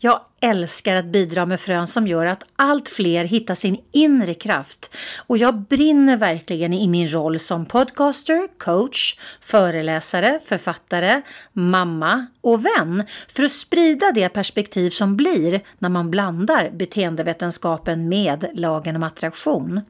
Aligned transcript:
Jag 0.00 0.20
älskar 0.40 0.96
att 0.96 1.04
bidra 1.04 1.46
med 1.46 1.60
frön 1.60 1.86
som 1.86 2.06
gör 2.06 2.26
att 2.26 2.44
allt 2.56 2.88
fler 2.88 3.24
hittar 3.24 3.54
sin 3.54 3.80
inre 3.92 4.34
kraft 4.34 4.96
och 5.26 5.38
jag 5.38 5.60
brinner 5.60 6.16
verkligen 6.16 6.72
i 6.72 6.88
min 6.88 7.08
roll 7.08 7.38
som 7.38 7.66
podcaster, 7.66 8.48
coach, 8.58 9.18
föreläsare, 9.40 10.38
författare, 10.44 11.22
mamma 11.52 12.26
och 12.40 12.66
vän 12.66 13.04
för 13.28 13.42
att 13.44 13.52
sprida 13.52 14.12
det 14.12 14.28
perspektiv 14.28 14.90
som 14.90 15.16
blir 15.16 15.60
när 15.78 15.88
man 15.88 16.10
blandar 16.10 16.70
beteendevetenskapen 16.70 18.08
med 18.08 18.50
lagen 18.54 18.96
om 18.96 19.02
attraktion. 19.02 19.80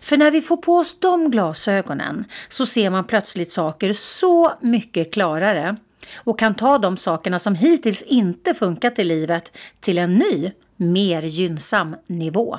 För 0.00 0.16
när 0.16 0.30
vi 0.30 0.40
får 0.40 0.56
på 0.56 0.76
oss 0.76 1.00
de 1.00 1.30
glasögonen 1.30 2.24
så 2.48 2.66
ser 2.66 2.90
man 2.90 3.04
plötsligt 3.04 3.52
saker 3.52 3.92
så 3.92 4.52
mycket 4.60 5.12
klarare 5.12 5.76
och 6.16 6.38
kan 6.38 6.54
ta 6.54 6.78
de 6.78 6.96
sakerna 6.96 7.38
som 7.38 7.54
hittills 7.54 8.02
inte 8.02 8.54
funkat 8.54 8.98
i 8.98 9.04
livet 9.04 9.56
till 9.80 9.98
en 9.98 10.14
ny, 10.14 10.52
mer 10.76 11.22
gynnsam 11.22 11.96
nivå. 12.06 12.58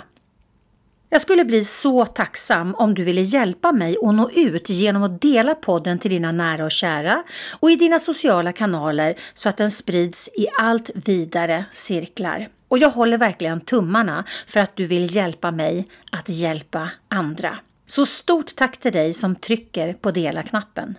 Jag 1.12 1.22
skulle 1.22 1.46
bli 1.46 1.64
så 1.64 2.06
tacksam 2.06 2.76
om 2.76 2.94
du 2.94 3.04
ville 3.04 3.22
hjälpa 3.22 3.72
mig 3.72 3.98
att 4.04 4.16
nå 4.16 4.30
ut 4.30 4.70
genom 4.70 5.04
att 5.04 5.22
dela 5.22 5.56
podden 5.56 6.00
till 6.00 6.12
dina 6.12 6.32
nära 6.32 6.66
och 6.66 6.72
kära 6.72 7.24
och 7.60 7.72
i 7.72 7.76
dina 7.76 8.00
sociala 8.00 8.52
kanaler 8.52 9.16
så 9.34 9.50
att 9.50 9.58
den 9.58 9.72
sprids 9.72 10.28
i 10.28 10.48
allt 10.60 10.92
vidare 10.96 11.66
cirklar. 11.72 12.48
Och 12.68 12.78
jag 12.78 12.90
håller 12.90 13.18
verkligen 13.18 13.62
tummarna 13.62 14.26
för 14.48 14.60
att 14.60 14.76
du 14.76 14.86
vill 14.86 15.16
hjälpa 15.16 15.52
mig 15.52 15.88
att 16.12 16.30
hjälpa 16.30 16.90
andra. 17.08 17.58
Så 17.88 18.06
stort 18.06 18.56
tack 18.56 18.78
till 18.78 18.92
dig 18.92 19.14
som 19.14 19.36
trycker 19.36 19.94
på 19.94 20.12
dela-knappen. 20.12 20.96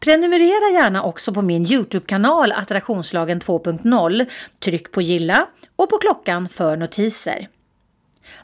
Prenumerera 0.00 0.72
gärna 0.72 1.02
också 1.02 1.34
på 1.34 1.42
min 1.42 1.72
Youtube-kanal 1.72 2.52
Attraktionslagen 2.52 3.40
2.0. 3.40 4.26
Tryck 4.58 4.92
på 4.92 5.02
gilla 5.02 5.46
och 5.76 5.90
på 5.90 5.98
klockan 5.98 6.48
för 6.48 6.76
notiser. 6.76 7.48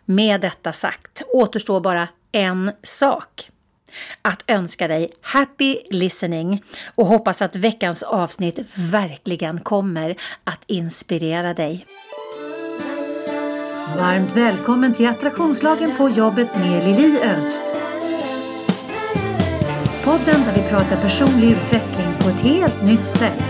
Med 0.05 0.41
detta 0.41 0.73
sagt 0.73 1.23
återstår 1.33 1.81
bara 1.81 2.09
en 2.33 2.73
sak. 2.83 3.51
Att 4.23 4.45
önska 4.47 4.89
dig 4.89 5.13
happy 5.21 5.79
listening 5.91 6.63
och 6.95 7.07
hoppas 7.07 7.43
att 7.43 7.57
veckans 7.57 8.03
avsnitt 8.03 8.59
verkligen 8.77 9.61
kommer 9.61 10.17
att 10.45 10.61
inspirera 10.67 11.55
dig. 11.55 11.87
Varmt 13.99 14.37
välkommen 14.37 14.95
till 14.95 15.07
Attraktionslagen 15.07 15.97
på 15.97 16.09
jobbet 16.09 16.55
med 16.55 16.85
Lili 16.85 17.19
Öst. 17.21 17.84
Podden 20.05 20.45
där 20.45 20.63
vi 20.63 20.69
pratar 20.69 20.97
personlig 20.97 21.51
utveckling 21.51 22.07
på 22.19 22.29
ett 22.29 22.41
helt 22.41 22.83
nytt 22.83 23.07
sätt. 23.07 23.43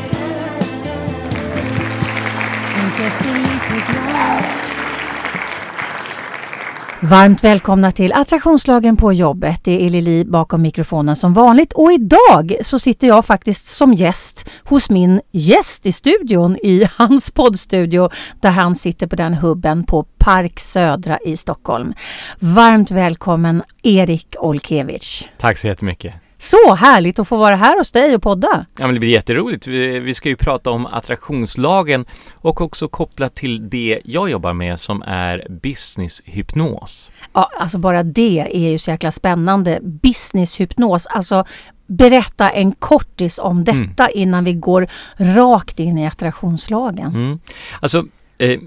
Varmt 7.03 7.45
välkomna 7.45 7.93
till 7.93 8.13
Attraktionslagen 8.13 8.97
på 8.97 9.13
jobbet. 9.13 9.61
Det 9.65 9.87
är 9.87 9.91
Lili 9.91 10.25
bakom 10.25 10.63
mikrofonen 10.63 11.17
som 11.17 11.35
vanligt 11.35 11.73
och 11.73 11.93
idag 11.93 12.57
så 12.63 12.79
sitter 12.79 13.07
jag 13.07 13.25
faktiskt 13.25 13.67
som 13.67 13.95
gäst 13.95 14.51
hos 14.65 14.91
min 14.91 15.21
gäst 15.31 15.87
i 15.87 15.93
studion 15.93 16.57
i 16.57 16.89
hans 16.97 17.31
poddstudio 17.31 18.11
där 18.41 18.51
han 18.51 18.75
sitter 18.75 19.07
på 19.07 19.17
den 19.17 19.35
hubben 19.35 19.85
på 19.85 20.03
Park 20.19 20.61
Södra 20.61 21.19
i 21.25 21.37
Stockholm. 21.37 21.95
Varmt 22.39 22.91
välkommen 22.91 23.63
Erik 23.83 24.35
Olkevich. 24.39 25.25
Tack 25.39 25.59
så 25.59 25.67
jättemycket. 25.67 26.24
Så 26.45 26.75
härligt 26.75 27.19
att 27.19 27.29
få 27.29 27.37
vara 27.37 27.57
här 27.57 27.79
hos 27.79 27.93
dig 27.93 28.15
och 28.15 28.23
podda. 28.23 28.67
Ja, 28.79 28.87
men 28.87 28.95
det 28.95 29.01
blir 29.01 29.11
jätteroligt. 29.11 29.67
Vi, 29.67 30.01
vi 30.01 30.15
ska 30.15 30.29
ju 30.29 30.37
prata 30.37 30.71
om 30.71 30.87
attraktionslagen 30.87 32.05
och 32.35 32.61
också 32.61 32.89
kopplat 32.89 33.35
till 33.35 33.71
det 33.71 34.01
jag 34.05 34.31
jobbar 34.31 34.53
med 34.53 34.81
som 34.81 35.03
är 35.03 35.47
businesshypnos. 35.49 37.13
Ja, 37.33 37.51
alltså 37.59 37.79
bara 37.79 38.03
det 38.03 38.49
är 38.53 38.71
ju 38.71 38.79
så 38.79 38.91
jäkla 38.91 39.11
spännande. 39.11 39.79
Businesshypnos, 39.83 41.07
alltså 41.07 41.45
berätta 41.87 42.51
en 42.51 42.73
kortis 42.73 43.39
om 43.39 43.65
detta 43.65 44.07
mm. 44.07 44.13
innan 44.15 44.45
vi 44.45 44.53
går 44.53 44.87
rakt 45.17 45.81
in 45.81 45.99
i 45.99 46.07
attraktionslagen. 46.07 47.15
Mm. 47.15 47.39
Alltså, 47.81 48.05
eh, 48.39 48.61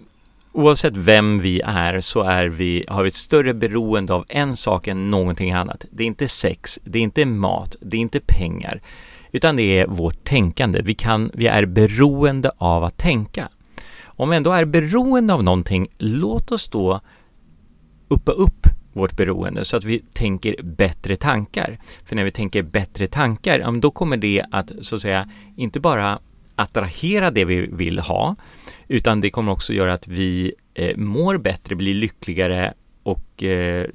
oavsett 0.57 0.97
vem 0.97 1.39
vi 1.39 1.61
är 1.65 2.01
så 2.01 2.21
är 2.21 2.47
vi, 2.47 2.85
har 2.87 3.03
vi 3.03 3.07
ett 3.07 3.13
större 3.13 3.53
beroende 3.53 4.13
av 4.13 4.25
en 4.29 4.55
sak 4.55 4.87
än 4.87 5.11
någonting 5.11 5.51
annat. 5.51 5.85
Det 5.91 6.03
är 6.03 6.07
inte 6.07 6.27
sex, 6.27 6.79
det 6.83 6.99
är 6.99 7.03
inte 7.03 7.25
mat, 7.25 7.75
det 7.81 7.97
är 7.97 8.01
inte 8.01 8.19
pengar, 8.19 8.81
utan 9.31 9.55
det 9.55 9.79
är 9.79 9.87
vårt 9.87 10.23
tänkande. 10.23 10.81
Vi, 10.81 10.93
kan, 10.93 11.31
vi 11.33 11.47
är 11.47 11.65
beroende 11.65 12.51
av 12.57 12.83
att 12.83 12.97
tänka. 12.97 13.49
Om 14.05 14.29
vi 14.29 14.37
ändå 14.37 14.51
är 14.51 14.65
beroende 14.65 15.33
av 15.33 15.43
någonting, 15.43 15.87
låt 15.97 16.51
oss 16.51 16.67
då 16.67 17.01
uppa 18.07 18.31
upp 18.31 18.67
vårt 18.93 19.17
beroende 19.17 19.65
så 19.65 19.77
att 19.77 19.83
vi 19.83 19.99
tänker 19.99 20.55
bättre 20.63 21.15
tankar. 21.15 21.77
För 22.05 22.15
när 22.15 22.23
vi 22.23 22.31
tänker 22.31 22.63
bättre 22.63 23.07
tankar, 23.07 23.79
då 23.79 23.91
kommer 23.91 24.17
det 24.17 24.43
att 24.51 24.71
så 24.81 24.95
att 24.95 25.01
säga 25.01 25.29
inte 25.55 25.79
bara 25.79 26.19
attrahera 26.57 27.31
det 27.31 27.45
vi 27.45 27.67
vill 27.71 27.99
ha, 27.99 28.35
utan 28.87 29.21
det 29.21 29.29
kommer 29.29 29.51
också 29.51 29.73
göra 29.73 29.93
att 29.93 30.07
vi 30.07 30.53
eh, 30.73 30.97
mår 30.97 31.37
bättre, 31.37 31.75
blir 31.75 31.93
lyckligare 31.93 32.73
och 33.03 33.43
eh, 33.43 33.85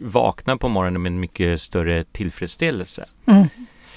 vaknar 0.00 0.56
på 0.56 0.68
morgonen 0.68 1.02
med 1.02 1.12
en 1.12 1.20
mycket 1.20 1.60
större 1.60 2.04
tillfredsställelse. 2.04 3.04
Mm. 3.26 3.48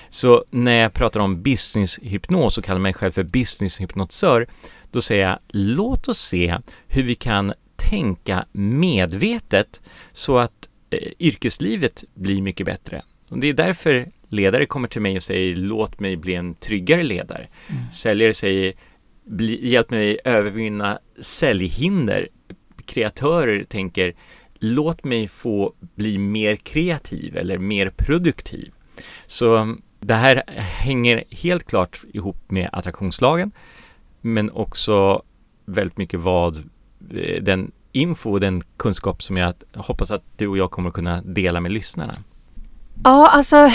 Så 0.09 0.45
när 0.49 0.81
jag 0.81 0.93
pratar 0.93 1.19
om 1.19 1.41
businesshypnos 1.41 2.57
och 2.57 2.63
kallar 2.63 2.79
mig 2.79 2.93
själv 2.93 3.11
för 3.11 3.23
businesshypnotisör, 3.23 4.47
då 4.91 5.01
säger 5.01 5.27
jag 5.27 5.39
låt 5.49 6.07
oss 6.07 6.19
se 6.19 6.57
hur 6.87 7.03
vi 7.03 7.15
kan 7.15 7.53
tänka 7.75 8.45
medvetet 8.51 9.81
så 10.13 10.37
att 10.37 10.69
eh, 10.89 11.11
yrkeslivet 11.19 12.03
blir 12.13 12.41
mycket 12.41 12.65
bättre. 12.65 13.01
Och 13.29 13.37
det 13.37 13.47
är 13.47 13.53
därför 13.53 14.07
ledare 14.33 14.65
kommer 14.65 14.87
till 14.87 15.01
mig 15.01 15.17
och 15.17 15.23
säger 15.23 15.55
låt 15.55 15.99
mig 15.99 16.15
bli 16.15 16.35
en 16.35 16.53
tryggare 16.53 17.03
ledare. 17.03 17.47
Mm. 17.69 17.91
Säljare 17.91 18.33
säger 18.33 18.73
hjälp 19.59 19.91
mig 19.91 20.19
övervinna 20.25 20.99
säljhinder. 21.21 22.27
Kreatörer 22.85 23.63
tänker 23.63 24.13
låt 24.53 25.03
mig 25.03 25.27
få 25.27 25.73
bli 25.95 26.17
mer 26.17 26.55
kreativ 26.55 27.37
eller 27.37 27.57
mer 27.57 27.89
produktiv. 27.89 28.71
Så 29.27 29.55
um, 29.55 29.81
det 29.99 30.13
här 30.13 30.43
hänger 30.57 31.23
helt 31.29 31.67
klart 31.67 32.01
ihop 32.13 32.51
med 32.51 32.69
attraktionslagen 32.71 33.51
men 34.21 34.51
också 34.51 35.23
väldigt 35.65 35.97
mycket 35.97 36.19
vad 36.19 36.55
eh, 37.11 37.43
den 37.43 37.71
info 37.91 38.31
och 38.31 38.39
den 38.39 38.63
kunskap 38.77 39.23
som 39.23 39.37
jag 39.37 39.53
hoppas 39.73 40.11
att 40.11 40.23
du 40.37 40.47
och 40.47 40.57
jag 40.57 40.71
kommer 40.71 40.91
kunna 40.91 41.21
dela 41.21 41.59
med 41.59 41.71
lyssnarna. 41.71 42.15
Ja, 43.03 43.29
alltså 43.29 43.69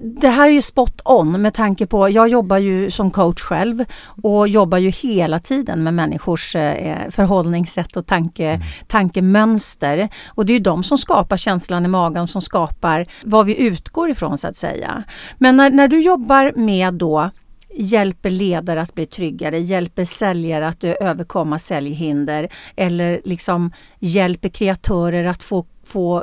det 0.00 0.28
här 0.28 0.46
är 0.46 0.50
ju 0.50 0.62
spot 0.62 1.00
on 1.04 1.42
med 1.42 1.54
tanke 1.54 1.86
på, 1.86 2.10
jag 2.10 2.28
jobbar 2.28 2.58
ju 2.58 2.90
som 2.90 3.10
coach 3.10 3.42
själv 3.42 3.84
och 4.22 4.48
jobbar 4.48 4.78
ju 4.78 4.90
hela 4.90 5.38
tiden 5.38 5.82
med 5.82 5.94
människors 5.94 6.56
eh, 6.56 7.10
förhållningssätt 7.10 7.96
och 7.96 8.06
tanke, 8.06 8.48
mm. 8.48 8.62
tankemönster. 8.86 10.08
Och 10.28 10.46
det 10.46 10.52
är 10.52 10.54
ju 10.54 10.60
de 10.60 10.82
som 10.82 10.98
skapar 10.98 11.36
känslan 11.36 11.84
i 11.84 11.88
magen, 11.88 12.28
som 12.28 12.42
skapar 12.42 13.06
vad 13.24 13.46
vi 13.46 13.60
utgår 13.60 14.10
ifrån 14.10 14.38
så 14.38 14.48
att 14.48 14.56
säga. 14.56 15.02
Men 15.38 15.56
när, 15.56 15.70
när 15.70 15.88
du 15.88 16.02
jobbar 16.02 16.52
med 16.56 16.94
då 16.94 17.30
hjälper 17.74 18.30
ledare 18.30 18.82
att 18.82 18.94
bli 18.94 19.06
tryggare, 19.06 19.58
hjälper 19.58 20.04
säljare 20.04 20.68
att 20.68 20.84
överkomma 20.84 21.58
säljhinder 21.58 22.48
eller 22.76 23.20
liksom 23.24 23.72
hjälper 23.98 24.48
kreatörer 24.48 25.24
att 25.24 25.42
få, 25.42 25.66
få 25.84 26.22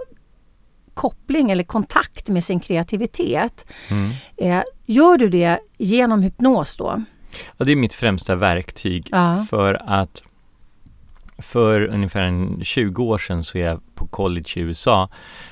koppling 0.99 1.51
eller 1.51 1.63
kontakt 1.63 2.29
med 2.29 2.43
sin 2.43 2.59
kreativitet. 2.59 3.65
Mm. 3.91 4.11
Eh, 4.37 4.63
gör 4.85 5.17
du 5.17 5.29
det 5.29 5.59
genom 5.77 6.21
hypnos 6.21 6.75
då? 6.75 7.03
Ja, 7.57 7.65
det 7.65 7.71
är 7.71 7.75
mitt 7.75 7.93
främsta 7.93 8.35
verktyg 8.35 9.07
ja. 9.11 9.45
för 9.49 9.81
att 9.85 10.23
för 11.37 11.81
ungefär 11.81 12.63
20 12.63 13.03
år 13.03 13.17
sedan 13.17 13.43
så 13.43 13.57
är 13.57 13.61
jag 13.61 13.81
på 13.95 14.07
college 14.07 14.49
i 14.55 14.59
USA 14.59 15.09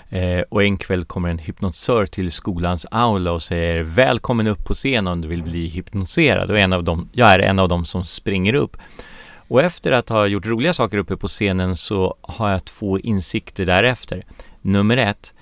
eh, 0.10 0.40
och 0.50 0.64
en 0.64 0.78
kväll 0.78 1.06
kommer 1.06 1.30
en 1.30 1.40
hypnotisör 1.40 2.06
till 2.06 2.32
skolans 2.32 2.86
aula 2.92 3.32
och 3.32 3.44
säger 3.44 3.84
Välkommen 3.84 4.48
upp 4.48 4.66
på 4.66 4.74
scen 4.74 5.08
om 5.08 5.22
du 5.22 5.28
vill 5.28 5.44
bli 5.44 5.68
hypnotiserad 5.68 6.52
och 6.52 6.60
en 6.60 6.74
av 6.74 6.84
dem, 6.84 7.10
jag 7.12 7.34
är 7.34 7.40
en 7.40 7.60
av 7.60 7.70
dem 7.70 7.86
som 7.86 8.06
springer 8.06 8.54
upp. 8.54 8.78
Och 9.50 9.62
efter 9.62 9.92
att 9.92 10.10
ha 10.10 10.28
gjort 10.28 10.46
roliga 10.46 10.74
saker 10.74 10.98
uppe 10.98 11.18
på 11.18 11.28
scenen 11.28 11.76
så 11.76 12.16
har 12.22 12.50
jag 12.50 12.66
två 12.66 13.00
insikter 13.00 13.66
därefter 13.66 14.24
Nummer 14.62 14.98
ett, 14.98 15.34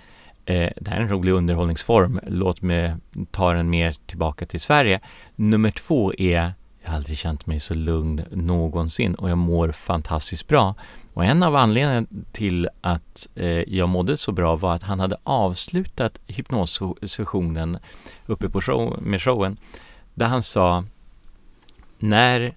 eh, 0.46 0.70
det 0.78 0.90
här 0.90 0.98
är 0.98 1.02
en 1.02 1.10
rolig 1.10 1.32
underhållningsform, 1.32 2.20
låt 2.28 2.62
mig 2.62 2.96
ta 3.32 3.54
den 3.54 3.70
mer 3.70 3.96
tillbaka 4.06 4.46
till 4.46 4.60
Sverige. 4.60 5.00
Nummer 5.36 5.72
två 5.72 6.14
är, 6.14 6.54
jag 6.84 6.90
har 6.90 6.96
aldrig 6.96 7.18
känt 7.18 7.46
mig 7.46 7.60
så 7.60 7.74
lugn 7.74 8.22
någonsin 8.32 9.16
och 9.16 9.30
jag 9.30 9.38
mår 9.38 9.72
fantastiskt 9.72 10.48
bra. 10.48 10.76
Och 11.14 11.26
en 11.26 11.44
av 11.44 11.56
anledningarna 11.56 12.08
till 12.32 12.70
att 12.82 13.28
eh, 13.36 13.48
jag 13.48 13.90
mådde 13.90 14.18
så 14.18 14.32
bra 14.32 14.56
var 14.56 14.76
att 14.76 14.84
han 14.84 15.00
hade 15.00 15.18
avslutat 15.24 16.20
hypnossessionen 16.28 17.78
uppe 18.26 18.50
på 18.50 18.62
show, 18.62 19.00
med 19.02 19.22
showen 19.22 19.58
där 20.14 20.26
han 20.26 20.42
sa 20.42 20.84
när 22.00 22.54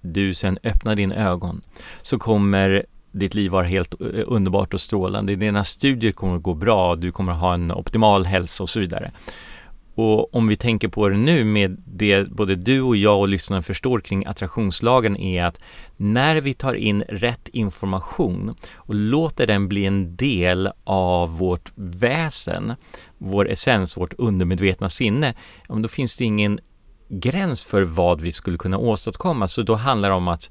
du 0.00 0.34
sen 0.34 0.58
öppnar 0.62 0.96
dina 0.96 1.14
ögon 1.14 1.60
så 2.02 2.18
kommer 2.18 2.86
ditt 3.12 3.34
liv 3.34 3.50
var 3.50 3.62
helt 3.62 4.00
eh, 4.00 4.06
underbart 4.26 4.74
och 4.74 4.80
strålande. 4.80 5.36
Dina 5.36 5.64
studier 5.64 6.12
kommer 6.12 6.36
att 6.36 6.42
gå 6.42 6.54
bra, 6.54 6.96
du 6.96 7.12
kommer 7.12 7.32
att 7.32 7.40
ha 7.40 7.54
en 7.54 7.72
optimal 7.72 8.26
hälsa 8.26 8.62
och 8.62 8.70
så 8.70 8.80
vidare. 8.80 9.12
Och 9.94 10.34
om 10.34 10.48
vi 10.48 10.56
tänker 10.56 10.88
på 10.88 11.08
det 11.08 11.16
nu 11.16 11.44
med 11.44 11.82
det 11.84 12.30
både 12.30 12.56
du 12.56 12.80
och 12.80 12.96
jag 12.96 13.18
och 13.18 13.28
lyssnarna 13.28 13.62
förstår 13.62 14.00
kring 14.00 14.26
attraktionslagen 14.26 15.16
är 15.16 15.44
att 15.44 15.60
när 15.96 16.40
vi 16.40 16.54
tar 16.54 16.74
in 16.74 17.02
rätt 17.08 17.48
information 17.48 18.54
och 18.74 18.94
låter 18.94 19.46
den 19.46 19.68
bli 19.68 19.86
en 19.86 20.16
del 20.16 20.70
av 20.84 21.38
vårt 21.38 21.72
väsen, 21.74 22.74
vår 23.18 23.50
essens, 23.50 23.96
vårt 23.96 24.14
undermedvetna 24.18 24.88
sinne, 24.88 25.34
då 25.68 25.88
finns 25.88 26.16
det 26.16 26.24
ingen 26.24 26.60
gräns 27.08 27.62
för 27.62 27.82
vad 27.82 28.20
vi 28.20 28.32
skulle 28.32 28.58
kunna 28.58 28.78
åstadkomma. 28.78 29.48
Så 29.48 29.62
då 29.62 29.74
handlar 29.74 30.08
det 30.08 30.14
om 30.14 30.28
att 30.28 30.50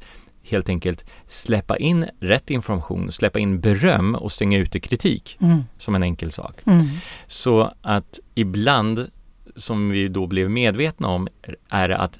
helt 0.51 0.69
enkelt 0.69 1.06
släppa 1.28 1.78
in 1.78 2.06
rätt 2.19 2.50
information, 2.50 3.12
släppa 3.12 3.40
in 3.40 3.60
beröm 3.60 4.16
och 4.16 4.31
stänga 4.31 4.57
ute 4.57 4.80
kritik 4.80 5.38
mm. 5.42 5.63
som 5.78 5.96
en 5.96 6.04
enkel 6.04 6.31
sak. 6.31 6.56
Mm. 6.66 6.86
Så 7.28 7.74
att 7.81 8.19
ibland, 8.36 9.12
som 9.56 9.90
vi 9.90 10.07
då 10.07 10.28
blev 10.28 10.50
medvetna 10.50 11.07
om, 11.07 11.28
är 11.69 11.90
att 11.90 12.19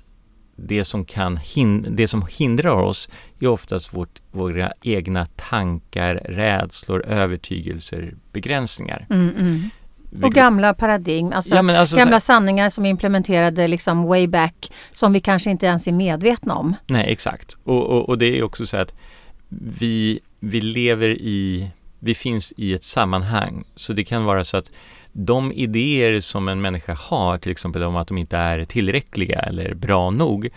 det 0.56 0.84
som, 0.84 1.06
kan 1.06 1.38
hin 1.38 1.86
det 1.90 2.08
som 2.08 2.26
hindrar 2.30 2.76
oss 2.76 3.10
är 3.40 3.48
oftast 3.48 3.94
vårt, 3.94 4.22
våra 4.32 4.74
egna 4.82 5.26
tankar, 5.26 6.16
rädslor, 6.16 7.06
övertygelser, 7.06 8.16
begränsningar. 8.32 9.06
Mm, 9.10 9.70
mm. 10.12 10.24
Och 10.24 10.34
gamla 10.34 10.74
paradigm, 10.74 11.34
alltså, 11.34 11.56
ja, 11.56 11.78
alltså 11.78 11.98
gamla 11.98 12.20
så... 12.20 12.26
sanningar 12.26 12.70
som 12.70 12.86
implementerade 12.86 13.68
liksom 13.68 14.04
way 14.04 14.28
back 14.28 14.72
som 14.92 15.14
vi 15.14 15.20
kanske 15.20 15.52
inte 15.52 15.66
ens 15.66 15.88
är 15.88 15.92
medvetna 15.92 16.56
om. 16.56 16.76
Nej, 16.88 17.12
exakt. 17.12 17.58
Och, 17.64 17.90
och, 17.90 18.10
och 18.10 18.18
det 18.18 18.40
är 18.40 18.44
också 18.44 18.66
så 18.66 18.78
att 18.78 18.94
vi, 19.50 20.20
vi 20.40 20.62
lever 20.62 21.10
i, 21.10 21.70
vi 22.00 22.16
finns 22.16 22.54
i 22.58 22.74
ett 22.74 22.84
sammanhang. 22.84 23.64
Så 23.76 23.94
det 23.94 24.04
kan 24.04 24.26
vara 24.26 24.44
så 24.44 24.58
att 24.58 24.72
de 25.12 25.52
idéer 25.52 26.20
som 26.20 26.48
en 26.48 26.62
människa 26.62 26.94
har, 26.94 27.38
till 27.38 27.52
exempel 27.52 27.84
om 27.84 27.96
att 27.96 28.08
de 28.08 28.18
inte 28.18 28.38
är 28.38 28.66
tillräckliga 28.66 29.40
eller 29.40 29.74
bra 29.74 30.10
nog, 30.10 30.50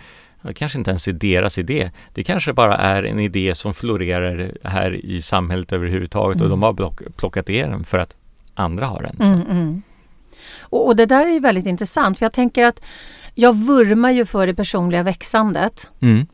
det 0.43 0.55
kanske 0.55 0.79
inte 0.79 0.91
ens 0.91 1.09
är 1.09 1.13
deras 1.13 1.59
idé. 1.59 1.91
Det 2.15 2.25
kanske 2.25 2.53
bara 2.53 2.77
är 2.77 3.03
en 3.03 3.19
idé 3.19 3.55
som 3.55 3.75
florerar 3.75 4.53
här 4.65 5.05
i 5.05 5.23
samhället 5.23 5.73
överhuvudtaget 5.73 6.37
mm. 6.37 6.45
och 6.45 6.51
de 6.51 6.63
har 6.63 7.11
plockat 7.11 7.49
ner 7.49 7.69
den 7.69 7.85
för 7.85 7.99
att 7.99 8.17
andra 8.55 8.87
har 8.87 9.03
den. 9.03 9.33
Mm, 9.33 9.51
mm. 9.51 9.83
Och, 10.61 10.87
och, 10.87 10.97
det 10.97 11.07
där 11.07 11.27
är 11.27 11.41
väldigt 11.41 11.67
intressant 11.67 12.19
för 12.19 12.25
jag 12.25 12.33
tänker 12.33 12.65
att 12.65 12.85
jag 13.35 13.57
vurmar 13.57 14.11
ju 14.11 14.25
för 14.25 14.47
det 14.47 14.55
personliga 14.55 15.03
växandet. 15.03 15.91
Mm. 16.01 16.27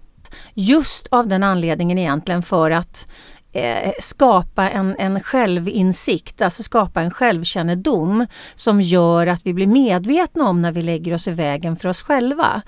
Just 0.54 1.08
av 1.10 1.28
den 1.28 1.42
anledningen 1.42 1.98
egentligen 1.98 2.42
för 2.42 2.70
att 2.70 3.10
eh, 3.52 3.92
skapa 4.00 4.70
en, 4.70 4.96
en 4.98 5.20
självinsikt, 5.20 6.42
alltså 6.42 6.62
skapa 6.62 7.00
en 7.00 7.10
självkännedom 7.10 8.26
som 8.54 8.80
gör 8.80 9.26
att 9.26 9.46
vi 9.46 9.54
blir 9.54 9.66
medvetna 9.66 10.48
om 10.48 10.62
när 10.62 10.72
vi 10.72 10.82
lägger 10.82 11.14
oss 11.14 11.28
i 11.28 11.30
vägen 11.30 11.76
för 11.76 11.88
oss 11.88 12.02
själva. 12.02 12.62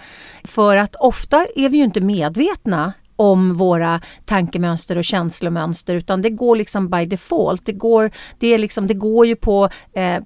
För 0.44 0.76
att 0.76 0.96
ofta 0.96 1.46
är 1.56 1.68
vi 1.68 1.76
ju 1.76 1.84
inte 1.84 2.00
medvetna 2.00 2.92
om 3.20 3.54
våra 3.54 4.00
tankemönster 4.24 4.98
och 4.98 5.04
känslomönster 5.04 5.94
utan 5.94 6.22
det 6.22 6.30
går 6.30 6.56
liksom 6.56 6.90
by 6.90 7.06
default. 7.06 7.66
Det 7.66 7.72
går, 7.72 8.10
det 8.38 8.54
är 8.54 8.58
liksom, 8.58 8.86
det 8.86 8.94
går 8.94 9.26
ju 9.26 9.36
på 9.36 9.68
eh, 9.92 10.18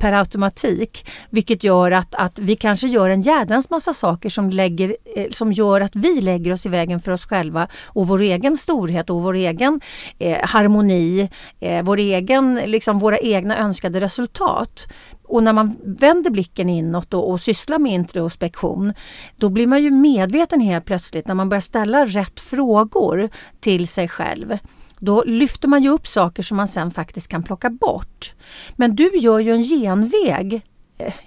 per 0.00 0.12
automatik. 0.12 1.06
Vilket 1.30 1.64
gör 1.64 1.90
att, 1.90 2.14
att 2.14 2.38
vi 2.38 2.56
kanske 2.56 2.88
gör 2.88 3.10
en 3.10 3.20
jädrans 3.20 3.70
massa 3.70 3.94
saker 3.94 4.28
som, 4.28 4.50
lägger, 4.50 4.96
eh, 5.16 5.26
som 5.30 5.52
gör 5.52 5.80
att 5.80 5.96
vi 5.96 6.20
lägger 6.20 6.52
oss 6.52 6.66
i 6.66 6.68
vägen 6.68 7.00
för 7.00 7.12
oss 7.12 7.26
själva 7.26 7.68
och 7.86 8.08
vår 8.08 8.20
egen 8.20 8.56
storhet 8.56 9.10
och 9.10 9.22
vår 9.22 9.34
egen 9.34 9.80
eh, 10.18 10.38
harmoni, 10.42 11.30
eh, 11.60 11.82
vår 11.82 11.96
egen, 11.96 12.54
liksom 12.66 12.98
våra 12.98 13.18
egna 13.18 13.58
önskade 13.58 14.00
resultat. 14.00 14.86
Och 15.32 15.42
när 15.42 15.52
man 15.52 15.76
vänder 15.84 16.30
blicken 16.30 16.68
inåt 16.68 17.14
och, 17.14 17.30
och 17.30 17.40
sysslar 17.40 17.78
med 17.78 17.92
introspektion, 17.92 18.92
då 19.36 19.48
blir 19.48 19.66
man 19.66 19.82
ju 19.82 19.90
medveten 19.90 20.60
helt 20.60 20.84
plötsligt 20.84 21.26
när 21.26 21.34
man 21.34 21.48
börjar 21.48 21.60
ställa 21.60 22.06
rätt 22.06 22.40
frågor 22.40 23.30
till 23.60 23.88
sig 23.88 24.08
själv. 24.08 24.58
Då 24.98 25.24
lyfter 25.26 25.68
man 25.68 25.82
ju 25.82 25.88
upp 25.88 26.06
saker 26.06 26.42
som 26.42 26.56
man 26.56 26.68
sen 26.68 26.90
faktiskt 26.90 27.28
kan 27.28 27.42
plocka 27.42 27.70
bort. 27.70 28.34
Men 28.76 28.96
du 28.96 29.10
gör 29.16 29.38
ju 29.38 29.52
en 29.52 29.62
genväg 29.62 30.62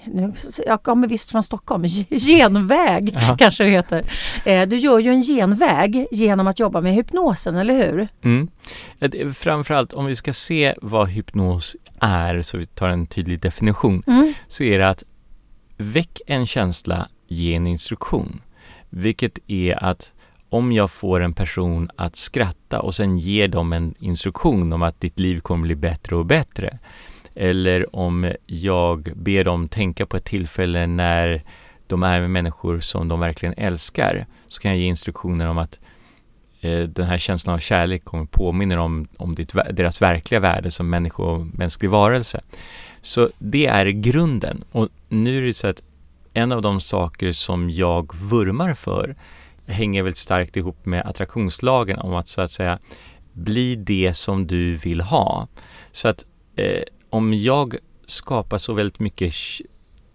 nu, 0.04 0.33
jag 0.66 0.83
kommer 0.83 1.07
visst 1.07 1.31
från 1.31 1.44
Stockholm, 1.44 1.83
genväg 2.10 3.18
ja. 3.22 3.36
kanske 3.39 3.63
det 3.63 3.69
heter. 3.69 4.06
Eh, 4.45 4.68
du 4.68 4.77
gör 4.77 5.00
ju 5.00 5.10
en 5.10 5.24
genväg 5.24 6.07
genom 6.12 6.48
att 6.48 6.60
jobba 6.60 6.81
med 6.81 6.94
hypnosen, 6.94 7.56
eller 7.56 7.74
hur? 7.74 8.07
Mm. 8.22 8.48
Framförallt 9.33 9.94
om 9.94 10.06
vi 10.06 10.16
ska 10.16 10.33
se 10.33 10.75
vad 10.81 11.10
hypnos 11.10 11.75
är, 12.00 12.42
så 12.42 12.57
vi 12.57 12.66
tar 12.66 12.89
en 12.89 13.07
tydlig 13.07 13.39
definition, 13.39 14.04
mm. 14.07 14.33
så 14.48 14.63
är 14.63 14.77
det 14.77 14.89
att 14.89 15.04
väck 15.77 16.22
en 16.27 16.48
känsla, 16.48 17.07
ge 17.27 17.56
en 17.56 17.68
instruktion. 17.68 18.42
Vilket 18.89 19.39
är 19.48 19.83
att 19.83 20.12
om 20.50 20.72
jag 20.72 20.92
får 20.92 21.22
en 21.22 21.33
person 21.33 21.89
att 21.95 22.16
skratta 22.16 22.81
och 22.81 22.95
sen 22.95 23.18
ger 23.18 23.48
dem 23.48 23.74
en 23.74 23.95
instruktion 24.00 24.74
om 24.74 24.81
att 24.81 25.01
ditt 25.01 25.19
liv 25.19 25.39
kommer 25.39 25.63
bli 25.63 25.75
bättre 25.75 26.16
och 26.16 26.25
bättre. 26.25 26.80
Eller 27.36 27.96
om 27.96 28.32
jag 28.46 29.12
ber 29.16 29.44
dem 29.44 29.68
tänka 29.68 30.06
på 30.06 30.18
ett 30.18 30.26
tillfälle 30.26 30.88
när 30.88 31.44
de 31.88 32.04
är 32.04 32.20
med 32.20 32.30
människor 32.30 32.80
som 32.80 33.08
de 33.08 33.20
verkligen 33.20 33.56
älskar, 33.58 34.26
så 34.48 34.62
kan 34.62 34.72
jag 34.72 34.80
ge 34.80 34.86
instruktioner 34.86 35.48
om 35.48 35.58
att 35.58 35.80
eh, 36.62 36.80
den 36.80 37.06
här 37.06 37.18
känslan 37.18 37.56
av 37.56 37.60
kärlek 37.60 38.06
kommer 38.06 38.26
påminna 38.26 38.82
om, 38.82 39.08
om 39.18 39.36
ditt, 39.36 39.54
deras 39.72 40.02
verkliga 40.02 40.40
värde 40.40 40.72
som 40.72 40.90
människa 40.90 41.24
och 41.24 41.46
mänsklig 41.54 41.90
varelse. 41.90 42.42
Så 43.02 43.30
det 43.38 43.66
är 43.66 43.86
grunden. 43.86 44.63
Och 44.72 44.89
nu 45.10 45.38
är 45.38 45.42
det 45.42 45.54
så 45.54 45.68
att 45.68 45.82
en 46.34 46.51
av 46.51 46.62
de 46.62 46.82
saker 46.82 47.32
som 47.32 47.70
jag 47.70 48.15
vurmar 48.15 48.74
för 48.74 49.15
hänger 49.68 50.04
väldigt 50.04 50.18
starkt 50.18 50.58
ihop 50.58 50.86
med 50.86 51.06
attraktionslagen 51.06 52.00
om 52.00 52.13
att 52.13 52.27
så 52.27 52.42
att 52.42 52.51
säga 52.51 52.80
bli 53.34 53.75
det 53.75 54.13
som 54.13 54.48
du 54.48 54.74
vill 54.74 55.01
ha. 55.01 55.48
Så 55.92 56.08
att 56.08 56.25
eh, 56.56 56.84
om 57.10 57.34
jag 57.34 57.76
skapar 58.06 58.58
så 58.58 58.74
väldigt 58.74 59.00
mycket 59.00 59.34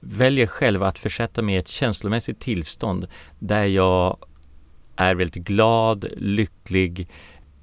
väljer 0.01 0.47
själv 0.47 0.83
att 0.83 0.99
försätta 0.99 1.43
mig 1.43 1.55
i 1.55 1.59
ett 1.59 1.69
känslomässigt 1.69 2.41
tillstånd 2.41 3.07
där 3.39 3.65
jag 3.65 4.17
är 4.97 5.15
väldigt 5.15 5.45
glad, 5.45 6.07
lycklig, 6.17 7.09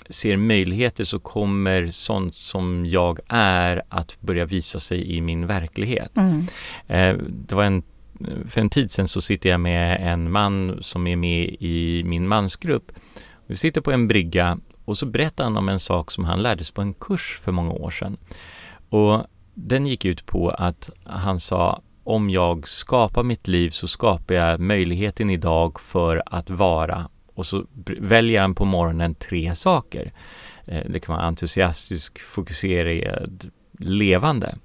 ser 0.10 0.38
möjligheter 0.38 1.04
så 1.04 1.20
kommer 1.20 1.88
sånt 1.88 2.36
som 2.36 2.86
jag 2.86 3.20
är 3.28 3.84
att 3.90 4.22
börja 4.22 4.46
visa 4.46 4.80
sig 4.80 5.16
i 5.16 5.22
min 5.22 5.48
verklighet. 5.48 6.18
Mm. 6.18 6.48
Eh, 6.88 7.24
det 7.30 7.56
var 7.56 7.64
en 7.64 7.84
för 8.48 8.62
en 8.62 8.70
tid 8.70 8.92
sedan 8.92 9.08
så 9.08 9.22
sitter 9.22 9.50
jag 9.50 9.60
med 9.60 10.12
en 10.14 10.32
man 10.32 10.80
som 10.82 11.08
är 11.08 11.16
med 11.16 11.56
i 11.60 12.04
min 12.06 12.28
mansgrupp. 12.28 12.92
Vi 13.48 13.56
sitter 13.56 13.82
på 13.82 13.92
en 13.92 14.08
brygga 14.08 14.60
och 14.86 14.98
så 14.98 15.06
berättar 15.06 15.44
han 15.44 15.58
om 15.58 15.70
en 15.70 15.80
sak 15.80 16.12
som 16.12 16.26
han 16.26 16.42
lärde 16.42 16.64
sig 16.64 16.74
på 16.74 16.82
en 16.82 16.94
kurs 16.94 17.40
för 17.44 17.52
många 17.52 17.72
år 17.72 17.92
sedan. 17.92 18.18
Och 18.90 19.26
den 19.54 19.88
gick 19.88 20.06
ut 20.06 20.26
på 20.26 20.50
att 20.50 20.90
han 21.04 21.40
sa 21.40 21.82
om 22.04 22.30
jag 22.30 22.68
skapar 22.68 23.24
mitt 23.24 23.48
liv 23.48 23.70
så 23.70 23.88
skapar 23.88 24.36
jag 24.36 24.60
möjligheten 24.60 25.30
idag 25.30 25.80
för 25.80 26.24
att 26.26 26.50
vara 26.50 27.10
och 27.38 27.46
så 27.46 27.66
väljer 28.00 28.42
han 28.42 28.56
på 28.56 28.66
morgonen 28.66 29.16
tre 29.16 29.56
saker. 29.56 30.12
Eh, 30.66 30.84
det 30.90 31.00
kan 31.00 31.16
vara 31.16 31.26
entusiastisk, 31.26 32.20
fokuserad, 32.20 33.52
levande. 33.80 34.56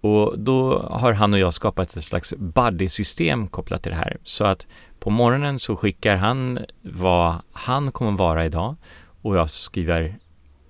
Och 0.00 0.38
då 0.38 0.78
har 0.78 1.12
han 1.12 1.34
och 1.34 1.38
jag 1.38 1.54
skapat 1.54 1.96
ett 1.96 2.04
slags 2.04 2.34
buddy-system 2.36 3.48
kopplat 3.48 3.82
till 3.82 3.92
det 3.92 3.98
här. 3.98 4.16
Så 4.22 4.44
att 4.44 4.66
på 4.98 5.10
morgonen 5.10 5.58
så 5.58 5.76
skickar 5.76 6.16
han 6.16 6.58
vad 6.82 7.34
han 7.52 7.92
kommer 7.92 8.12
vara 8.12 8.46
idag 8.46 8.76
och 9.22 9.36
jag 9.36 9.50
skriver 9.50 10.18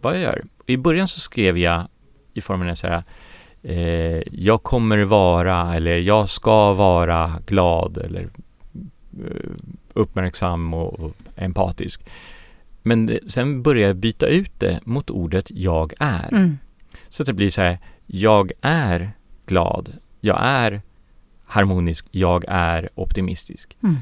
vad 0.01 0.15
jag 0.15 0.23
gör. 0.23 0.45
I 0.67 0.77
början 0.77 1.09
så 1.09 1.21
skrev 1.21 1.59
jag 1.59 1.89
i 2.37 2.41
formen 2.41 2.77
så 2.77 2.87
här 2.87 3.03
eh, 3.63 4.23
jag 4.33 4.63
kommer 4.63 4.99
vara 4.99 5.75
eller 5.75 5.97
jag 5.97 6.29
ska 6.29 6.73
vara 6.73 7.43
glad 7.47 7.99
eller 7.99 8.29
eh, 9.25 9.51
uppmärksam 9.93 10.75
och, 10.75 11.01
och 11.01 11.17
empatisk. 11.37 12.07
Men 12.83 13.07
det, 13.07 13.31
sen 13.31 13.63
började 13.63 13.89
jag 13.89 13.97
byta 13.97 14.27
ut 14.27 14.61
det 14.61 14.81
mot 14.85 15.11
ordet 15.11 15.51
jag 15.51 15.93
är. 15.99 16.29
Mm. 16.33 16.59
Så 17.09 17.23
att 17.23 17.27
det 17.27 17.33
blir 17.33 17.51
så 17.51 17.63
här, 17.63 17.79
jag 18.07 18.53
är 18.61 19.11
glad, 19.47 19.93
jag 20.21 20.39
är 20.41 20.81
harmonisk, 21.45 22.07
jag 22.11 22.45
är 22.49 22.89
optimistisk. 22.95 23.77
Mm. 23.83 23.97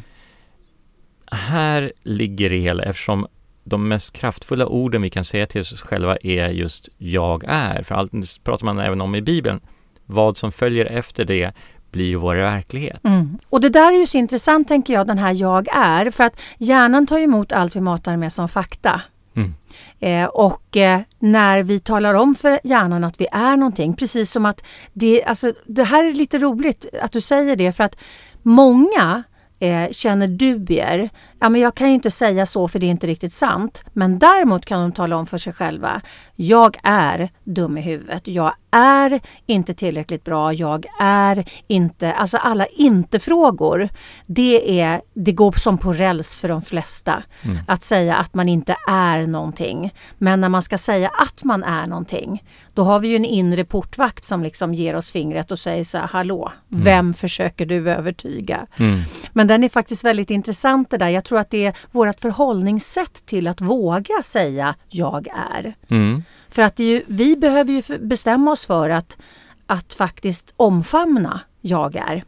Här 1.30 1.92
ligger 2.02 2.50
det 2.50 2.58
hela, 2.58 2.82
eftersom 2.82 3.26
de 3.64 3.88
mest 3.88 4.12
kraftfulla 4.12 4.66
orden 4.66 5.02
vi 5.02 5.10
kan 5.10 5.24
säga 5.24 5.46
till 5.46 5.60
oss 5.60 5.80
själva 5.80 6.16
är 6.16 6.48
just 6.48 6.88
jag 6.98 7.44
är. 7.48 7.82
För 7.82 7.94
allt 7.94 8.12
pratar 8.44 8.66
man 8.66 8.78
även 8.78 9.00
om 9.00 9.14
i 9.14 9.22
Bibeln. 9.22 9.60
Vad 10.06 10.36
som 10.36 10.52
följer 10.52 10.86
efter 10.86 11.24
det 11.24 11.52
blir 11.90 12.16
vår 12.16 12.34
verklighet. 12.34 13.04
Mm. 13.04 13.38
Och 13.48 13.60
det 13.60 13.68
där 13.68 13.92
är 13.92 13.98
ju 13.98 14.06
så 14.06 14.18
intressant 14.18 14.68
tänker 14.68 14.92
jag, 14.94 15.06
den 15.06 15.18
här 15.18 15.32
jag 15.32 15.68
är. 15.76 16.10
För 16.10 16.24
att 16.24 16.40
hjärnan 16.58 17.06
tar 17.06 17.18
emot 17.18 17.52
allt 17.52 17.76
vi 17.76 17.80
matar 17.80 18.16
med 18.16 18.32
som 18.32 18.48
fakta. 18.48 19.00
Mm. 19.36 19.54
Eh, 20.00 20.28
och 20.28 20.76
eh, 20.76 21.00
när 21.18 21.62
vi 21.62 21.80
talar 21.80 22.14
om 22.14 22.34
för 22.34 22.60
hjärnan 22.64 23.04
att 23.04 23.20
vi 23.20 23.26
är 23.32 23.56
någonting, 23.56 23.96
precis 23.96 24.30
som 24.30 24.46
att 24.46 24.64
det, 24.92 25.24
alltså, 25.24 25.52
det 25.66 25.84
här 25.84 26.04
är 26.04 26.12
lite 26.12 26.38
roligt 26.38 26.86
att 27.02 27.12
du 27.12 27.20
säger 27.20 27.56
det 27.56 27.72
för 27.72 27.84
att 27.84 27.96
många 28.42 29.22
eh, 29.58 29.90
känner 29.90 30.26
dubier. 30.26 31.10
Ja, 31.40 31.48
men 31.48 31.60
jag 31.60 31.74
kan 31.74 31.88
ju 31.88 31.94
inte 31.94 32.10
säga 32.10 32.46
så 32.46 32.68
för 32.68 32.78
det 32.78 32.86
är 32.86 32.90
inte 32.90 33.06
riktigt 33.06 33.32
sant. 33.32 33.84
Men 33.92 34.18
däremot 34.18 34.64
kan 34.64 34.80
de 34.80 34.92
tala 34.92 35.16
om 35.16 35.26
för 35.26 35.38
sig 35.38 35.52
själva. 35.52 36.00
Jag 36.36 36.76
är 36.82 37.28
dum 37.44 37.78
i 37.78 37.80
huvudet. 37.80 38.28
Jag 38.28 38.54
är 38.74 39.20
inte 39.46 39.74
tillräckligt 39.74 40.24
bra. 40.24 40.52
Jag 40.52 40.86
är 41.00 41.44
inte... 41.66 42.12
Alltså 42.12 42.36
alla 42.36 42.66
inte-frågor. 42.66 43.88
Det, 44.26 44.80
är, 44.80 45.00
det 45.14 45.32
går 45.32 45.52
som 45.52 45.78
på 45.78 45.92
räls 45.92 46.36
för 46.36 46.48
de 46.48 46.62
flesta. 46.62 47.22
Mm. 47.42 47.58
Att 47.68 47.82
säga 47.82 48.16
att 48.16 48.34
man 48.34 48.48
inte 48.48 48.76
är 48.88 49.26
någonting. 49.26 49.94
Men 50.18 50.40
när 50.40 50.48
man 50.48 50.62
ska 50.62 50.78
säga 50.78 51.08
att 51.08 51.44
man 51.44 51.62
är 51.62 51.86
någonting. 51.86 52.42
Då 52.74 52.82
har 52.82 53.00
vi 53.00 53.08
ju 53.08 53.16
en 53.16 53.24
inre 53.24 53.64
portvakt 53.64 54.24
som 54.24 54.42
liksom 54.42 54.74
ger 54.74 54.96
oss 54.96 55.10
fingret 55.10 55.52
och 55.52 55.58
säger 55.58 55.84
så 55.84 55.98
här, 55.98 56.06
hallå, 56.06 56.52
Mm. 56.72 56.84
vem 56.84 57.14
försöker 57.14 57.66
du 57.66 57.90
övertyga? 57.90 58.66
Mm. 58.76 59.00
Men 59.32 59.46
den 59.46 59.64
är 59.64 59.68
faktiskt 59.68 60.04
väldigt 60.04 60.30
intressant 60.30 60.90
det 60.90 60.96
där. 60.96 61.08
Jag 61.08 61.24
tror 61.24 61.38
att 61.38 61.50
det 61.50 61.66
är 61.66 61.76
vårt 61.90 62.20
förhållningssätt 62.20 63.26
till 63.26 63.48
att 63.48 63.60
våga 63.60 64.22
säga 64.24 64.74
jag 64.88 65.28
är. 65.54 65.74
Mm. 65.88 66.22
För 66.48 66.62
att 66.62 66.78
ju, 66.78 67.02
vi 67.06 67.36
behöver 67.36 67.72
ju 67.72 67.98
bestämma 67.98 68.52
oss 68.52 68.63
för 68.64 68.90
att, 68.90 69.18
att 69.66 69.92
faktiskt 69.92 70.54
omfamna 70.56 71.40
jag 71.60 71.96
är. 71.96 72.24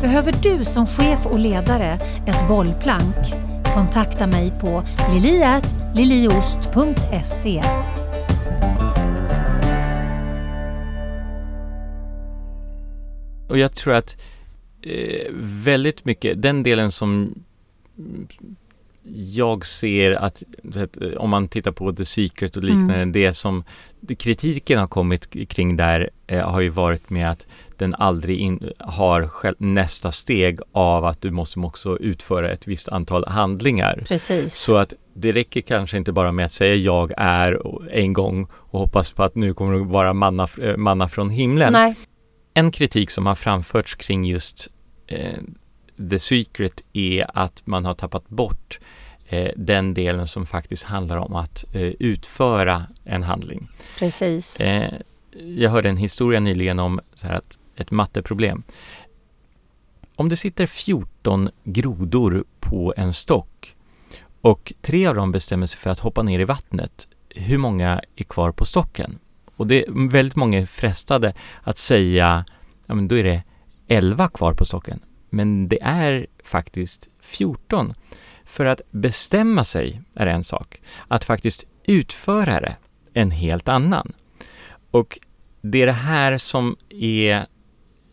Behöver 0.00 0.32
du 0.42 0.64
som 0.64 0.86
chef 0.86 1.26
och 1.26 1.38
ledare 1.38 1.98
ett 2.26 2.48
bollplank? 2.48 3.16
Kontakta 3.74 4.26
mig 4.26 4.52
på 4.60 4.84
liliatliliost.se 5.14 7.62
Och 13.48 13.58
jag 13.58 13.74
tror 13.74 13.94
att 13.94 14.16
eh, 14.82 15.26
väldigt 15.64 16.04
mycket, 16.04 16.42
den 16.42 16.62
delen 16.62 16.90
som 16.90 17.34
jag 19.34 19.66
ser 19.66 20.10
att, 20.10 20.42
eh, 20.76 21.08
om 21.16 21.30
man 21.30 21.48
tittar 21.48 21.72
på 21.72 21.92
The 21.92 22.04
Secret 22.04 22.56
och 22.56 22.62
liknande, 22.62 22.94
Mm. 22.94 23.12
det 23.12 23.32
som 23.32 23.64
kritiken 24.18 24.78
har 24.78 24.86
kommit 24.86 25.48
kring 25.48 25.76
där 25.76 26.10
eh, 26.26 26.50
har 26.50 26.60
ju 26.60 26.68
varit 26.68 27.10
med 27.10 27.30
att 27.30 27.46
den 27.76 27.94
aldrig 27.94 28.38
in, 28.40 28.70
har 28.78 29.26
själv, 29.28 29.54
nästa 29.58 30.12
steg 30.12 30.60
av 30.72 31.04
att 31.04 31.20
du 31.20 31.30
måste 31.30 31.60
också 31.60 31.98
utföra 31.98 32.50
ett 32.50 32.66
visst 32.66 32.88
antal 32.88 33.24
handlingar. 33.28 34.04
Precis. 34.08 34.54
Så 34.54 34.76
att 34.76 34.92
det 35.14 35.32
räcker 35.32 35.60
kanske 35.60 35.96
inte 35.96 36.12
bara 36.12 36.32
med 36.32 36.44
att 36.44 36.52
säga 36.52 36.74
jag 36.74 37.12
är 37.16 37.62
en 37.90 38.12
gång 38.12 38.46
och 38.52 38.80
hoppas 38.80 39.10
på 39.10 39.22
att 39.22 39.34
nu 39.34 39.54
kommer 39.54 39.72
det 39.72 39.84
vara 39.84 40.12
manna, 40.12 40.48
eh, 40.62 40.76
manna 40.76 41.08
från 41.08 41.30
himlen. 41.30 41.72
Nej. 41.72 41.94
En 42.54 42.70
kritik 42.70 43.10
som 43.10 43.26
har 43.26 43.34
framförts 43.34 43.94
kring 43.94 44.24
just 44.24 44.68
eh, 45.06 45.38
The 46.10 46.18
Secret 46.18 46.84
är 46.92 47.26
att 47.34 47.66
man 47.66 47.84
har 47.84 47.94
tappat 47.94 48.28
bort 48.28 48.80
eh, 49.26 49.50
den 49.56 49.94
delen 49.94 50.26
som 50.26 50.46
faktiskt 50.46 50.84
handlar 50.84 51.16
om 51.16 51.34
att 51.34 51.64
eh, 51.74 51.82
utföra 51.82 52.86
en 53.04 53.22
handling. 53.22 53.68
Precis. 53.98 54.60
Eh, 54.60 54.92
jag 55.56 55.70
hörde 55.70 55.88
en 55.88 55.96
historia 55.96 56.40
nyligen 56.40 56.78
om 56.78 57.00
så 57.14 57.26
här 57.26 57.34
att 57.34 57.58
ett 57.76 57.90
matteproblem. 57.90 58.62
Om 60.16 60.28
det 60.28 60.36
sitter 60.36 60.66
14 60.66 61.50
grodor 61.64 62.44
på 62.60 62.94
en 62.96 63.12
stock 63.12 63.76
och 64.40 64.72
tre 64.80 65.06
av 65.06 65.14
dem 65.14 65.32
bestämmer 65.32 65.66
sig 65.66 65.80
för 65.80 65.90
att 65.90 65.98
hoppa 65.98 66.22
ner 66.22 66.40
i 66.40 66.44
vattnet, 66.44 67.08
hur 67.28 67.58
många 67.58 68.02
är 68.16 68.24
kvar 68.24 68.52
på 68.52 68.64
stocken? 68.64 69.18
Och 69.56 69.66
det 69.66 69.84
väldigt 69.88 70.36
många 70.36 70.58
är 70.58 70.66
frestade 70.66 71.34
att 71.62 71.78
säga, 71.78 72.44
ja 72.86 72.94
men 72.94 73.08
då 73.08 73.16
är 73.16 73.24
det 73.24 73.42
11 73.88 74.28
kvar 74.28 74.52
på 74.52 74.64
stocken. 74.64 75.00
Men 75.34 75.68
det 75.68 75.82
är 75.82 76.26
faktiskt 76.44 77.08
14. 77.20 77.92
För 78.44 78.64
att 78.66 78.80
bestämma 78.90 79.64
sig 79.64 80.00
är 80.14 80.26
en 80.26 80.44
sak, 80.44 80.80
att 81.08 81.24
faktiskt 81.24 81.66
utföra 81.84 82.60
det 82.60 82.76
en 83.12 83.30
helt 83.30 83.68
annan. 83.68 84.12
Och 84.90 85.18
det 85.62 85.82
är 85.82 85.86
det 85.86 85.92
här 85.92 86.38
som 86.38 86.76
är 86.90 87.46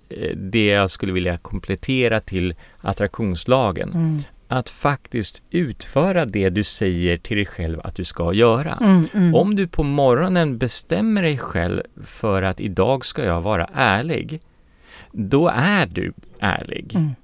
eh, 0.09 0.35
det 0.35 0.65
jag 0.65 0.89
skulle 0.89 1.13
vilja 1.13 1.37
komplettera 1.37 2.19
till 2.19 2.55
attraktionslagen. 2.77 3.91
Mm. 3.93 4.19
Att 4.47 4.69
faktiskt 4.69 5.43
utföra 5.49 6.25
det 6.25 6.49
du 6.49 6.63
säger 6.63 7.17
till 7.17 7.37
dig 7.37 7.45
själv 7.45 7.81
att 7.83 7.95
du 7.95 8.03
ska 8.03 8.33
göra. 8.33 8.77
Mm, 8.81 9.07
mm. 9.13 9.35
Om 9.35 9.55
du 9.55 9.67
på 9.67 9.83
morgonen 9.83 10.57
bestämmer 10.57 11.21
dig 11.21 11.37
själv 11.37 11.83
för 12.03 12.41
att 12.41 12.59
idag 12.59 13.05
ska 13.05 13.25
jag 13.25 13.41
vara 13.41 13.69
ärlig, 13.73 14.41
då 15.11 15.47
är 15.55 15.85
du 15.85 16.13
ärlig. 16.39 16.95
Mm. 16.95 17.15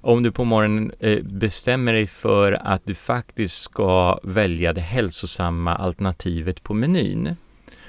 Om 0.00 0.22
du 0.22 0.32
på 0.32 0.44
morgonen 0.44 0.92
eh, 1.00 1.22
bestämmer 1.22 1.92
dig 1.92 2.06
för 2.06 2.52
att 2.52 2.86
du 2.86 2.94
faktiskt 2.94 3.62
ska 3.62 4.20
välja 4.22 4.72
det 4.72 4.80
hälsosamma 4.80 5.74
alternativet 5.74 6.62
på 6.62 6.74
menyn, 6.74 7.36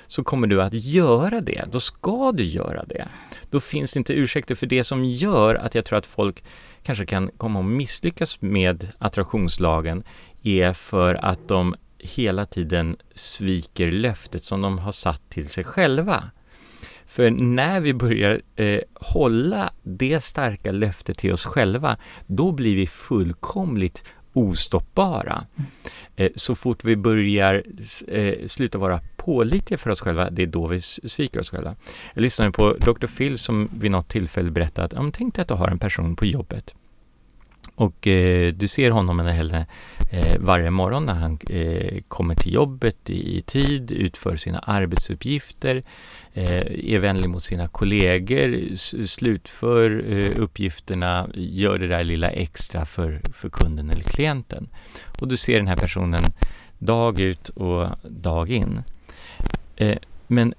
så 0.07 0.23
kommer 0.23 0.47
du 0.47 0.61
att 0.61 0.73
göra 0.73 1.41
det. 1.41 1.65
Då 1.71 1.79
ska 1.79 2.31
du 2.31 2.43
göra 2.43 2.83
det. 2.83 3.07
Då 3.49 3.59
finns 3.59 3.93
det 3.93 3.97
inte 3.97 4.13
ursäkter 4.13 4.55
för 4.55 4.67
det 4.67 4.83
som 4.83 5.05
gör 5.05 5.55
att 5.55 5.75
jag 5.75 5.85
tror 5.85 5.97
att 5.97 6.05
folk 6.05 6.43
kanske 6.83 7.05
kan 7.05 7.31
komma 7.37 7.59
att 7.59 7.65
misslyckas 7.65 8.41
med 8.41 8.87
attraktionslagen 8.97 10.03
är 10.43 10.73
för 10.73 11.25
att 11.25 11.47
de 11.47 11.75
hela 11.97 12.45
tiden 12.45 12.95
sviker 13.13 13.91
löftet 13.91 14.43
som 14.43 14.61
de 14.61 14.77
har 14.77 14.91
satt 14.91 15.29
till 15.29 15.49
sig 15.49 15.63
själva. 15.63 16.23
För 17.07 17.31
när 17.31 17.81
vi 17.81 17.93
börjar 17.93 18.41
eh, 18.55 18.79
hålla 18.93 19.73
det 19.83 20.23
starka 20.23 20.71
löftet 20.71 21.17
till 21.17 21.33
oss 21.33 21.45
själva, 21.45 21.97
då 22.27 22.51
blir 22.51 22.75
vi 22.75 22.87
fullkomligt 22.87 24.03
ostoppbara. 24.33 25.45
Eh, 26.15 26.31
så 26.35 26.55
fort 26.55 26.83
vi 26.83 26.95
börjar 26.95 27.63
eh, 28.07 28.45
sluta 28.45 28.77
vara 28.77 28.99
pålitliga 29.17 29.77
för 29.77 29.89
oss 29.89 30.01
själva, 30.01 30.29
det 30.29 30.41
är 30.41 30.47
då 30.47 30.67
vi 30.67 30.81
sviker 30.81 31.39
oss 31.39 31.49
själva. 31.49 31.75
Jag 32.13 32.21
lyssnade 32.21 32.51
på 32.51 32.73
Dr. 32.73 33.07
Phil 33.07 33.37
som 33.37 33.69
vid 33.79 33.91
något 33.91 34.09
tillfälle 34.09 34.51
berättade 34.51 34.99
att, 34.99 35.13
tänk 35.13 35.35
dig 35.35 35.41
att 35.41 35.47
du 35.47 35.53
har 35.53 35.67
en 35.67 35.79
person 35.79 36.15
på 36.15 36.25
jobbet 36.25 36.73
och 37.75 38.07
eh, 38.07 38.53
du 38.53 38.67
ser 38.67 38.91
honom 38.91 39.19
eller 39.19 39.31
henne 39.31 39.65
eh, 40.11 40.35
varje 40.39 40.69
morgon 40.69 41.05
när 41.05 41.13
han 41.13 41.39
eh, 41.49 42.01
kommer 42.07 42.35
till 42.35 42.53
jobbet 42.53 43.09
i, 43.09 43.37
i 43.37 43.41
tid, 43.41 43.91
utför 43.91 44.35
sina 44.35 44.59
arbetsuppgifter, 44.59 45.83
eh, 46.33 46.93
är 46.93 46.99
vänlig 46.99 47.29
mot 47.29 47.43
sina 47.43 47.67
kollegor, 47.67 48.75
slutför 49.05 50.05
eh, 50.09 50.31
uppgifterna, 50.43 51.29
gör 51.33 51.79
det 51.79 51.87
där 51.87 52.03
lilla 52.03 52.29
extra 52.29 52.85
för, 52.85 53.21
för 53.33 53.49
kunden 53.49 53.89
eller 53.89 54.03
klienten. 54.03 54.67
Och 55.19 55.27
du 55.27 55.37
ser 55.37 55.57
den 55.57 55.67
här 55.67 55.77
personen 55.77 56.23
dag 56.79 57.19
ut 57.19 57.49
och 57.49 57.87
dag 58.03 58.51
in. 58.51 58.83
Eh, 59.75 59.97
men 60.27 60.53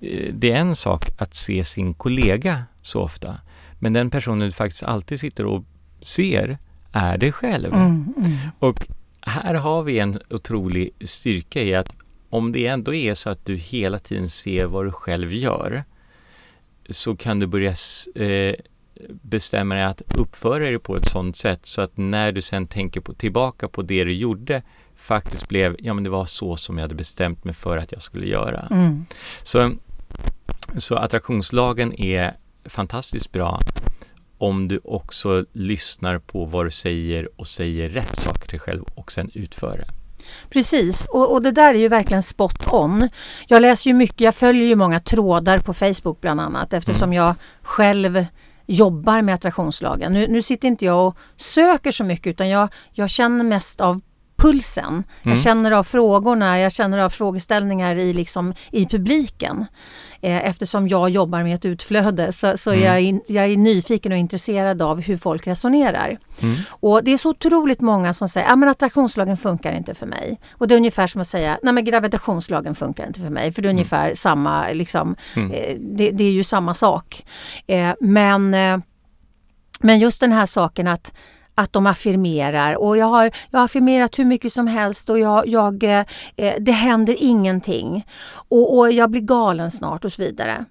eh, 0.00 0.34
det 0.34 0.52
är 0.52 0.56
en 0.56 0.76
sak 0.76 1.04
att 1.18 1.34
se 1.34 1.64
sin 1.64 1.94
kollega 1.94 2.64
så 2.82 3.00
ofta, 3.00 3.40
men 3.78 3.92
den 3.92 4.10
personen 4.10 4.38
du 4.48 4.52
faktiskt 4.52 4.82
alltid 4.82 5.20
sitter 5.20 5.46
och 5.46 5.64
ser 6.00 6.58
är 6.92 7.18
dig 7.18 7.32
själv. 7.32 7.74
Mm, 7.74 8.14
mm. 8.16 8.36
Och 8.58 8.86
här 9.20 9.54
har 9.54 9.82
vi 9.82 9.98
en 9.98 10.18
otrolig 10.30 10.90
styrka 11.04 11.62
i 11.62 11.74
att 11.74 11.94
om 12.30 12.52
det 12.52 12.66
ändå 12.66 12.94
är 12.94 13.14
så 13.14 13.30
att 13.30 13.46
du 13.46 13.56
hela 13.56 13.98
tiden 13.98 14.28
ser 14.30 14.66
vad 14.66 14.86
du 14.86 14.92
själv 14.92 15.32
gör 15.32 15.84
så 16.88 17.16
kan 17.16 17.40
du 17.40 17.46
börja 17.46 17.74
eh, 18.14 18.54
bestämma 19.22 19.74
dig 19.74 19.84
att 19.84 20.02
uppföra 20.18 20.64
dig 20.64 20.78
på 20.78 20.96
ett 20.96 21.08
sådant 21.08 21.36
sätt 21.36 21.66
så 21.66 21.82
att 21.82 21.96
när 21.96 22.32
du 22.32 22.42
sen 22.42 22.66
tänker 22.66 23.00
på, 23.00 23.14
tillbaka 23.14 23.68
på 23.68 23.82
det 23.82 24.04
du 24.04 24.14
gjorde 24.14 24.62
faktiskt 24.96 25.48
blev, 25.48 25.76
ja 25.78 25.94
men 25.94 26.04
det 26.04 26.10
var 26.10 26.26
så 26.26 26.56
som 26.56 26.78
jag 26.78 26.82
hade 26.82 26.94
bestämt 26.94 27.44
mig 27.44 27.54
för 27.54 27.76
att 27.76 27.92
jag 27.92 28.02
skulle 28.02 28.26
göra. 28.26 28.68
Mm. 28.70 29.06
Så, 29.42 29.70
så 30.76 30.96
attraktionslagen 30.96 31.92
är 32.00 32.36
fantastiskt 32.64 33.32
bra 33.32 33.60
om 34.38 34.68
du 34.68 34.80
också 34.84 35.44
lyssnar 35.52 36.18
på 36.18 36.44
vad 36.44 36.66
du 36.66 36.70
säger 36.70 37.28
och 37.36 37.46
säger 37.46 37.88
rätt 37.88 38.16
saker 38.16 38.48
till 38.48 38.60
själv 38.60 38.82
och 38.94 39.12
sen 39.12 39.30
utför 39.34 39.76
det. 39.78 39.88
Precis, 40.50 41.08
och, 41.08 41.32
och, 41.32 41.42
det 41.42 41.50
där 41.50 41.74
är 41.74 41.78
ju 41.78 41.88
verkligen 41.88 42.22
spot 42.22 42.72
on. 42.72 43.08
Jag 43.48 43.62
läser 43.62 43.90
ju 43.90 43.94
mycket, 43.94 44.20
jag 44.20 44.34
följer 44.34 44.66
ju 44.66 44.76
många 44.76 45.00
trådar 45.00 45.58
på 45.58 45.74
Facebook 45.74 46.20
bland 46.20 46.40
annat 46.40 46.72
eftersom 46.72 47.08
mm. 47.08 47.16
jag 47.16 47.34
själv 47.62 48.24
jobbar 48.66 49.22
med 49.22 49.34
attraktionslagen. 49.34 50.12
Nu, 50.12 50.26
nu 50.28 50.42
sitter 50.42 50.68
inte 50.68 50.84
jag 50.84 51.06
och 51.06 51.16
söker 51.36 51.90
så 51.90 52.04
mycket 52.04 52.26
utan 52.26 52.48
jag, 52.48 52.68
jag 52.92 53.10
känner 53.10 53.44
mest 53.44 53.80
av 53.80 54.00
pulsen. 54.38 54.84
Mm. 54.88 55.04
Jag 55.22 55.38
känner 55.38 55.70
av 55.70 55.84
frågorna, 55.84 56.60
jag 56.60 56.72
känner 56.72 56.98
av 56.98 57.10
frågeställningar 57.10 57.96
i, 57.96 58.12
liksom, 58.12 58.54
i 58.70 58.86
publiken. 58.86 59.66
Eh, 60.20 60.46
eftersom 60.46 60.88
jag 60.88 61.10
jobbar 61.10 61.42
med 61.42 61.54
ett 61.54 61.64
utflöde 61.64 62.32
så, 62.32 62.56
så 62.56 62.70
mm. 62.70 62.84
jag, 62.84 62.98
är, 62.98 63.20
jag 63.32 63.52
är 63.52 63.56
nyfiken 63.56 64.12
och 64.12 64.18
intresserad 64.18 64.82
av 64.82 65.00
hur 65.00 65.16
folk 65.16 65.46
resonerar. 65.46 66.18
Mm. 66.42 66.56
Och 66.70 67.04
det 67.04 67.12
är 67.12 67.16
så 67.16 67.30
otroligt 67.30 67.80
många 67.80 68.14
som 68.14 68.28
säger 68.28 68.46
att 68.46 68.52
ah, 68.52 68.56
gravitationslagen 68.56 69.36
funkar 69.36 69.72
inte 69.72 69.94
för 69.94 70.06
mig. 70.06 70.40
Och 70.50 70.68
det 70.68 70.74
är 70.74 70.76
ungefär 70.76 71.06
som 71.06 71.20
att 71.20 71.26
säga 71.26 71.58
nej 71.62 71.82
gravitationslagen 71.82 72.74
funkar 72.74 73.06
inte 73.06 73.20
för 73.20 73.30
mig. 73.30 73.52
För 73.52 73.62
det 73.62 73.66
är 73.66 73.70
mm. 73.70 73.76
ungefär 73.76 74.14
samma, 74.14 74.68
liksom, 74.72 75.16
mm. 75.36 75.50
eh, 75.50 75.76
det, 75.80 76.10
det, 76.10 76.24
är 76.24 76.30
ju 76.30 76.44
samma 76.44 76.74
sak. 76.74 77.26
Eh, 77.66 77.92
men, 78.00 78.54
eh, 78.54 78.78
men 79.80 79.98
just 79.98 80.20
den 80.20 80.32
här 80.32 80.46
saken 80.46 80.88
att 80.88 81.12
att 81.58 81.72
de 81.72 81.86
affirmerar 81.86 82.74
och 82.74 82.96
jag 82.96 83.06
har, 83.06 83.30
jag 83.50 83.58
har 83.58 83.64
affirmerat 83.64 84.18
hur 84.18 84.24
mycket 84.24 84.52
som 84.52 84.66
helst 84.66 85.10
och 85.10 85.18
jag, 85.18 85.48
jag 85.48 85.82
eh, 85.82 86.04
eh, 86.36 86.54
det 86.60 86.72
händer 86.72 87.16
ingenting 87.18 88.06
och, 88.48 88.78
och, 88.78 88.92
jag 88.92 89.10
blir 89.10 89.20
galen 89.20 89.70
snart 89.70 90.04
och 90.04 90.12
så 90.12 90.22
vidare. 90.22 90.64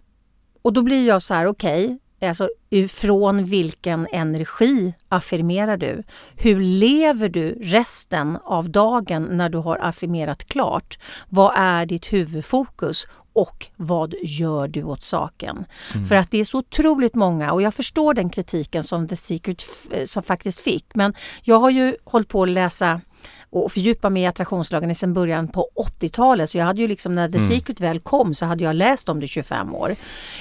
Och 0.62 0.74
då 0.74 0.82
blir 0.82 1.08
jag 1.08 1.22
så 1.22 1.34
här, 1.34 1.46
okej, 1.46 1.98
okay, 2.20 2.30
alltså 2.30 2.50
från 2.90 3.44
vilken 3.44 4.08
energi 4.12 4.94
affirmerar 5.10 5.78
du? 5.78 6.04
Hur 6.36 6.60
lever 6.62 7.30
du 7.30 7.58
resten 7.62 8.38
av 8.44 8.70
dagen 8.70 9.28
när 9.32 9.50
du 9.50 9.58
har 9.58 9.78
affirmerat 9.78 10.44
klart? 10.44 11.00
Vad 11.30 11.54
är 11.56 11.86
ditt 11.86 12.14
huvudfokus 12.14 13.08
och 13.38 13.68
vad 13.76 14.14
gör 14.24 14.68
du 14.68 14.84
åt 14.84 15.04
saken? 15.04 15.66
Mm. 15.94 16.08
För 16.08 16.16
att 16.16 16.32
det 16.32 16.38
är 16.38 16.46
så 16.46 16.58
otroligt 16.58 17.16
många 17.16 17.52
och 17.52 17.62
jag 17.62 17.74
förstår 17.74 18.14
den 18.14 18.30
kritiken 18.30 18.84
som 18.84 19.08
The 19.08 19.16
Secret 19.16 19.66
som 20.06 20.24
faktiskt 20.24 20.60
fick 20.60 20.86
men 20.94 21.14
jag 21.44 21.60
har 21.60 21.70
ju 21.70 21.96
hållit 22.04 22.28
på 22.28 22.44
att 22.44 22.50
läsa 22.50 23.02
och 23.50 23.72
fördjupa 23.72 24.10
mig 24.10 24.24
i 24.24 24.26
attraktionslagen 24.26 24.96
sedan 24.96 25.14
början 25.14 25.48
på 25.48 25.70
80-talet. 26.00 26.50
Så 26.50 26.58
jag 26.58 26.66
hade 26.66 26.82
ju 26.82 26.88
liksom 26.88 27.16
när 27.16 27.30
The 27.30 27.38
mm. 27.38 27.50
Secret 27.50 27.80
väl 27.80 28.00
kom 28.00 28.34
så 28.34 28.46
hade 28.46 28.64
jag 28.64 28.76
läst 28.76 29.10
om 29.10 29.20
det 29.20 29.28
25 29.28 29.76
år. 29.76 29.96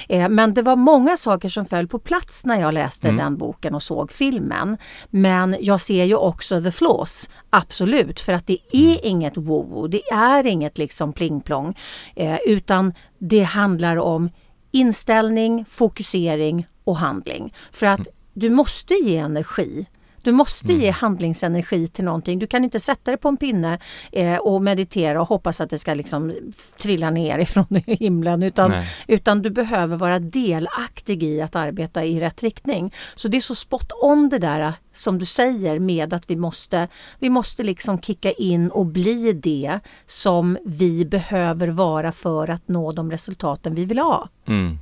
Eh, 0.09 0.29
men 0.29 0.53
det 0.53 0.61
var 0.61 0.75
många 0.75 1.17
saker 1.17 1.49
som 1.49 1.65
föll 1.65 1.87
på 1.87 1.99
plats 1.99 2.45
när 2.45 2.61
jag 2.61 2.73
läste 2.73 3.07
mm. 3.07 3.17
den 3.17 3.37
boken 3.37 3.75
och 3.75 3.83
såg 3.83 4.11
filmen. 4.11 4.77
Men 5.09 5.55
jag 5.59 5.81
ser 5.81 6.03
ju 6.03 6.15
också 6.15 6.61
the 6.61 6.71
flaws, 6.71 7.29
absolut, 7.49 8.19
för 8.19 8.33
att 8.33 8.47
det 8.47 8.57
är 8.71 8.91
mm. 8.91 8.99
inget 9.03 9.37
wow, 9.37 9.89
det 9.89 10.01
är 10.11 10.45
inget 10.45 10.77
liksom 10.77 11.13
pling-plong, 11.13 11.77
eh, 12.15 12.37
utan 12.45 12.93
det 13.17 13.43
handlar 13.43 13.97
om 13.97 14.29
inställning, 14.71 15.65
fokusering 15.65 16.67
och 16.83 16.97
handling. 16.97 17.53
För 17.71 17.85
att 17.85 17.99
mm. 17.99 18.11
du 18.33 18.49
måste 18.49 18.93
ge 18.93 19.17
energi 19.17 19.87
du 20.27 20.33
måste 20.33 20.71
mm. 20.71 20.81
ge 20.81 20.91
handlingsenergi 20.91 21.87
till 21.87 22.05
någonting. 22.05 22.39
Du 22.39 22.47
kan 22.47 22.63
inte 22.63 22.79
sätta 22.79 23.11
dig 23.11 23.17
på 23.17 23.27
en 23.27 23.37
pinne 23.37 23.79
eh, 24.11 24.37
och 24.37 24.61
meditera 24.61 25.21
och 25.21 25.27
hoppas 25.27 25.61
att 25.61 25.69
det 25.69 25.77
ska 25.77 25.93
liksom 25.93 26.33
trilla 26.77 27.09
ner 27.09 27.39
ifrån 27.47 27.81
himlen 27.85 28.43
utan, 28.43 28.73
utan 29.07 29.41
du 29.41 29.49
behöver 29.49 29.97
vara 29.97 30.19
delaktig 30.19 31.23
i 31.23 31.41
att 31.41 31.55
arbeta 31.55 32.05
i 32.05 32.19
rätt 32.19 32.43
riktning. 32.43 32.93
Så 33.15 33.27
det 33.27 33.37
är 33.37 33.41
så 33.41 33.55
spot 33.55 33.91
on 34.01 34.29
det 34.29 34.39
där 34.39 34.73
som 34.91 35.19
du 35.19 35.25
säger 35.25 35.79
med 35.79 36.13
att 36.13 36.29
vi 36.29 36.35
måste, 36.35 36.87
vi 37.19 37.29
måste 37.29 37.63
liksom 37.63 38.01
kicka 38.01 38.31
in 38.31 38.71
och 38.71 38.85
bli 38.85 39.33
det 39.33 39.79
som 40.05 40.57
vi 40.65 41.05
behöver 41.05 41.67
vara 41.67 42.11
för 42.11 42.49
att 42.49 42.67
nå 42.67 42.91
de 42.91 43.11
resultaten 43.11 43.75
vi 43.75 43.85
vill 43.85 43.99
ha. 43.99 44.29
Mm. 44.47 44.77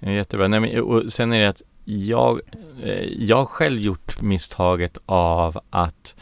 Jättebra. 0.00 0.48
Nej, 0.48 0.60
men, 0.60 0.82
och 0.82 1.12
sen 1.12 1.32
är 1.32 1.40
det 1.40 1.48
att 1.48 1.62
jag, 1.88 2.40
eh, 2.82 3.04
jag 3.18 3.36
har 3.36 3.44
själv 3.44 3.80
gjort 3.80 4.22
misstaget 4.22 4.98
av 5.06 5.60
att 5.70 6.14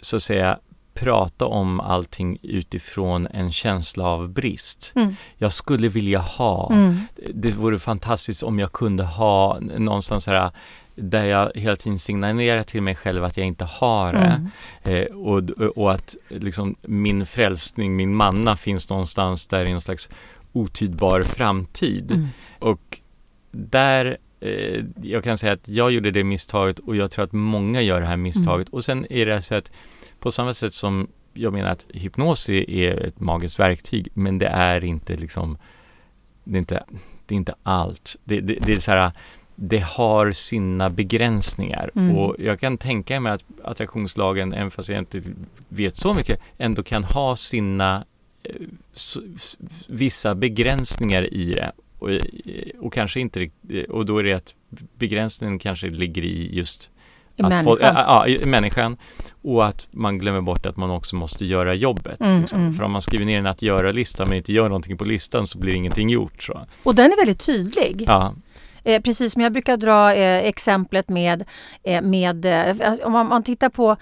så 0.00 0.16
att 0.16 0.22
säga 0.22 0.58
prata 0.94 1.46
om 1.46 1.80
allting 1.80 2.38
utifrån 2.42 3.26
en 3.26 3.52
känsla 3.52 4.04
av 4.04 4.28
brist. 4.28 4.92
Mm. 4.94 5.16
Jag 5.36 5.52
skulle 5.52 5.88
vilja 5.88 6.18
ha, 6.18 6.72
mm. 6.72 7.00
det 7.34 7.50
vore 7.50 7.78
fantastiskt 7.78 8.42
om 8.42 8.58
jag 8.58 8.72
kunde 8.72 9.04
ha 9.04 9.58
någonstans 9.60 10.26
här 10.26 10.50
där 10.96 11.24
jag 11.24 11.52
hela 11.54 11.76
tiden 11.76 11.98
signalerar 11.98 12.62
till 12.62 12.82
mig 12.82 12.94
själv 12.94 13.24
att 13.24 13.36
jag 13.36 13.46
inte 13.46 13.64
har 13.64 14.12
det. 14.12 14.50
Mm. 14.84 15.02
Eh, 15.02 15.16
och, 15.16 15.50
och 15.76 15.92
att 15.92 16.16
liksom 16.28 16.74
min 16.82 17.26
frälsning, 17.26 17.96
min 17.96 18.14
manna 18.14 18.56
finns 18.56 18.90
någonstans 18.90 19.48
där 19.48 19.68
i 19.68 19.70
en 19.70 19.80
slags 19.80 20.10
otydbar 20.52 21.22
framtid. 21.22 22.12
Mm. 22.12 22.28
Och 22.58 23.00
där 23.50 24.18
eh, 24.44 24.84
jag 25.02 25.24
kan 25.24 25.38
säga 25.38 25.52
att 25.52 25.68
jag 25.68 25.92
gjorde 25.92 26.10
det 26.10 26.24
misstaget 26.24 26.78
och 26.78 26.96
jag 26.96 27.10
tror 27.10 27.24
att 27.24 27.32
många 27.32 27.82
gör 27.82 28.00
det 28.00 28.06
här 28.06 28.16
misstaget. 28.16 28.68
Mm. 28.68 28.76
Och 28.76 28.84
sen 28.84 29.06
är 29.12 29.26
det 29.26 29.42
så 29.42 29.54
att 29.54 29.72
på 30.20 30.30
samma 30.30 30.54
sätt 30.54 30.74
som 30.74 31.08
jag 31.34 31.52
menar 31.52 31.70
att 31.70 31.86
hypnos 31.88 32.48
är 32.50 33.06
ett 33.06 33.20
magiskt 33.20 33.58
verktyg, 33.58 34.08
men 34.14 34.38
det 34.38 34.46
är 34.46 34.84
inte 34.84 35.16
liksom, 35.16 35.58
det 36.44 36.56
är 36.56 36.58
inte, 36.58 36.84
det 37.26 37.34
är 37.34 37.36
inte 37.36 37.54
allt. 37.62 38.16
Det, 38.24 38.40
det, 38.40 38.58
det 38.60 38.72
är 38.72 38.80
så 38.80 38.90
här, 38.90 39.12
det 39.54 39.78
har 39.78 40.32
sina 40.32 40.90
begränsningar 40.90 41.90
mm. 41.94 42.16
och 42.16 42.36
jag 42.38 42.60
kan 42.60 42.78
tänka 42.78 43.20
mig 43.20 43.32
att 43.32 43.44
attraktionslagen, 43.64 44.52
även 44.52 44.70
fast 44.70 44.88
jag 44.88 44.98
inte 44.98 45.22
vet 45.68 45.96
så 45.96 46.14
mycket, 46.14 46.40
ändå 46.58 46.82
kan 46.82 47.04
ha 47.04 47.36
sina 47.36 48.04
eh, 48.42 48.52
vissa 49.86 50.34
begränsningar 50.34 51.34
i 51.34 51.54
det 51.54 51.72
och, 52.04 52.10
och 52.86 52.92
kanske 52.92 53.20
inte 53.20 53.50
och 53.88 54.06
då 54.06 54.18
är 54.18 54.22
det 54.22 54.32
att 54.32 54.54
begränsningen 54.98 55.58
kanske 55.58 55.86
ligger 55.86 56.22
i 56.22 56.56
just 56.56 56.90
i 57.36 57.42
människan. 57.42 57.64
Få, 57.64 57.78
ja, 57.80 58.26
i 58.26 58.46
människan 58.46 58.96
och 59.42 59.66
att 59.66 59.88
man 59.90 60.18
glömmer 60.18 60.40
bort 60.40 60.66
att 60.66 60.76
man 60.76 60.90
också 60.90 61.16
måste 61.16 61.44
göra 61.44 61.74
jobbet. 61.74 62.20
Mm, 62.20 62.40
liksom. 62.40 62.60
mm. 62.60 62.72
För 62.72 62.84
om 62.84 62.92
man 62.92 63.02
skriver 63.02 63.24
ner 63.24 63.38
en 63.38 63.46
att 63.46 63.62
göra-lista 63.62 64.24
men 64.24 64.36
inte 64.36 64.52
gör 64.52 64.68
någonting 64.68 64.96
på 64.96 65.04
listan 65.04 65.46
så 65.46 65.58
blir 65.58 65.74
ingenting 65.74 66.10
gjort. 66.10 66.42
Så. 66.42 66.66
Och 66.82 66.94
den 66.94 67.12
är 67.12 67.16
väldigt 67.16 67.46
tydlig. 67.46 68.04
Ja. 68.06 68.34
Eh, 68.84 69.02
precis 69.02 69.32
som 69.32 69.42
jag 69.42 69.52
brukar 69.52 69.76
dra 69.76 70.14
eh, 70.14 70.46
exemplet 70.46 71.08
med, 71.08 71.44
eh, 71.82 72.02
med 72.02 72.44
eh, 72.44 72.92
om 73.02 73.12
man, 73.12 73.28
man, 73.28 73.42
tittar 73.42 73.68
på 73.68 73.96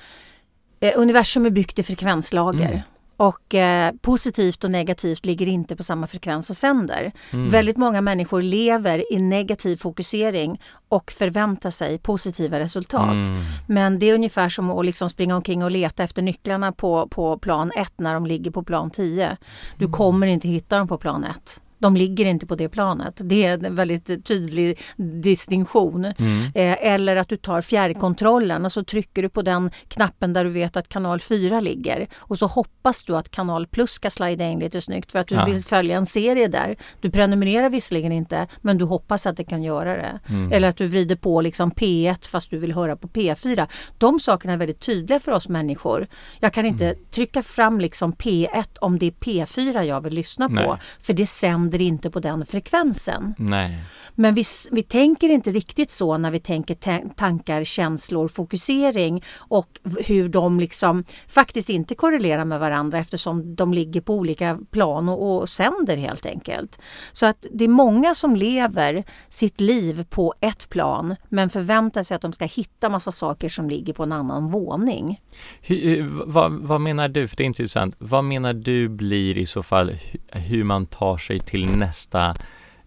eh, 0.80 0.92
universum 0.96 1.46
är 1.46 1.50
byggt 1.50 1.78
i 1.78 1.82
frekvenslager. 1.82 2.68
Mm. 2.68 2.80
Och 3.16 3.54
eh, 3.54 3.92
positivt 4.00 4.64
och 4.64 4.70
negativt 4.70 5.26
ligger 5.26 5.48
inte 5.48 5.76
på 5.76 5.82
samma 5.82 6.06
frekvens 6.06 6.50
och 6.50 6.56
sänder. 6.56 7.12
Mm. 7.32 7.50
Väldigt 7.50 7.76
många 7.76 8.00
människor 8.00 8.42
lever 8.42 9.12
i 9.12 9.18
negativ 9.18 9.76
fokusering 9.76 10.60
och 10.88 11.12
förväntar 11.12 11.70
sig 11.70 11.98
positiva 11.98 12.60
resultat. 12.60 13.26
Mm. 13.26 13.40
Men 13.66 13.98
det 13.98 14.06
är 14.10 14.14
ungefär 14.14 14.48
som 14.48 14.70
att 14.70 14.86
liksom 14.86 15.08
springa 15.08 15.36
omkring 15.36 15.64
och 15.64 15.70
leta 15.70 16.02
efter 16.02 16.22
nycklarna 16.22 16.72
på, 16.72 17.08
på 17.08 17.38
plan 17.38 17.72
1 17.76 17.92
när 17.96 18.14
de 18.14 18.26
ligger 18.26 18.50
på 18.50 18.62
plan 18.62 18.90
10. 18.90 19.36
Du 19.76 19.84
mm. 19.84 19.92
kommer 19.92 20.26
inte 20.26 20.48
hitta 20.48 20.78
dem 20.78 20.88
på 20.88 20.98
plan 20.98 21.24
1 21.24 21.60
de 21.82 21.96
ligger 21.96 22.24
inte 22.24 22.46
på 22.46 22.54
det 22.54 22.68
planet. 22.68 23.20
Det 23.24 23.44
är 23.44 23.64
en 23.64 23.76
väldigt 23.76 24.24
tydlig 24.24 24.78
distinktion. 24.96 26.04
Mm. 26.04 26.44
Eh, 26.54 26.92
eller 26.92 27.16
att 27.16 27.28
du 27.28 27.36
tar 27.36 27.62
fjärrkontrollen 27.62 28.64
och 28.64 28.72
så 28.72 28.84
trycker 28.84 29.22
du 29.22 29.28
på 29.28 29.42
den 29.42 29.70
knappen 29.88 30.32
där 30.32 30.44
du 30.44 30.50
vet 30.50 30.76
att 30.76 30.88
kanal 30.88 31.20
4 31.20 31.60
ligger 31.60 32.06
och 32.18 32.38
så 32.38 32.46
hoppas 32.46 33.04
du 33.04 33.16
att 33.16 33.30
kanal 33.30 33.66
plus 33.66 33.90
ska 33.90 34.10
slida 34.10 34.48
in 34.48 34.58
lite 34.58 34.80
snyggt 34.80 35.12
för 35.12 35.18
att 35.18 35.28
du 35.28 35.34
ja. 35.34 35.44
vill 35.44 35.64
följa 35.64 35.96
en 35.96 36.06
serie 36.06 36.48
där. 36.48 36.76
Du 37.00 37.10
prenumererar 37.10 37.70
visserligen 37.70 38.12
inte 38.12 38.46
men 38.60 38.78
du 38.78 38.84
hoppas 38.84 39.26
att 39.26 39.36
det 39.36 39.44
kan 39.44 39.62
göra 39.62 39.96
det. 39.96 40.20
Mm. 40.28 40.52
Eller 40.52 40.68
att 40.68 40.76
du 40.76 40.88
vrider 40.88 41.16
på 41.16 41.40
liksom 41.40 41.70
P1 41.70 42.28
fast 42.28 42.50
du 42.50 42.58
vill 42.58 42.72
höra 42.72 42.96
på 42.96 43.08
P4. 43.08 43.68
De 43.98 44.20
sakerna 44.20 44.52
är 44.52 44.56
väldigt 44.56 44.80
tydliga 44.80 45.20
för 45.20 45.32
oss 45.32 45.48
människor. 45.48 46.06
Jag 46.40 46.52
kan 46.52 46.66
inte 46.66 46.86
mm. 46.86 46.98
trycka 47.10 47.42
fram 47.42 47.80
liksom 47.80 48.12
P1 48.12 48.64
om 48.80 48.98
det 48.98 49.06
är 49.06 49.10
P4 49.10 49.82
jag 49.82 50.00
vill 50.00 50.14
lyssna 50.14 50.48
Nej. 50.48 50.64
på 50.64 50.78
för 51.00 51.12
det 51.12 51.26
sänder 51.26 51.71
sänder 51.72 51.84
inte 51.84 52.10
på 52.10 52.20
den 52.20 52.46
frekvensen. 52.46 53.34
Nej. 53.38 53.78
Men 54.14 54.34
vi, 54.34 54.44
vi 54.70 54.82
tänker 54.82 55.28
inte 55.28 55.50
riktigt 55.50 55.90
så 55.90 56.18
när 56.18 56.30
vi 56.30 56.40
tänker 56.40 56.74
tankar, 57.14 57.64
känslor, 57.64 58.28
fokusering 58.28 59.22
och 59.50 59.80
hur 60.06 60.28
de 60.28 60.60
liksom 60.60 61.04
faktiskt 61.28 61.70
inte 61.70 61.94
korrelerar 61.94 62.44
med 62.44 62.60
varandra 62.60 62.98
eftersom 62.98 63.54
de 63.56 63.74
ligger 63.74 64.00
på 64.00 64.14
olika 64.14 64.58
plan 64.70 65.08
och, 65.08 65.42
och 65.42 65.48
sänder 65.48 65.96
helt 65.96 66.26
enkelt. 66.26 66.78
Så 67.12 67.26
att 67.26 67.46
det 67.52 67.64
är 67.64 67.68
många 67.68 68.14
som 68.14 68.36
lever 68.36 69.04
sitt 69.28 69.60
liv 69.60 70.04
på 70.10 70.34
ett 70.40 70.68
plan 70.68 71.16
men 71.30 71.50
förväntar 71.50 72.02
sig 72.02 72.14
att 72.14 72.22
de 72.22 72.32
ska 72.32 72.44
hitta 72.44 72.88
massa 72.88 73.12
saker 73.12 73.48
som 73.48 73.70
ligger 73.70 73.92
på 73.92 74.02
en 74.02 74.12
annan 74.12 74.50
våning. 74.50 75.20
Hur, 75.62 76.08
vad, 76.26 76.52
vad 76.52 76.80
menar 76.80 77.08
du, 77.08 77.28
för 77.28 77.36
det 77.36 77.42
är 77.42 77.46
intressant, 77.46 77.96
vad 77.98 78.24
menar 78.24 78.52
du 78.52 78.88
blir 78.88 79.38
i 79.38 79.46
så 79.46 79.62
fall 79.62 79.92
hur 80.32 80.64
man 80.64 80.86
tar 80.86 81.16
sig 81.16 81.40
till 81.40 81.61
till 81.62 81.76
nästa 81.76 82.34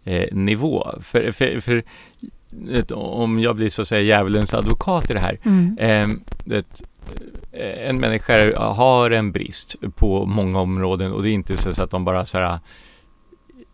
eh, 0.03 0.27
nivå. 0.31 0.91
För, 1.01 1.31
för, 1.31 1.59
för 1.59 1.83
ett, 2.71 2.91
om 2.91 3.39
jag 3.39 3.55
blir 3.55 3.69
så 3.69 3.81
att 3.81 3.87
säga 3.87 4.01
djävulens 4.01 4.53
advokat 4.53 5.09
i 5.09 5.13
det 5.13 5.19
här. 5.19 5.39
Mm. 5.43 5.77
Eh, 5.77 6.57
ett, 6.57 6.83
en 7.87 7.99
människa 7.99 8.59
har 8.59 9.11
en 9.11 9.31
brist 9.31 9.75
på 9.95 10.25
många 10.25 10.59
områden 10.59 11.11
och 11.11 11.23
det 11.23 11.29
är 11.29 11.33
inte 11.33 11.57
så 11.57 11.83
att 11.83 11.91
de 11.91 12.05
bara 12.05 12.25
så 12.25 12.37
här, 12.37 12.59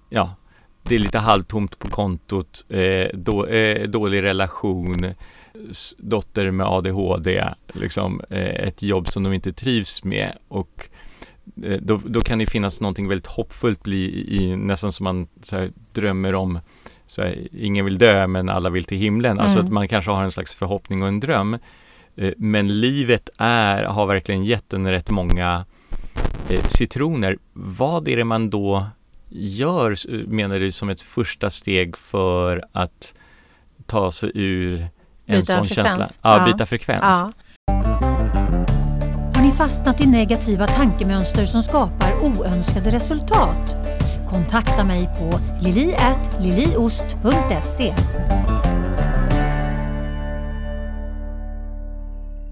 ja, 0.10 0.36
det 0.84 0.96
är 0.96 1.00
lite 1.00 1.20
halvtomt 1.20 1.80
på 1.80 1.88
kontot, 1.88 2.66
eh, 2.70 3.08
då, 3.14 3.46
eh, 3.46 3.88
dålig 3.88 4.24
relation, 4.24 5.14
dotter 5.98 6.52
med 6.52 6.68
ADHD, 6.68 7.46
liksom 7.74 8.22
eh, 8.30 8.68
ett 8.68 8.82
jobb 8.82 9.08
som 9.08 9.24
de 9.24 9.34
inte 9.34 9.54
trivs 9.54 10.04
med 10.04 10.38
och 10.48 10.90
då, 11.82 12.02
då 12.06 12.22
kan 12.22 12.40
det 12.40 12.46
finnas 12.46 12.82
någonting 12.82 13.08
väldigt 13.08 13.28
hoppfullt 13.28 13.84
bli 13.84 14.26
i, 14.36 14.56
nästan 14.56 14.92
som 14.92 15.04
man 15.04 15.28
här, 15.52 15.72
drömmer 15.94 16.36
om 16.36 16.60
så 17.08 17.22
här, 17.22 17.48
ingen 17.52 17.86
vill 17.86 17.98
dö 17.98 18.28
men 18.28 18.50
alla 18.50 18.70
vill 18.70 18.84
till 18.86 18.98
himlen. 18.98 19.40
Alltså 19.40 19.58
Mm. 19.60 19.68
att 19.68 19.74
man 19.74 19.88
kanske 19.88 20.12
har 20.12 20.24
en 20.24 20.32
slags 20.32 20.52
förhoppning 20.54 21.02
och 21.02 21.08
en 21.08 21.20
dröm. 21.20 21.58
Eh, 22.16 22.34
Men 22.38 22.80
livet 22.80 23.30
är, 23.38 23.84
har 23.84 24.08
verkligen 24.08 24.44
gett 24.46 24.74
en 24.74 24.92
rätt 24.92 25.10
många 25.10 25.66
eh, 26.50 26.66
citroner. 26.68 27.38
Vad 27.54 28.08
är 28.08 28.18
det 28.18 28.24
man 28.24 28.50
då 28.50 28.86
gör, 29.30 29.96
menar 30.28 30.60
du, 30.60 30.72
som 30.72 30.90
ett 30.90 31.02
första 31.02 31.50
steg 31.50 31.98
för 31.98 32.66
att 32.72 33.14
ta 33.86 34.12
sig 34.12 34.32
ur 34.34 34.88
en 35.26 35.40
Byta 35.40 35.44
sån 35.54 35.66
frekvens. 35.66 35.90
känsla? 35.90 36.08
Ja, 36.22 36.38
Ja. 36.38 36.46
byta 36.54 36.66
frekvens. 36.66 37.02
Ja. 37.04 37.32
Ni 39.52 39.58
fastnat 39.58 40.02
i 40.02 40.08
negativa 40.08 40.68
tankemönster 40.68 41.46
som 41.46 41.62
skapar 41.62 42.12
oönskade 42.24 42.90
resultat? 42.92 43.76
Kontakta 44.30 44.84
mig 44.84 45.10
på 45.20 45.40
lili.liliost.se 45.66 47.96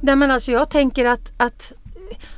Nej 0.02 0.16
men 0.16 0.32
alltså 0.32 0.52
jag 0.52 0.70
tänker 0.70 1.06
att, 1.06 1.34
att 1.38 1.74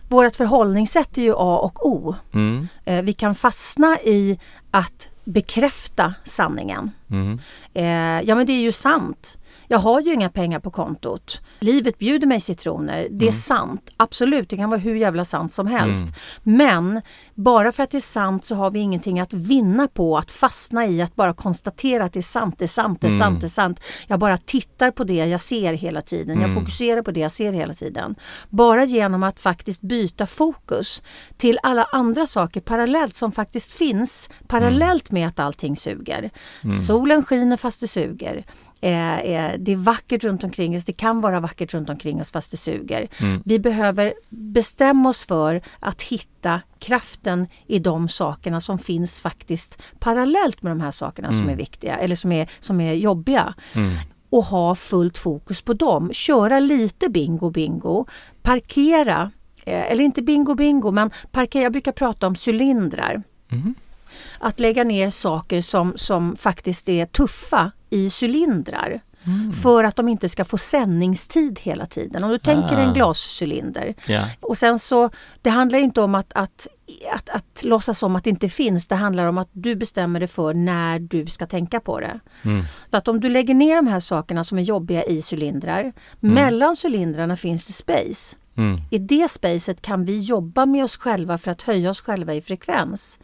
vårt 0.09 0.35
förhållningssätt 0.35 1.17
är 1.17 1.21
ju 1.21 1.33
A 1.37 1.57
och 1.57 1.87
O. 1.87 2.15
Mm, 2.33 2.67
Eh, 2.85 3.01
vi 3.01 3.13
kan 3.13 3.35
fastna 3.35 3.99
i 3.99 4.39
att 4.71 5.09
bekräfta 5.23 6.13
sanningen. 6.23 6.91
mm, 7.11 7.39
Eh, 7.73 8.21
ja 8.29 8.35
men 8.35 8.45
det 8.45 8.53
är 8.53 8.61
ju 8.61 8.71
sant. 8.71 9.37
Jag 9.71 9.79
har 9.79 10.01
ju 10.01 10.13
inga 10.13 10.29
pengar 10.29 10.59
på 10.59 10.71
kontot. 10.71 11.41
Livet 11.59 11.99
bjuder 11.99 12.27
mig 12.27 12.39
citroner. 12.39 13.07
Det 13.11 13.27
är 13.27 13.31
sant. 13.31 13.89
Absolut, 13.97 14.49
det 14.49 14.57
kan 14.57 14.69
vara 14.69 14.79
hur 14.79 14.95
jävla 14.95 15.25
sant 15.25 15.51
som 15.51 15.67
helst. 15.67 16.05
Men 16.43 17.01
bara 17.35 17.71
för 17.71 17.83
att 17.83 17.91
det 17.91 17.97
är 17.97 17.99
sant 17.99 18.45
så 18.45 18.55
har 18.55 18.71
vi 18.71 18.79
ingenting 18.79 19.19
att 19.19 19.33
vinna 19.33 19.87
på 19.87 20.17
att 20.17 20.31
fastna 20.31 20.87
i 20.87 21.01
att 21.01 21.15
bara 21.15 21.33
konstatera 21.33 22.03
att 22.03 22.13
det 22.13 22.19
är 22.19 22.21
sant, 22.21 22.55
det 22.57 22.65
är 22.65 22.67
sant, 22.67 23.01
det 23.01 23.07
är 23.07 23.11
sant, 23.11 23.41
det 23.41 23.47
är 23.47 23.49
sant. 23.49 23.79
Jag 24.07 24.19
bara 24.19 24.37
tittar 24.37 24.91
på 24.91 25.03
det 25.03 25.13
jag 25.13 25.41
ser 25.41 25.73
hela 25.73 26.01
tiden. 26.01 26.41
Jag 26.41 26.53
fokuserar 26.53 27.01
på 27.01 27.11
det 27.11 27.19
jag 27.19 27.31
ser 27.31 27.53
hela 27.53 27.73
tiden. 27.73 28.15
Bara 28.49 28.83
genom 28.83 29.23
att 29.23 29.39
faktiskt 29.39 29.81
byta 29.81 30.25
fokus 30.25 31.01
till 31.37 31.59
alla 31.63 31.83
andra 31.83 32.27
saker 32.27 32.61
parallellt 32.61 33.15
som 33.15 33.31
faktiskt 33.31 33.71
finns 33.71 34.29
parallellt 34.47 35.11
med 35.11 35.27
att 35.27 35.39
allting 35.39 35.77
suger. 35.77 36.29
Solen 36.87 37.25
skiner 37.25 37.57
fast 37.57 37.81
det 37.81 37.87
suger. 37.87 38.43
Eh, 38.81 39.19
eh, 39.19 39.55
det 39.59 39.71
är 39.71 39.75
vackert 39.75 40.23
runt 40.23 40.43
omkring 40.43 40.77
oss, 40.77 40.85
det 40.85 40.93
kan 40.93 41.21
vara 41.21 41.39
vackert 41.39 41.73
runt 41.73 41.89
omkring 41.89 42.21
oss 42.21 42.31
fast 42.31 42.51
det 42.51 42.57
suger. 42.57 43.07
Vi 43.45 43.59
behöver 43.59 44.13
bestämma 44.29 45.09
oss 45.09 45.25
för 45.25 45.61
att 45.79 46.01
hitta 46.01 46.61
kraften 46.79 47.47
i 47.67 47.79
de 47.79 48.09
sakerna 48.09 48.61
som 48.61 48.79
finns 48.79 49.21
faktiskt 49.21 49.81
parallellt 49.99 50.63
med 50.63 50.71
de 50.71 50.81
här 50.81 50.91
sakerna 50.91 51.31
som 51.31 51.49
är 51.49 51.55
viktiga 51.55 51.97
eller 51.97 52.15
som 52.15 52.31
är, 52.31 52.49
som 52.59 52.81
är 52.81 52.93
jobbiga 52.93 53.53
och 54.31 54.45
ha 54.45 54.75
fullt 54.75 55.17
fokus 55.17 55.61
på 55.61 55.73
dem. 55.73 56.13
Köra 56.13 56.59
lite 56.59 57.09
bingo 57.09 57.49
bingo, 57.49 58.05
parkera, 58.41 59.31
eh, 59.65 59.91
eller 59.91 60.03
inte 60.03 60.21
bingo 60.21 60.55
bingo 60.55 60.91
men 60.91 61.11
parkera, 61.31 61.63
jag 61.63 61.71
brukar 61.71 61.91
prata 61.91 62.27
om 62.27 62.35
cylindrar. 62.47 63.23
Mhm. 63.49 63.75
Att 64.39 64.59
lägga 64.59 64.83
ner 64.83 65.09
saker 65.09 65.61
som, 65.61 65.93
som 65.95 66.35
faktiskt 66.35 66.89
är 66.89 67.05
tuffa 67.05 67.71
i 67.91 68.09
cylindrar. 68.23 68.99
För 69.63 69.83
att 69.83 69.95
de 69.95 70.07
inte 70.07 70.29
ska 70.29 70.45
få 70.45 70.57
sändningstid 70.57 71.59
hela 71.59 71.85
tiden. 71.85 72.23
Om 72.23 72.29
du 72.31 72.37
tänker 72.39 72.77
en 72.77 72.89
Ah. 72.89 72.93
glascylinder. 72.93 73.93
ja. 74.07 74.23
Och 74.39 74.57
sen 74.57 74.79
så, 74.79 75.09
det 75.41 75.49
handlar 75.49 75.79
inte 75.79 76.01
om 76.01 76.15
att, 76.15 76.31
att, 76.35 76.67
att, 77.13 77.29
att 77.29 77.63
låtsas 77.63 77.99
som 77.99 78.15
att 78.15 78.23
det 78.23 78.29
inte 78.29 78.49
finns. 78.49 78.87
Det 78.87 78.95
handlar 78.95 79.25
om 79.25 79.37
att 79.37 79.49
du 79.51 79.75
bestämmer 79.75 80.19
dig 80.19 80.27
för 80.27 80.53
när 80.53 80.99
du 80.99 81.25
ska 81.27 81.45
tänka 81.45 81.79
på 81.79 81.99
det. 81.99 82.19
Mm. 82.45 82.63
Att 82.89 83.07
om 83.07 83.19
du 83.19 83.29
lägger 83.29 83.53
ner 83.53 83.75
de 83.75 83.87
här 83.87 83.99
sakerna 83.99 84.43
som 84.43 84.57
är 84.57 84.61
jobbiga 84.61 85.03
i 85.03 85.21
cylindrar. 85.31 85.93
Mellan 86.19 86.75
cylindrarna 86.85 87.35
finns 87.37 87.67
det 87.67 87.73
space. 87.73 88.35
Mm. 88.57 88.81
I 88.91 88.97
det 88.97 89.31
spacet 89.31 89.81
kan 89.81 90.03
vi 90.05 90.19
jobba 90.19 90.65
med 90.65 90.83
oss 90.83 90.97
själva 90.97 91.37
för 91.37 91.51
att 91.51 91.61
höja 91.61 91.89
oss 91.89 92.01
själva 92.01 92.33
i 92.33 92.41
frekvens. 92.41 93.19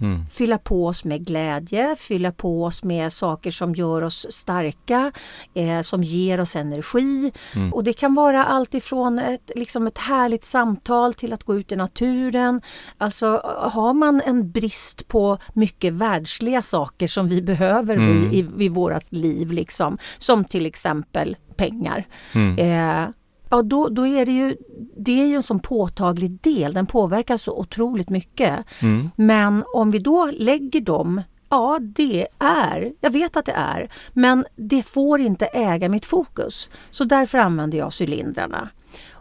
Mm. 0.00 0.24
Fylla 0.32 0.58
på 0.58 0.86
oss 0.86 1.04
med 1.04 1.26
glädje, 1.26 1.96
fylla 1.96 2.32
på 2.32 2.64
oss 2.64 2.84
med 2.84 3.12
saker 3.12 3.50
som 3.50 3.74
gör 3.74 4.02
oss 4.02 4.26
starka, 4.30 5.12
eh, 5.54 5.80
som 5.80 6.02
ger 6.02 6.40
oss 6.40 6.56
energi. 6.56 7.32
Mm. 7.56 7.72
Och 7.72 7.84
det 7.84 7.92
kan 7.92 8.14
vara 8.14 8.44
allt 8.44 8.74
ifrån 8.74 9.18
ett, 9.18 9.50
liksom 9.54 9.86
ett 9.86 9.98
härligt 9.98 10.44
samtal 10.44 11.14
till 11.14 11.32
att 11.32 11.44
gå 11.44 11.56
ut 11.56 11.72
i 11.72 11.76
naturen. 11.76 12.60
Alltså 12.98 13.26
har 13.72 13.94
man 13.94 14.22
en 14.26 14.50
brist 14.50 15.08
på 15.08 15.38
mycket 15.54 15.92
världsliga 15.92 16.62
saker 16.62 17.06
som 17.06 17.28
vi 17.28 17.42
behöver 17.42 17.96
Mm. 17.98 18.32
i, 18.32 18.38
i, 18.38 18.64
i 18.64 18.68
vårt 18.68 19.12
liv, 19.12 19.52
liksom, 19.52 19.98
som 20.18 20.44
till 20.44 20.66
exempel 20.66 21.36
pengar. 21.56 22.06
Mm. 22.34 22.58
Eh, 22.58 23.08
ja, 23.50 23.62
då, 23.62 23.88
då 23.88 24.06
är 24.06 24.26
det 24.26 24.32
ju, 24.32 24.56
det 24.96 25.22
är 25.22 25.26
ju 25.26 25.34
en 25.34 25.42
sån 25.42 25.60
påtaglig 25.60 26.40
del, 26.40 26.72
den 26.72 26.86
påverkar 26.86 27.36
så 27.36 27.58
otroligt 27.58 28.10
mycket. 28.10 28.64
Mm. 28.82 29.10
Men 29.16 29.64
om 29.74 29.90
vi 29.90 29.98
då 29.98 30.30
lägger 30.30 30.80
dem, 30.80 31.22
ja 31.48 31.78
det 31.82 32.26
är, 32.38 32.92
jag 33.00 33.10
vet 33.10 33.36
att 33.36 33.46
det 33.46 33.52
är, 33.52 33.88
men 34.12 34.44
det 34.56 34.82
får 34.82 35.20
inte 35.20 35.46
äga 35.46 35.88
mitt 35.88 36.06
fokus. 36.06 36.70
Så 36.90 37.04
därför 37.04 37.38
använder 37.38 37.78
jag 37.78 37.92
cylindrarna. 38.00 38.68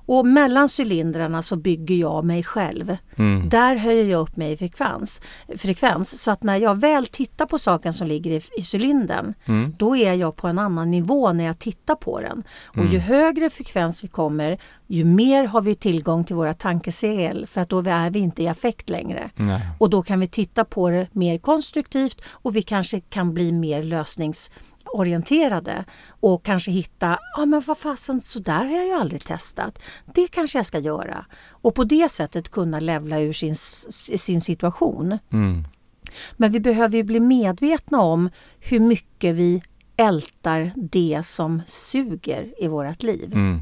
Och 0.08 0.26
mellan 0.26 0.70
cylindrarna 0.80 1.42
så 1.42 1.56
bygger 1.56 1.96
jag 1.96 2.24
mig 2.26 2.44
själv. 2.44 2.98
Mm. 3.16 3.50
Där 3.50 3.76
höjer 3.76 4.06
jag 4.06 4.22
upp 4.22 4.36
mig 4.38 4.52
i 4.52 4.58
frekvens, 4.58 5.22
frekvens. 5.58 6.22
Så 6.22 6.32
att 6.32 6.44
när 6.44 6.58
jag 6.58 6.80
väl 6.80 7.06
tittar 7.06 7.46
på 7.46 7.60
saken 7.60 7.94
som 7.94 8.08
ligger 8.08 8.32
i, 8.32 8.36
i 8.58 8.64
cylindern, 8.76 9.34
Mm. 9.46 9.76
då 9.78 9.96
är 9.98 10.14
jag 10.14 10.36
på 10.36 10.48
en 10.48 10.60
annan 10.60 10.92
nivå 10.92 11.34
när 11.34 11.44
jag 11.44 11.60
tittar 11.60 11.96
på 11.96 12.20
den. 12.22 12.44
Och 12.68 12.78
Mm. 12.78 12.92
ju 12.94 13.00
högre 13.00 13.50
frekvens 13.50 14.04
vi 14.04 14.08
kommer, 14.08 14.58
ju 14.88 15.06
mer 15.06 15.44
har 15.44 15.62
vi 15.62 15.76
tillgång 15.76 16.24
till 16.24 16.36
våra 16.36 16.54
tankesegel 16.54 17.48
för 17.48 17.62
att 17.62 17.70
då 17.70 17.80
är 17.80 18.10
vi 18.10 18.20
inte 18.20 18.44
i 18.44 18.48
affekt 18.48 18.90
längre. 18.90 19.30
Nej. 19.36 19.62
Och 19.80 19.90
då 19.90 20.02
kan 20.02 20.20
vi 20.20 20.28
titta 20.28 20.66
på 20.66 20.90
det 20.90 21.08
mer 21.12 21.38
konstruktivt 21.38 22.22
och 22.32 22.56
vi 22.56 22.62
kanske 22.62 23.00
kan 23.00 23.34
bli 23.34 23.52
mer 23.52 23.84
lösningsorienterade 24.98 25.86
och 26.22 26.44
kanske 26.44 26.72
hitta, 26.72 27.20
ja 27.38 27.46
men 27.46 27.62
vad 27.66 27.78
fasen, 27.78 28.22
så 28.22 28.40
där 28.40 28.66
har 28.66 28.76
jag 28.78 28.86
ju 28.86 28.94
aldrig 28.94 29.26
testat. 29.26 29.80
Det 30.06 30.28
kanske 30.28 30.58
jag 30.58 30.66
ska 30.66 30.80
göra. 30.80 31.26
Och 31.50 31.76
på 31.76 31.84
det 31.84 32.10
sättet 32.10 32.50
kunna 32.50 32.80
levla 32.80 33.20
ur 33.20 33.34
sin, 33.34 33.56
sin 33.56 34.42
situation. 34.42 35.20
Mm. 35.32 35.64
Men 36.38 36.52
vi 36.52 36.60
behöver 36.60 36.98
ju 36.98 37.04
bli 37.04 37.20
medvetna 37.20 38.02
om 38.02 38.30
hur 38.60 38.80
mycket 38.80 39.36
vi 39.36 39.62
ältar 39.98 40.72
det 40.76 41.24
som 41.26 41.62
suger 41.66 42.54
i 42.58 42.68
vårt 42.68 43.04
liv. 43.04 43.34
Mm. 43.34 43.62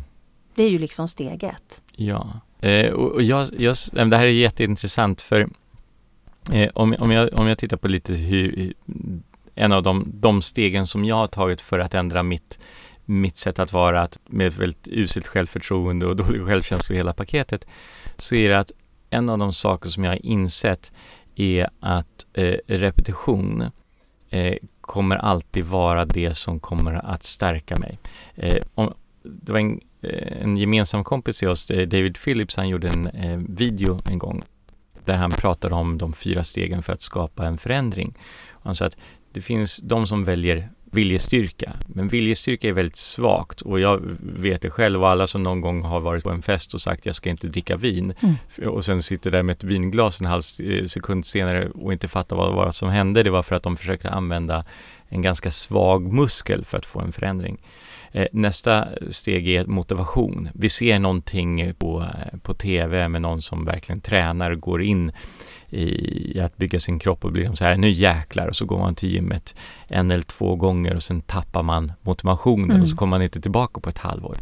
Det 0.56 0.64
är 0.64 0.70
ju 0.70 0.80
liksom 0.80 1.08
steg 1.08 1.44
ett. 1.44 1.82
Ja, 1.96 2.40
eh, 2.62 2.94
och, 2.94 3.24
jag, 3.24 3.48
jag, 3.58 3.76
det 3.94 4.18
här 4.18 4.26
är 4.26 4.32
jätteintressant 4.32 5.22
för 5.22 5.50
eh, 6.54 6.70
om, 6.76 6.96
om, 7.00 7.12
jag, 7.12 7.30
om 7.34 7.48
jag 7.48 7.58
tittar 7.58 7.78
på 7.78 7.88
lite 7.88 8.14
hur, 8.14 8.74
en 9.56 9.72
av 9.72 9.84
de, 9.84 10.12
de 10.14 10.42
stegen 10.42 10.86
som 10.86 11.06
jag 11.06 11.16
har 11.16 11.28
tagit 11.28 11.62
för 11.62 11.80
att 11.80 11.94
ändra 11.94 12.24
mitt, 12.24 12.60
mitt 13.06 13.38
sätt 13.38 13.60
att 13.60 13.74
vara, 13.74 14.02
att 14.02 14.20
med 14.26 14.54
väldigt 14.54 14.88
uselt 14.88 15.28
självförtroende 15.28 16.06
och 16.06 16.16
dålig 16.26 16.46
självkänsla 16.46 16.94
i 16.94 16.98
hela 16.98 17.14
paketet, 17.14 17.66
så 18.18 18.36
är 18.36 18.50
det 18.50 18.60
att 18.60 18.72
en 19.10 19.30
av 19.30 19.38
de 19.38 19.54
saker 19.54 19.90
som 19.90 20.04
jag 20.04 20.12
har 20.12 20.26
insett 20.26 20.92
är 21.36 21.70
att 21.80 22.26
eh, 22.34 22.56
repetition 22.68 23.64
eh, 24.30 24.56
kommer 24.82 25.16
alltid 25.16 25.66
vara 25.66 26.06
det 26.06 26.34
som 26.34 26.60
kommer 26.60 26.94
att 26.94 27.24
stärka 27.24 27.76
mig. 27.76 28.00
Eh, 28.36 28.64
om, 28.76 28.94
det 29.24 29.52
var 29.52 29.60
en, 29.60 29.82
eh, 30.02 30.42
en 30.42 30.58
gemensam 30.58 31.04
kompis 31.04 31.40
till 31.40 31.48
oss, 31.48 31.72
eh, 31.72 31.88
David 31.88 32.18
Phillips, 32.24 32.56
han 32.56 32.70
gjorde 32.70 32.88
en 32.88 33.08
eh, 33.08 33.38
video 33.50 34.00
en 34.06 34.20
gång 34.20 34.44
där 35.06 35.18
han 35.18 35.32
pratade 35.32 35.76
om 35.76 35.98
de 35.98 36.14
fyra 36.14 36.44
stegen 36.44 36.84
för 36.84 36.94
att 36.94 37.02
skapa 37.02 37.46
en 37.46 37.58
förändring. 37.58 38.18
Han 38.64 38.76
sa 38.76 38.86
att 38.86 38.98
det 39.36 39.42
finns 39.42 39.78
de 39.78 40.08
som 40.08 40.24
väljer 40.24 40.70
viljestyrka, 40.92 41.74
men 41.88 42.08
viljestyrka 42.08 42.68
är 42.68 42.72
väldigt 42.72 42.96
svagt 42.96 43.62
och 43.62 43.80
jag 43.80 44.02
vet 44.20 44.62
det 44.62 44.70
själv 44.70 45.02
och 45.02 45.10
alla 45.10 45.28
som 45.28 45.44
någon 45.44 45.62
gång 45.62 45.82
har 45.82 46.00
varit 46.00 46.24
på 46.24 46.30
en 46.30 46.42
fest 46.42 46.74
och 46.74 46.82
sagt 46.82 47.06
jag 47.06 47.16
ska 47.16 47.30
inte 47.30 47.48
dricka 47.48 47.76
vin 47.76 48.14
Mm. 48.22 48.70
och 48.70 48.86
sen 48.86 49.02
sitter 49.02 49.32
där 49.32 49.44
med 49.44 49.54
ett 49.54 49.64
vinglas 49.64 50.22
en 50.22 50.28
halv 50.28 50.42
sekund 50.88 51.26
senare 51.26 51.70
och 51.70 51.94
inte 51.94 52.08
fattar 52.08 52.36
vad, 52.36 52.54
vad 52.54 52.76
som 52.76 52.90
hände. 52.90 53.24
Det 53.24 53.30
var 53.30 53.44
för 53.44 53.56
att 53.56 53.64
de 53.64 53.78
försökte 53.78 54.10
använda 54.10 54.66
en 55.10 55.22
ganska 55.22 55.52
svag 55.52 56.14
muskel 56.14 56.66
för 56.66 56.78
att 56.78 56.86
få 56.86 57.02
en 57.02 57.12
förändring. 57.12 57.58
Eh, 58.12 58.28
nästa 58.32 58.88
steg 59.10 59.48
är 59.50 59.66
motivation. 59.66 60.50
Vi 60.54 60.70
ser 60.70 61.00
någonting 61.00 61.74
på, 61.78 62.06
på 62.44 62.54
TV 62.54 63.08
med 63.08 63.22
någon 63.22 63.42
som 63.42 63.66
verkligen 63.66 64.02
tränar 64.02 64.52
och 64.52 64.60
går 64.60 64.82
in 64.82 65.12
i 65.70 66.40
att 66.40 66.58
bygga 66.58 66.80
sin 66.80 67.00
kropp 67.00 67.26
och 67.26 67.32
blir 67.32 67.54
så 67.54 67.66
här, 67.66 67.78
nu 67.78 67.90
jäklar, 67.90 68.48
och 68.48 68.56
så 68.56 68.66
går 68.66 68.80
man 68.80 68.96
till 68.96 69.10
gymmet 69.10 69.56
en 69.88 70.12
eller 70.12 70.24
två 70.24 70.56
gånger 70.56 70.96
och 70.96 71.04
sen 71.04 71.22
tappar 71.22 71.64
man 71.64 71.94
motivationen 72.02 72.72
mm. 72.72 72.82
och 72.82 72.88
så 72.88 72.92
mm. 72.92 72.98
kommer 72.98 73.10
man 73.10 73.22
inte 73.22 73.42
tillbaka 73.42 73.82
på 73.82 73.90
ett 73.90 73.98
halvår. 73.98 74.38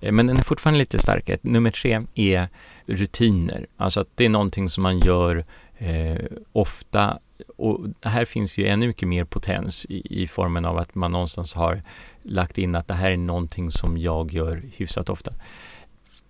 Eh, 0.00 0.12
men 0.12 0.26
den 0.26 0.36
är 0.36 0.42
fortfarande 0.42 0.78
lite 0.78 0.98
starkare. 0.98 1.38
Nummer 1.42 1.70
tre 1.70 2.02
är 2.14 2.48
rutiner, 2.86 3.66
alltså 3.76 4.00
att 4.00 4.08
det 4.14 4.24
är 4.24 4.28
någonting 4.28 4.68
som 4.68 4.82
man 4.82 4.98
gör 4.98 5.44
eh, 5.78 6.24
ofta 6.52 7.18
och 7.56 7.80
här 8.02 8.24
finns 8.24 8.58
ju 8.58 8.66
ännu 8.66 8.86
mycket 8.86 9.08
mer 9.08 9.24
potens 9.24 9.86
i, 9.88 10.22
i 10.22 10.26
formen 10.26 10.64
av 10.64 10.78
att 10.78 10.94
man 10.94 11.12
någonstans 11.12 11.54
har 11.54 11.82
lagt 12.22 12.58
in 12.58 12.74
att 12.74 12.88
det 12.88 12.94
här 12.94 13.10
är 13.10 13.16
någonting 13.16 13.70
som 13.70 13.98
jag 13.98 14.32
gör 14.32 14.62
hyfsat 14.76 15.08
ofta. 15.08 15.32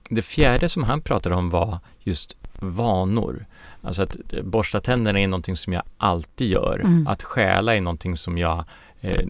Det 0.08 0.22
fjärde 0.22 0.68
som 0.68 0.82
han 0.84 1.00
pratade 1.00 1.34
om 1.34 1.50
var 1.50 1.78
just 2.00 2.36
vanor. 2.60 3.46
Alltså 3.84 4.02
att 4.02 4.16
borsta 4.42 4.80
tänderna 4.80 5.20
är 5.20 5.26
någonting 5.26 5.56
som 5.56 5.72
jag 5.72 5.82
alltid 5.96 6.48
gör. 6.48 6.78
Mm. 6.78 7.06
Att 7.06 7.22
stjäla 7.22 7.76
är 7.76 7.80
någonting 7.80 8.16
som 8.16 8.38
jag 8.38 8.64
eh, 9.00 9.26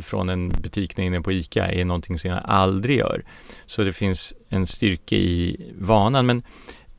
från 0.00 0.28
en 0.28 0.48
butik 0.48 0.98
inne 0.98 1.20
på 1.20 1.32
ICA 1.32 1.66
är 1.66 1.84
någonting 1.84 2.18
som 2.18 2.30
jag 2.30 2.40
aldrig 2.44 2.98
gör. 2.98 3.24
Så 3.66 3.84
det 3.84 3.92
finns 3.92 4.34
en 4.48 4.66
styrka 4.66 5.16
i 5.16 5.56
vanan. 5.78 6.26
Men 6.26 6.42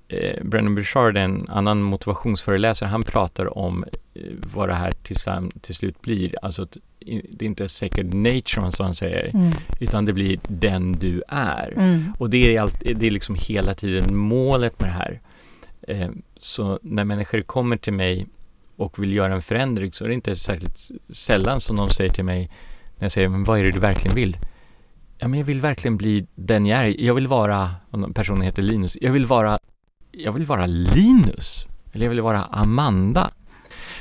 eh, 0.08 0.44
Brennan 0.44 0.76
Burchard, 0.76 1.18
en 1.18 1.50
annan 1.50 1.82
motivationsföreläsare, 1.82 2.90
han 2.90 3.04
pratar 3.04 3.58
om 3.58 3.86
eh, 4.14 4.22
vad 4.54 4.70
det 4.70 4.76
här 4.76 4.92
till, 4.92 5.16
till 5.62 5.76
slut 5.76 6.02
blir. 6.02 6.36
Alltså 6.42 6.62
att 6.62 6.78
det 7.30 7.46
är 7.46 7.48
inte 7.48 7.70
second 7.70 8.14
nature 8.14 8.72
som 8.72 8.86
han 8.86 8.94
säger, 8.94 9.32
mm. 9.34 9.52
utan 9.80 10.06
det 10.06 10.14
blir 10.14 10.40
den 10.48 10.94
du 10.94 11.24
är. 11.28 11.74
Mm. 11.78 12.14
Och 12.18 12.30
det 12.30 12.56
är, 12.56 12.62
allt, 12.62 12.80
det 12.80 13.08
är 13.08 13.12
liksom 13.12 13.36
hela 13.36 13.74
tiden 13.74 14.18
målet 14.18 14.80
med 14.80 14.90
det 14.90 14.94
här. 14.94 15.22
Eh, 15.88 16.10
så 16.46 16.80
när 16.82 17.04
människor 17.04 17.42
kommer 17.42 17.78
till 17.78 17.94
mig 17.94 18.28
och 18.76 19.00
vill 19.00 19.14
göra 19.14 19.34
en 19.34 19.42
förändring 19.42 19.94
så 19.94 20.04
är 20.04 20.08
det 20.08 20.14
inte 20.14 20.36
särskilt 20.36 20.92
sällan 21.10 21.60
som 21.60 21.76
de 21.76 21.90
säger 21.90 22.10
till 22.10 22.24
mig 22.24 22.50
när 22.98 23.06
jag 23.06 23.12
säger 23.12 23.28
men 23.28 23.44
vad 23.44 23.60
är 23.60 23.64
det 23.64 23.72
du 23.72 23.80
verkligen 23.80 24.16
vill? 24.16 24.38
Ja, 25.18 25.28
men 25.28 25.40
jag 25.40 25.46
vill 25.46 25.62
verkligen 25.62 25.98
bli 25.98 26.28
den 26.36 26.66
jag 26.66 26.80
är. 26.80 27.02
Jag 27.02 27.14
vill 27.14 27.28
vara, 27.28 27.70
om 27.92 28.14
personen 28.14 28.42
heter 28.42 28.62
Linus, 28.62 28.98
jag 29.02 29.12
vill 29.12 29.26
vara, 29.26 29.60
jag 30.12 30.32
vill 30.32 30.46
vara 30.46 30.66
Linus. 30.66 31.68
Eller 31.94 32.06
jag 32.06 32.10
vill 32.10 32.22
vara 32.22 32.44
Amanda. 32.44 33.32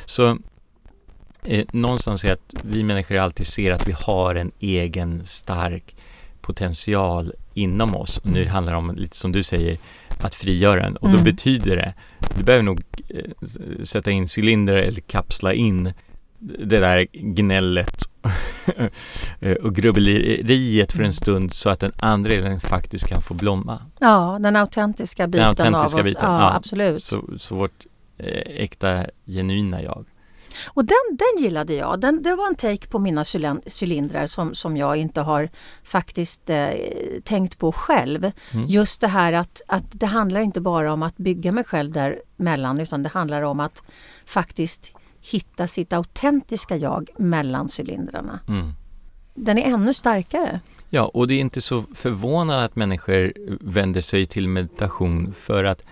Så 0.04 0.38
eh, 1.44 1.66
någonstans 1.72 2.24
är 2.24 2.32
att 2.32 2.54
vi 2.62 2.82
människor 2.82 3.16
alltid 3.16 3.46
ser 3.46 3.70
att 3.70 3.88
vi 3.88 3.92
har 3.92 4.34
en 4.34 4.52
egen 4.60 5.24
stark 5.24 5.96
potential 6.40 7.32
inom 7.54 7.96
oss. 7.96 8.18
Och 8.18 8.30
nu 8.30 8.46
handlar 8.46 8.72
det 8.72 8.78
om, 8.78 8.94
lite 8.94 9.16
som 9.16 9.32
du 9.32 9.42
säger, 9.42 9.78
att 10.24 10.34
frigöra 10.34 10.82
den. 10.82 10.96
Och 10.96 11.08
då 11.08 11.14
mm. 11.14 11.24
betyder 11.24 11.76
det, 11.76 11.94
du 12.36 12.44
behöver 12.44 12.62
nog 12.62 12.82
eh, 13.08 13.46
sätta 13.82 14.10
in 14.10 14.26
cylinder 14.38 14.74
eller 14.74 15.00
kapsla 15.00 15.54
in 15.54 15.92
det 16.38 16.78
där 16.80 17.06
gnället 17.12 17.96
och 19.62 19.74
grubbleriet 19.74 20.92
för 20.92 21.02
en 21.02 21.12
stund 21.12 21.52
så 21.52 21.70
att 21.70 21.80
den 21.80 21.92
andra 21.98 22.30
delen 22.30 22.60
faktiskt 22.60 23.08
kan 23.08 23.22
få 23.22 23.34
blomma. 23.34 23.82
Ja, 24.00 24.38
den 24.40 24.56
autentiska 24.56 25.26
biten 25.26 25.54
den 25.56 25.74
autentiska 25.74 26.00
av 26.00 26.06
oss. 26.06 26.14
Biten, 26.14 26.30
ja, 26.30 26.40
ja, 26.40 26.54
absolut. 26.54 27.02
Så, 27.02 27.22
så 27.38 27.54
vårt 27.54 27.86
eh, 28.18 28.62
äkta, 28.62 29.06
genuina 29.26 29.82
jag. 29.82 30.04
Och 30.66 30.84
den, 30.84 30.96
den 31.10 31.44
gillade 31.44 31.74
jag. 31.74 32.00
Den, 32.00 32.22
det 32.22 32.34
var 32.34 32.46
en 32.48 32.54
take 32.54 32.88
på 32.88 32.98
mina 32.98 33.24
cylindrar 33.80 34.26
som, 34.26 34.54
som 34.54 34.76
jag 34.76 34.96
inte 34.96 35.20
har 35.20 35.48
faktiskt 35.84 36.50
eh, 36.50 36.68
tänkt 37.24 37.58
på 37.58 37.72
själv. 37.72 38.30
Mm. 38.52 38.66
Just 38.66 39.00
det 39.00 39.08
här 39.08 39.32
att, 39.32 39.62
att 39.68 39.84
det 39.92 40.06
handlar 40.06 40.40
inte 40.40 40.60
bara 40.60 40.92
om 40.92 41.02
att 41.02 41.16
bygga 41.16 41.52
mig 41.52 41.64
själv 41.64 41.92
däremellan 41.92 42.80
utan 42.80 43.02
det 43.02 43.08
handlar 43.08 43.42
om 43.42 43.60
att 43.60 43.82
faktiskt 44.26 44.92
hitta 45.20 45.66
sitt 45.66 45.92
autentiska 45.92 46.76
jag 46.76 47.10
mellan 47.16 47.68
cylindrarna. 47.78 48.40
Mm. 48.48 48.72
Den 49.34 49.58
är 49.58 49.62
ännu 49.62 49.94
starkare. 49.94 50.60
Ja, 50.90 51.10
och 51.14 51.28
det 51.28 51.34
är 51.34 51.40
inte 51.40 51.60
så 51.60 51.84
förvånande 51.94 52.64
att 52.64 52.76
människor 52.76 53.32
vänder 53.60 54.00
sig 54.00 54.26
till 54.26 54.48
meditation 54.48 55.32
för 55.32 55.64
att 55.64 55.82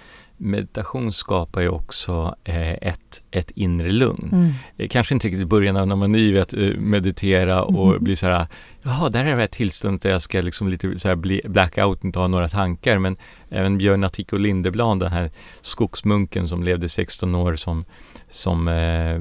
meditation 0.42 1.12
skapar 1.12 1.60
ju 1.60 1.68
också 1.68 2.34
eh, 2.44 2.72
ett, 2.72 3.22
ett 3.30 3.50
inre 3.50 3.90
lugn. 3.90 4.28
Mm. 4.32 4.52
Eh, 4.76 4.88
kanske 4.88 5.14
inte 5.14 5.26
riktigt 5.26 5.42
i 5.42 5.46
början 5.46 5.88
när 5.88 5.96
man 5.96 6.02
är 6.02 6.18
ny 6.18 6.38
att 6.38 6.54
eh, 6.54 6.60
meditera 6.78 7.62
och 7.62 7.88
mm. 7.88 8.04
blir 8.04 8.16
så 8.16 8.26
här, 8.26 8.46
jaha, 8.82 9.10
där 9.10 9.24
är 9.24 9.30
det 9.30 9.40
här 9.40 9.46
tillståndet 9.46 10.02
där 10.02 10.10
jag 10.10 10.22
ska 10.22 10.40
liksom 10.40 10.68
lite 10.68 10.98
så 10.98 11.08
här 11.08 11.16
bli 11.16 11.40
blackout, 11.44 12.04
inte 12.04 12.18
ha 12.18 12.28
några 12.28 12.48
tankar. 12.48 12.98
Men 12.98 13.16
även 13.50 13.78
Björn 13.78 14.04
Attico 14.04 14.36
Lindeblad, 14.36 15.00
den 15.00 15.12
här 15.12 15.30
skogsmunken 15.60 16.48
som 16.48 16.62
levde 16.62 16.88
16 16.88 17.34
år 17.34 17.56
som, 17.56 17.84
som 18.28 18.68
eh, 18.68 19.20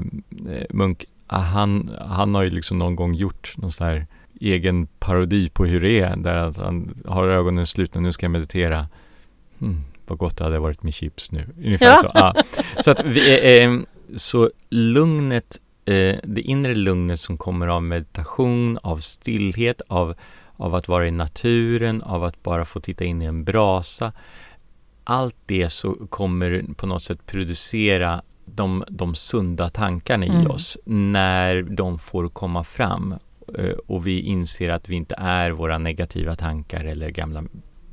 munk, 0.69 1.05
ah, 1.27 1.39
han, 1.39 1.91
han 2.07 2.35
har 2.35 2.43
ju 2.43 2.49
liksom 2.49 2.79
någon 2.79 2.95
gång 2.95 3.13
gjort 3.13 3.53
någon 3.57 3.71
sån 3.71 3.87
här 3.87 4.07
egen 4.39 4.87
parodi 4.87 5.49
på 5.49 5.65
hur 5.65 5.81
det 5.81 5.99
är, 5.99 6.15
där 6.15 6.53
han 6.63 6.93
har 7.05 7.27
ögonen 7.27 7.65
slutna, 7.65 8.01
nu 8.01 8.13
ska 8.13 8.25
jag 8.25 8.31
meditera. 8.31 8.87
Hmm 9.59 9.83
vad 10.11 10.17
gott 10.17 10.37
det 10.37 10.43
hade 10.43 10.59
varit 10.59 10.83
med 10.83 10.93
chips 10.93 11.31
nu. 11.31 11.47
Ungefär 11.57 11.85
ja. 11.85 11.99
så. 12.01 12.11
Ja. 12.13 12.33
Så, 12.79 12.91
att 12.91 12.99
vi, 12.99 13.61
eh, 13.63 13.71
så 14.15 14.51
lugnet, 14.69 15.59
eh, 15.85 16.15
det 16.23 16.41
inre 16.41 16.75
lugnet 16.75 17.19
som 17.19 17.37
kommer 17.37 17.67
av 17.67 17.83
meditation, 17.83 18.77
av 18.83 18.97
stillhet, 18.97 19.81
av, 19.87 20.15
av 20.55 20.75
att 20.75 20.87
vara 20.87 21.07
i 21.07 21.11
naturen, 21.11 22.01
av 22.01 22.23
att 22.23 22.43
bara 22.43 22.65
få 22.65 22.79
titta 22.79 23.03
in 23.03 23.21
i 23.21 23.25
en 23.25 23.43
brasa. 23.43 24.13
Allt 25.03 25.35
det 25.45 25.69
så 25.69 25.93
kommer 25.93 26.65
på 26.77 26.87
något 26.87 27.03
sätt 27.03 27.25
producera 27.25 28.21
de, 28.45 28.83
de 28.89 29.15
sunda 29.15 29.69
tankarna 29.69 30.25
i 30.25 30.29
mm. 30.29 30.51
oss 30.51 30.77
när 30.85 31.61
de 31.61 31.99
får 31.99 32.29
komma 32.29 32.63
fram 32.63 33.15
eh, 33.57 33.75
och 33.87 34.07
vi 34.07 34.21
inser 34.21 34.69
att 34.69 34.89
vi 34.89 34.95
inte 34.95 35.15
är 35.17 35.51
våra 35.51 35.77
negativa 35.77 36.35
tankar 36.35 36.85
eller 36.85 37.09
gamla 37.09 37.43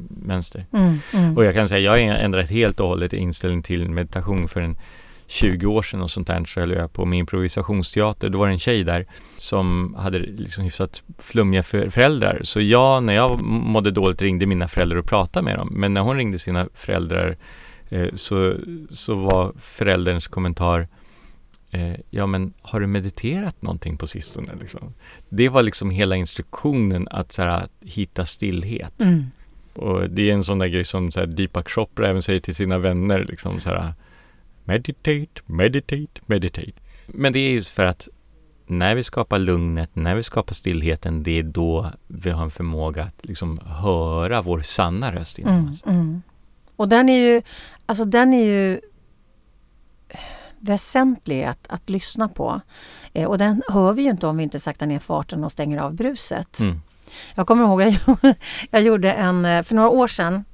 mönster. 0.09 0.67
Mm, 0.73 0.99
mm. 1.13 1.37
Och 1.37 1.45
jag 1.45 1.55
kan 1.55 1.69
säga, 1.69 1.81
jag 1.81 2.09
har 2.09 2.19
ändrat 2.19 2.51
helt 2.51 2.81
och 2.81 2.89
hållet 2.89 3.13
inställning 3.13 3.63
till 3.63 3.89
meditation 3.89 4.49
för 4.49 4.61
en 4.61 4.77
20 5.31 5.67
år 5.67 5.83
sedan 5.83 6.03
och 6.03 6.11
sånt 6.11 6.27
där 6.27 6.45
så 6.45 6.61
höll 6.61 6.71
jag 6.71 6.93
på 6.93 7.05
med 7.05 7.19
improvisationsteater. 7.19 8.29
Då 8.29 8.39
var 8.39 8.47
det 8.47 8.53
en 8.53 8.59
tjej 8.59 8.85
där 8.85 9.07
som 9.37 9.95
hade 9.99 10.19
liksom 10.19 10.65
hyfsat 10.65 11.03
flummiga 11.19 11.63
föräldrar. 11.63 12.41
Så 12.43 12.61
jag, 12.61 13.03
när 13.03 13.15
jag 13.15 13.43
mådde 13.43 13.91
dåligt, 13.91 14.23
ringde 14.23 14.47
mina 14.47 14.69
föräldrar 14.69 14.99
och 14.99 15.07
pratade 15.07 15.45
med 15.45 15.59
dem. 15.59 15.69
Men 15.73 15.95
när 15.95 16.01
hon 16.01 16.17
ringde 16.17 16.39
sina 16.39 16.69
föräldrar 16.75 17.37
eh, 17.89 18.09
så, 18.15 18.55
så 18.91 19.15
var 19.15 19.53
förälderns 19.59 20.27
kommentar 20.27 20.89
eh, 21.71 21.95
Ja 22.11 22.27
men 22.27 22.53
har 22.63 22.81
du 22.81 22.87
mediterat 22.87 23.63
någonting 23.63 23.97
på 23.97 24.07
sistone? 24.07 24.55
Liksom? 24.61 24.95
Det 25.29 25.49
var 25.49 25.63
liksom 25.63 25.91
hela 25.91 26.17
instruktionen 26.17 27.09
att 27.11 27.33
så 27.33 27.43
här, 27.43 27.69
hitta 27.81 28.25
stillhet. 28.25 29.03
Mm. 29.03 29.25
Och 29.79 30.11
det 30.11 30.31
är 30.31 30.35
en 30.35 30.45
sån 30.45 30.59
där 30.59 30.67
grej 30.67 30.85
som 30.85 31.11
så 31.11 31.21
här, 31.21 31.27
Deepak 31.27 31.71
Chopra 31.71 32.09
även 32.09 32.23
säger 32.23 32.41
till 32.41 32.55
sina 32.55 32.79
vänner 32.79 33.25
liksom 33.29 33.61
så 33.61 33.69
här 33.71 33.93
Meditate, 34.65 35.43
meditate, 35.47 36.21
meditate. 36.27 36.73
Men 37.07 37.33
det 37.33 37.39
är 37.39 37.51
just 37.51 37.71
för 37.71 37.83
att 37.83 38.09
när 38.67 38.95
vi 38.95 39.03
skapar 39.03 39.39
lugnet, 39.39 39.91
när 39.97 40.15
vi 40.15 40.23
skapar 40.23 40.55
stillheten, 40.55 41.23
det 41.23 41.39
är 41.39 41.43
då 41.43 41.91
vi 42.07 42.31
har 42.31 42.43
en 42.43 42.51
förmåga 42.51 43.03
att 43.03 43.25
liksom 43.25 43.59
höra 43.59 44.43
vår 44.43 44.61
sanna 44.61 45.13
röst 45.13 45.39
inom 45.39 45.55
mm, 45.55 45.71
oss. 45.71 45.83
Mm. 45.87 46.23
Och 46.77 46.89
den 46.89 47.09
är 47.09 47.19
ju, 47.19 47.43
alltså 47.87 48.05
den 48.05 48.33
är 48.33 48.45
ju 48.45 48.81
väsentlig 50.59 51.45
att, 51.45 51.67
att 51.69 51.91
lyssna 51.91 52.29
på. 52.29 52.61
Eh, 53.13 53.29
och 53.29 53.39
den 53.39 53.63
hör 53.69 53.93
vi 53.93 54.03
ju 54.03 54.11
inte 54.11 54.27
om 54.27 54.37
vi 54.37 54.43
inte 54.43 54.59
saktar 54.59 54.87
ner 54.87 54.99
farten 54.99 55.45
och 55.45 55.53
stänger 55.53 55.79
av 55.79 55.95
bruset. 55.95 56.61
Mm. 56.61 56.81
Jag 57.35 57.47
kommer 57.47 57.65
ihåg 57.65 57.83
att 57.83 57.95
jag, 58.23 58.35
jag 58.71 58.83
gjorde 58.83 59.13
en, 59.13 59.45
eh, 59.45 59.63
för 59.63 59.75
några 59.75 59.89
år 59.89 60.07
sedan, 60.07 60.45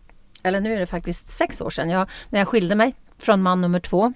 eller 0.43 0.61
nu 0.61 0.75
är 0.75 0.81
det 0.81 0.87
faktiskt 0.87 1.29
sex 1.29 1.61
år 1.61 1.71
sedan, 1.71 1.90
jag, 1.90 2.09
när 2.29 2.40
jag 2.40 2.49
skilde 2.49 2.75
mig 2.75 2.95
från 3.19 3.43
man 3.43 3.61
nummer 3.61 3.81
två. 3.81 4.12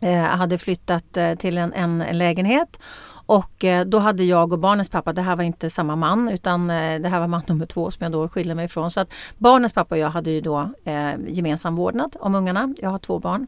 Jag 0.00 0.22
hade 0.22 0.58
flyttat 0.58 1.16
eh, 1.16 1.34
till 1.34 1.58
en, 1.58 1.72
en 1.72 2.18
lägenhet 2.18 2.80
och 3.26 3.64
då 3.86 3.98
hade 3.98 4.24
jag 4.24 4.52
och 4.52 4.58
barnens 4.58 4.88
pappa, 4.88 5.12
det 5.12 5.22
här 5.22 5.36
var 5.36 5.44
inte 5.44 5.70
samma 5.70 5.96
man 5.96 6.28
utan 6.28 6.68
det 6.68 7.08
här 7.08 7.20
var 7.20 7.26
man 7.26 7.42
nummer 7.48 7.66
två 7.66 7.90
som 7.90 8.04
jag 8.04 8.12
då 8.12 8.28
skilde 8.28 8.54
mig 8.54 8.64
ifrån. 8.64 8.90
Så 8.90 9.00
att 9.00 9.12
barnens 9.38 9.72
pappa 9.72 9.94
och 9.94 9.98
jag 9.98 10.10
hade 10.10 10.30
ju 10.30 10.40
då 10.40 10.70
eh, 10.84 11.12
gemensam 11.28 11.76
vårdnad 11.76 12.16
om 12.20 12.34
ungarna. 12.34 12.74
Jag 12.78 12.90
har 12.90 12.98
två 12.98 13.18
barn. 13.18 13.46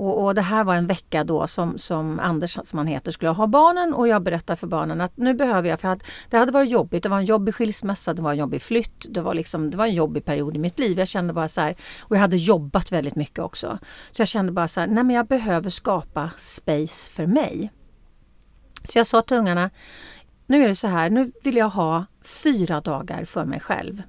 Och, 0.00 0.24
och, 0.24 0.34
det 0.34 0.42
här 0.42 0.64
var 0.64 0.74
en 0.74 0.86
vecka 0.86 1.24
då 1.24 1.46
som, 1.46 1.78
som 1.78 2.20
Anders, 2.20 2.58
som 2.64 2.78
han 2.78 2.86
heter, 2.86 3.12
skulle 3.12 3.30
ha 3.30 3.46
barnen 3.46 3.94
och 3.94 4.08
jag 4.08 4.22
berättade 4.22 4.56
för 4.56 4.66
barnen 4.66 5.00
att 5.00 5.16
nu 5.16 5.34
behöver 5.34 5.68
jag, 5.68 5.80
för 5.80 5.88
att 5.88 6.02
det 6.30 6.36
hade 6.38 6.52
varit 6.52 6.70
jobbigt. 6.70 7.02
Det 7.02 7.08
var 7.08 7.18
en 7.18 7.24
jobbig 7.24 7.54
skilsmässa, 7.54 8.14
det 8.14 8.22
var 8.22 8.30
en 8.30 8.38
jobbig 8.38 8.62
flytt, 8.62 9.06
det 9.08 9.20
var, 9.20 9.34
liksom, 9.34 9.70
det 9.70 9.76
var 9.76 9.86
en 9.86 9.94
jobbig 9.94 10.24
period 10.24 10.56
i 10.56 10.58
mitt 10.58 10.78
liv. 10.78 10.98
Jag 10.98 11.08
kände 11.08 11.32
bara 11.32 11.48
så 11.48 11.60
här, 11.60 11.76
och 12.00 12.16
jag 12.16 12.20
hade 12.20 12.36
jobbat 12.36 12.92
väldigt 12.92 13.16
mycket 13.16 13.38
också. 13.38 13.78
Så 14.10 14.20
jag 14.20 14.28
kände 14.28 14.52
bara 14.52 14.68
så 14.68 14.80
här, 14.80 14.86
nej 14.86 15.04
men 15.04 15.16
jag 15.16 15.26
behöver 15.26 15.70
skapa 15.70 16.30
space 16.36 17.10
för 17.10 17.26
mig. 17.26 17.72
Så 18.82 18.98
jag 18.98 19.06
sa 19.06 19.22
till 19.22 19.36
ungarna, 19.36 19.70
nu 20.46 20.64
är 20.64 20.68
det 20.68 20.76
så 20.76 20.86
här, 20.86 21.10
nu 21.10 21.32
vill 21.42 21.56
jag 21.56 21.70
ha 21.70 22.06
fyra 22.42 22.80
dagar 22.80 23.24
för 23.24 23.44
mig 23.44 23.60
själv. 23.60 24.02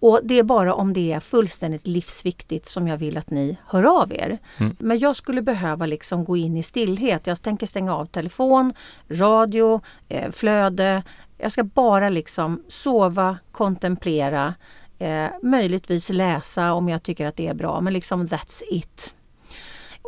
Och 0.00 0.20
det 0.22 0.38
är 0.38 0.42
bara 0.42 0.74
om 0.74 0.92
det 0.92 1.12
är 1.12 1.20
fullständigt 1.20 1.86
livsviktigt 1.86 2.66
som 2.66 2.88
jag 2.88 2.96
vill 2.96 3.18
att 3.18 3.30
ni 3.30 3.56
hör 3.66 4.02
av 4.02 4.12
er. 4.12 4.38
Mm. 4.58 4.76
Men 4.78 4.98
jag 4.98 5.16
skulle 5.16 5.42
behöva 5.42 5.86
liksom 5.86 6.24
gå 6.24 6.36
in 6.36 6.56
i 6.56 6.62
stillhet. 6.62 7.26
Jag 7.26 7.42
tänker 7.42 7.66
stänga 7.66 7.94
av 7.96 8.06
telefon, 8.06 8.72
radio, 9.08 9.80
eh, 10.08 10.30
flöde. 10.30 11.02
Jag 11.38 11.52
ska 11.52 11.64
bara 11.64 12.08
liksom 12.08 12.62
sova, 12.68 13.38
kontemplera, 13.52 14.54
eh, 14.98 15.26
möjligtvis 15.42 16.10
läsa 16.10 16.72
om 16.72 16.88
jag 16.88 17.02
tycker 17.02 17.26
att 17.26 17.36
det 17.36 17.46
är 17.46 17.54
bra. 17.54 17.80
Men 17.80 17.92
liksom 17.92 18.26
that's 18.26 18.62
it. 18.70 19.14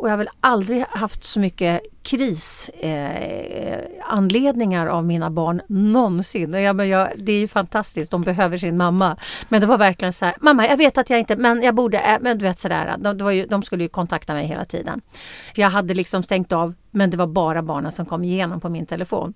Och 0.01 0.07
jag 0.07 0.11
har 0.11 0.17
väl 0.17 0.29
aldrig 0.39 0.85
haft 0.89 1.23
så 1.23 1.39
mycket 1.39 1.81
krisanledningar 2.03 4.87
eh, 4.87 4.93
av 4.93 5.05
mina 5.05 5.29
barn 5.29 5.61
någonsin. 5.67 6.53
Jag, 6.53 6.75
men 6.75 6.89
jag, 6.89 7.09
det 7.15 7.31
är 7.31 7.39
ju 7.39 7.47
fantastiskt, 7.47 8.11
de 8.11 8.21
behöver 8.21 8.57
sin 8.57 8.77
mamma. 8.77 9.17
Men 9.49 9.61
det 9.61 9.67
var 9.67 9.77
verkligen 9.77 10.13
så 10.13 10.25
här, 10.25 10.35
mamma 10.39 10.67
jag 10.67 10.77
vet 10.77 10.97
att 10.97 11.09
jag 11.09 11.19
inte, 11.19 11.35
men 11.35 11.63
jag 11.63 11.75
borde, 11.75 11.99
äh, 11.99 12.17
men 12.21 12.37
du 12.37 12.45
vet 12.45 12.59
sådär. 12.59 12.95
De, 12.97 13.17
det 13.17 13.23
var 13.23 13.31
ju, 13.31 13.45
de 13.45 13.63
skulle 13.63 13.83
ju 13.83 13.89
kontakta 13.89 14.33
mig 14.33 14.47
hela 14.47 14.65
tiden. 14.65 15.01
För 15.55 15.61
jag 15.61 15.69
hade 15.69 15.93
liksom 15.93 16.23
stängt 16.23 16.51
av, 16.51 16.73
men 16.91 17.09
det 17.09 17.17
var 17.17 17.27
bara 17.27 17.61
barnen 17.61 17.91
som 17.91 18.05
kom 18.05 18.23
igenom 18.23 18.61
på 18.61 18.69
min 18.69 18.85
telefon. 18.85 19.33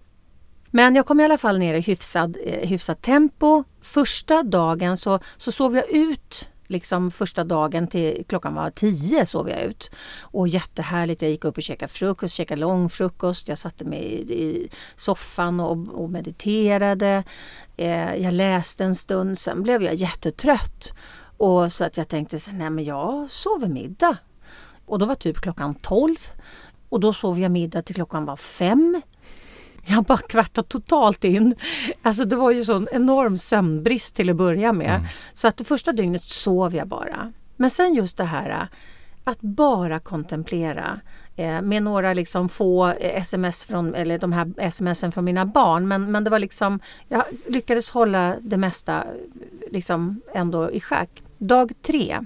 Men 0.72 0.96
jag 0.96 1.06
kom 1.06 1.20
i 1.20 1.24
alla 1.24 1.38
fall 1.38 1.58
ner 1.58 1.74
i 1.74 1.82
hyfsad, 1.82 2.38
eh, 2.46 2.70
hyfsat 2.70 3.02
tempo. 3.02 3.64
Första 3.82 4.44
dagen 4.44 4.98
så, 4.98 5.20
så 5.38 5.52
sov 5.52 5.76
jag 5.76 5.90
ut 5.90 6.50
liksom 6.68 7.12
första 7.12 7.44
dagen 7.44 7.88
till 7.88 8.24
klockan 8.28 8.56
var 8.56 8.70
tio 8.70 9.26
sov 9.26 9.50
jag 9.50 9.62
ut. 9.62 9.92
Och 10.22 10.48
jättehärligt, 10.48 11.22
jag 11.22 11.32
gick 11.32 11.46
upp 11.46 11.58
och 11.58 11.64
käkade 11.64 11.92
frukost, 11.92 12.36
käkade 12.36 12.62
långfrukost. 12.62 13.48
Jag 13.48 13.58
satte 13.58 13.86
mig 13.86 14.00
i, 14.00 14.34
i 14.34 14.70
soffan 14.96 15.60
och, 15.60 16.02
och 16.02 16.10
mediterade. 16.10 17.24
Eh, 17.78 18.16
jag 18.16 18.34
läste 18.34 18.84
en 18.84 18.96
stund, 18.96 19.38
sen 19.38 19.64
blev 19.64 19.84
jag 19.84 19.96
jättetrött. 19.96 20.94
Och 21.38 21.72
så 21.72 21.84
att 21.84 21.98
jag 21.98 22.08
tänkte, 22.08 22.40
så, 22.40 22.52
nej 22.52 22.70
men 22.70 22.84
jag 22.84 23.32
sover 23.32 23.68
middag. 23.68 24.18
Och 24.86 25.00
då 25.00 25.06
var 25.06 25.16
typ 25.16 25.38
klockan 25.38 25.76
tolv. 25.76 26.18
Och 26.90 27.00
då 27.00 27.14
sov 27.14 27.40
jag 27.40 27.52
middag 27.52 27.82
till 27.82 27.96
klockan 27.96 28.26
var 28.26 28.38
fem. 28.38 29.02
Jag 29.88 30.04
bara 30.04 30.18
kvartade 30.18 30.68
totalt 30.68 31.24
in. 31.24 31.56
Alltså 32.02 32.26
det 32.26 32.36
var 32.36 32.52
ju 32.52 32.66
sån 32.66 32.88
enorm 32.92 33.38
sömnbrist 33.38 34.16
till 34.16 34.30
att 34.30 34.36
börja 34.36 34.74
med. 34.74 34.96
Mm. 34.96 35.06
Så 35.34 35.48
att 35.48 35.58
det 35.58 35.64
första 35.64 35.92
dygnet 35.92 36.24
sov 36.24 36.76
jag 36.76 36.88
bara. 36.88 37.34
Men 37.56 37.70
sen 37.70 37.94
just 37.94 38.18
det 38.18 38.24
här 38.24 38.68
att 39.24 39.42
bara 39.42 40.00
kontemplera 40.00 41.00
eh, 41.36 41.62
med 41.62 41.84
några 41.84 42.14
liksom 42.14 42.50
få 42.50 42.94
sms 43.00 43.64
från, 43.66 43.96
eller 43.96 44.18
de 44.18 44.34
här 44.34 44.70
smsen 44.70 45.12
från 45.12 45.26
mina 45.26 45.46
barn. 45.46 45.88
Men, 45.88 46.12
men 46.12 46.24
det 46.24 46.30
var 46.30 46.40
liksom, 46.40 46.80
jag 47.08 47.24
lyckades 47.48 47.90
hålla 47.90 48.36
det 48.42 48.58
mesta 48.58 49.04
liksom 49.72 50.22
ändå 50.34 50.72
i 50.72 50.82
schack. 50.82 51.24
Dag 51.38 51.72
tre, 51.82 52.20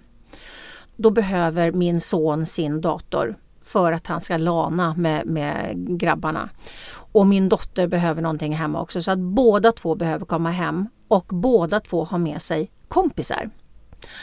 då 0.95 1.11
behöver 1.11 1.71
min 1.71 2.01
son 2.01 2.45
sin 2.45 2.81
dator 2.81 3.35
för 3.65 3.91
att 3.91 4.07
han 4.07 4.21
ska 4.21 4.37
lana 4.37 4.95
med, 4.97 5.25
med 5.25 5.73
grabbarna. 5.99 6.49
Och 7.11 7.27
min 7.27 7.49
dotter 7.49 7.87
behöver 7.87 8.21
någonting 8.21 8.55
hemma 8.55 8.81
också 8.81 9.01
så 9.01 9.11
att 9.11 9.19
båda 9.19 9.71
två 9.71 9.95
behöver 9.95 10.25
komma 10.25 10.51
hem 10.51 10.87
och 11.07 11.25
båda 11.29 11.79
två 11.79 12.03
har 12.03 12.17
med 12.17 12.41
sig 12.41 12.71
kompisar. 12.87 13.49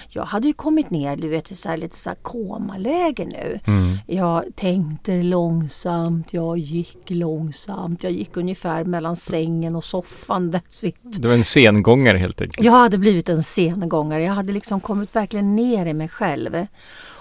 Jag 0.08 0.24
hade 0.24 0.46
ju 0.46 0.52
kommit 0.52 0.90
ner 0.90 1.16
du 1.16 1.28
vet, 1.28 1.58
så 1.58 1.68
här, 1.68 1.76
lite 1.76 1.96
så 1.96 2.10
här 2.10 2.16
komaläge 2.22 3.24
nu. 3.24 3.60
Mm. 3.64 3.98
Jag 4.06 4.44
tänkte 4.54 5.22
långsamt, 5.22 6.32
jag 6.32 6.58
gick 6.58 7.10
långsamt. 7.10 8.02
Jag 8.02 8.12
gick 8.12 8.36
ungefär 8.36 8.84
mellan 8.84 9.16
sängen 9.16 9.76
och 9.76 9.84
soffan. 9.84 10.52
That's 10.52 10.86
it. 10.86 10.96
Du 11.02 11.28
var 11.28 11.34
en 11.34 11.44
sengångare 11.44 12.18
helt 12.18 12.40
enkelt? 12.40 12.64
Jag 12.64 12.72
hade 12.72 12.98
blivit 12.98 13.28
en 13.28 13.42
sengångare. 13.42 14.22
Jag 14.22 14.32
hade 14.32 14.52
liksom 14.52 14.80
kommit 14.80 15.16
verkligen 15.16 15.56
ner 15.56 15.86
i 15.86 15.94
mig 15.94 16.08
själv. 16.08 16.66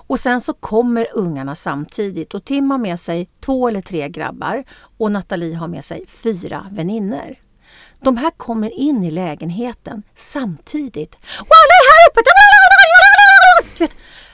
Och 0.07 0.19
sen 0.19 0.41
så 0.41 0.53
kommer 0.53 1.07
ungarna 1.13 1.55
samtidigt 1.55 2.33
och 2.33 2.45
Tim 2.45 2.71
har 2.71 2.77
med 2.77 2.99
sig 2.99 3.29
två 3.39 3.67
eller 3.67 3.81
tre 3.81 4.09
grabbar 4.09 4.63
och 4.97 5.11
Nathalie 5.11 5.55
har 5.55 5.67
med 5.67 5.85
sig 5.85 6.05
fyra 6.07 6.67
vänner. 6.71 7.39
De 7.99 8.17
här 8.17 8.31
kommer 8.31 8.69
in 8.69 9.03
i 9.03 9.11
lägenheten 9.11 10.03
samtidigt. 10.15 11.15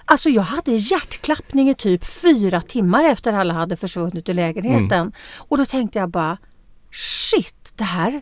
Alltså 0.05 0.29
jag 0.29 0.43
hade 0.43 0.71
hjärtklappning 0.71 1.69
i 1.69 1.73
typ 1.75 2.05
fyra 2.05 2.61
timmar 2.61 3.03
efter 3.03 3.33
alla 3.33 3.53
hade 3.53 3.77
försvunnit 3.77 4.29
ur 4.29 4.33
lägenheten. 4.33 4.91
Mm. 4.91 5.11
Och 5.37 5.57
då 5.57 5.65
tänkte 5.65 5.99
jag 5.99 6.09
bara 6.09 6.37
Shit, 6.91 7.73
det 7.75 7.83
här, 7.83 8.21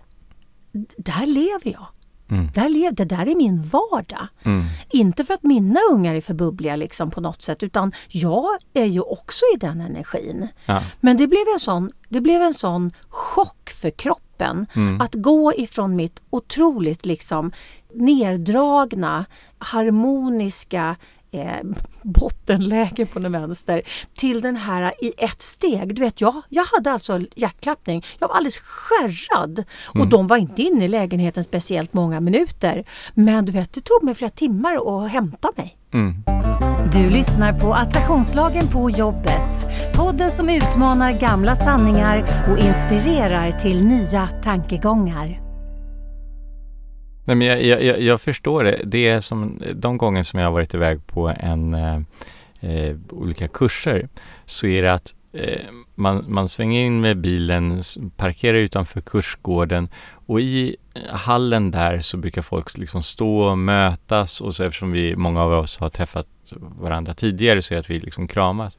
det 0.97 1.11
här 1.11 1.25
lever 1.25 1.71
jag. 1.71 1.87
Mm. 2.31 2.49
Där 2.53 2.69
lev, 2.69 2.93
det 2.93 3.05
där 3.05 3.27
är 3.27 3.35
min 3.35 3.61
vardag. 3.61 4.27
Mm. 4.43 4.63
Inte 4.89 5.25
för 5.25 5.33
att 5.33 5.43
mina 5.43 5.79
ungar 5.91 6.15
är 6.15 6.21
för 6.21 6.33
bubbliga 6.33 6.75
liksom 6.75 7.11
på 7.11 7.21
något 7.21 7.41
sätt 7.41 7.63
utan 7.63 7.91
jag 8.07 8.49
är 8.73 8.85
ju 8.85 9.01
också 9.01 9.45
i 9.55 9.57
den 9.57 9.81
energin. 9.81 10.47
Ja. 10.65 10.83
Men 10.99 11.17
det 11.17 11.27
blev, 11.27 11.43
en 11.53 11.59
sån, 11.59 11.91
det 12.09 12.21
blev 12.21 12.41
en 12.41 12.53
sån 12.53 12.91
chock 13.09 13.69
för 13.69 13.89
kroppen 13.89 14.65
mm. 14.75 15.01
att 15.01 15.15
gå 15.15 15.53
ifrån 15.53 15.95
mitt 15.95 16.21
otroligt 16.29 17.05
liksom 17.05 17.51
neddragna, 17.93 19.25
harmoniska 19.57 20.95
eh, 21.31 21.63
bottenläge 22.01 23.05
på 23.05 23.19
den 23.19 23.31
vänster 23.31 23.81
till 24.13 24.41
den 24.41 24.55
här 24.55 24.93
i 25.01 25.13
ett 25.17 25.41
steg. 25.41 25.95
Du 25.95 26.01
vet, 26.01 26.21
jag, 26.21 26.41
jag 26.49 26.65
hade 26.65 26.91
alltså 26.91 27.19
hjärtklappning. 27.35 28.05
Jag 28.19 28.27
var 28.27 28.35
alldeles 28.35 28.57
skärrad 28.57 29.63
och 29.87 29.95
mm. 29.95 30.09
de 30.09 30.27
var 30.27 30.37
inte 30.37 30.61
inne 30.61 30.85
i 30.85 30.87
lägenheten 30.87 31.43
speciellt 31.43 31.93
många 31.93 32.19
minuter. 32.19 32.85
Men 33.13 33.45
du 33.45 33.51
vet, 33.51 33.73
det 33.73 33.81
tog 33.81 34.03
mig 34.03 34.15
flera 34.15 34.31
timmar 34.31 35.03
att 35.03 35.11
hämta 35.11 35.51
mig. 35.55 35.77
Mm. 35.93 36.15
Du 36.93 37.09
lyssnar 37.09 37.59
på 37.59 37.73
Attraktionslagen 37.73 38.67
på 38.67 38.89
jobbet. 38.89 39.67
Podden 39.95 40.31
som 40.31 40.49
utmanar 40.49 41.11
gamla 41.11 41.55
sanningar 41.55 42.25
och 42.51 42.59
inspirerar 42.59 43.51
till 43.51 43.83
nya 43.83 44.27
tankegångar. 44.43 45.48
Nej, 47.25 47.35
men 47.35 47.47
jag, 47.47 47.83
jag, 47.83 48.01
jag, 48.01 48.21
förstår 48.21 48.63
det. 48.63 48.81
Det 48.83 49.07
är 49.07 49.19
som 49.19 49.61
de 49.75 49.97
gånger 49.97 50.23
som 50.23 50.39
jag 50.39 50.47
har 50.47 50.51
varit 50.51 50.73
iväg 50.73 51.07
på 51.07 51.33
en 51.39 51.73
eh, 51.73 52.01
eh 52.61 52.95
olika 53.09 53.47
kurser 53.47 54.09
så 54.45 54.67
är 54.67 54.81
det 54.81 54.93
att 54.93 55.15
eh, 55.33 55.71
man, 55.95 56.25
man 56.27 56.47
svänger 56.47 56.81
in 56.81 57.01
med 57.01 57.17
bilen, 57.17 57.81
parkerar 58.17 58.57
utanför 58.57 59.01
kursgården 59.01 59.89
och 60.11 60.41
i 60.41 60.75
eh, 60.93 61.15
hallen 61.15 61.71
där 61.71 62.01
så 62.01 62.17
brukar 62.17 62.41
folk 62.41 62.77
liksom 62.77 63.03
stå 63.03 63.39
och 63.39 63.57
mötas 63.57 64.41
och 64.41 64.55
så 64.55 64.63
eftersom 64.63 64.91
vi, 64.91 65.15
många 65.15 65.43
av 65.43 65.51
oss 65.51 65.77
har 65.77 65.89
träffat 65.89 66.27
varandra 66.59 67.13
tidigare 67.13 67.61
så 67.61 67.73
är 67.73 67.75
det 67.75 67.79
att 67.79 67.89
vi 67.89 67.99
liksom 67.99 68.27
kramas. 68.27 68.77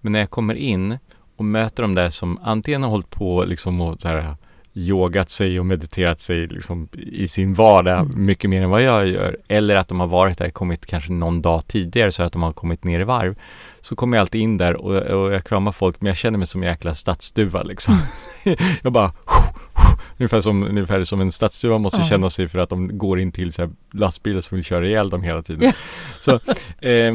Men 0.00 0.12
när 0.12 0.18
jag 0.18 0.30
kommer 0.30 0.54
in 0.54 0.98
och 1.36 1.44
möter 1.44 1.82
de 1.82 1.94
där 1.94 2.10
som 2.10 2.38
antingen 2.42 2.82
har 2.82 2.90
hållit 2.90 3.10
på 3.10 3.44
liksom 3.44 3.80
och 3.80 4.00
så 4.00 4.08
här 4.08 4.36
yogat 4.76 5.30
sig 5.30 5.60
och 5.60 5.66
mediterat 5.66 6.20
sig 6.20 6.46
liksom 6.46 6.88
i 6.92 7.28
sin 7.28 7.54
vardag 7.54 8.00
mm. 8.00 8.26
mycket 8.26 8.50
mer 8.50 8.62
än 8.62 8.70
vad 8.70 8.82
jag 8.82 9.08
gör. 9.08 9.36
Eller 9.48 9.76
att 9.76 9.88
de 9.88 10.00
har 10.00 10.06
varit 10.06 10.38
där, 10.38 10.50
kommit 10.50 10.86
kanske 10.86 11.12
någon 11.12 11.42
dag 11.42 11.66
tidigare 11.66 12.12
så 12.12 12.22
att 12.22 12.32
de 12.32 12.42
har 12.42 12.52
kommit 12.52 12.84
ner 12.84 13.00
i 13.00 13.04
varv. 13.04 13.38
Så 13.80 13.96
kommer 13.96 14.16
jag 14.16 14.20
alltid 14.20 14.40
in 14.40 14.56
där 14.56 14.76
och, 14.76 14.96
och 14.96 15.32
jag 15.32 15.44
kramar 15.44 15.72
folk 15.72 16.00
men 16.00 16.06
jag 16.06 16.16
känner 16.16 16.38
mig 16.38 16.46
som 16.46 16.62
en 16.62 16.68
jäkla 16.68 16.94
stadsduva 16.94 17.62
liksom. 17.62 17.94
Jag 18.82 18.92
bara 18.92 19.12
Ungefär 20.18 20.40
som, 20.40 20.62
ungefär 20.62 21.04
som 21.04 21.20
en 21.20 21.32
stadsduva 21.32 21.78
måste 21.78 21.98
mm. 21.98 22.08
känna 22.08 22.30
sig 22.30 22.48
för 22.48 22.58
att 22.58 22.68
de 22.68 22.98
går 22.98 23.20
in 23.20 23.32
till 23.32 23.52
så 23.52 23.62
här 23.62 23.70
lastbilar 23.92 24.40
som 24.40 24.56
vill 24.56 24.64
köra 24.64 24.86
ihjäl 24.86 25.10
dem 25.10 25.22
hela 25.22 25.42
tiden. 25.42 25.72
så 26.20 26.32
eh, 26.86 27.14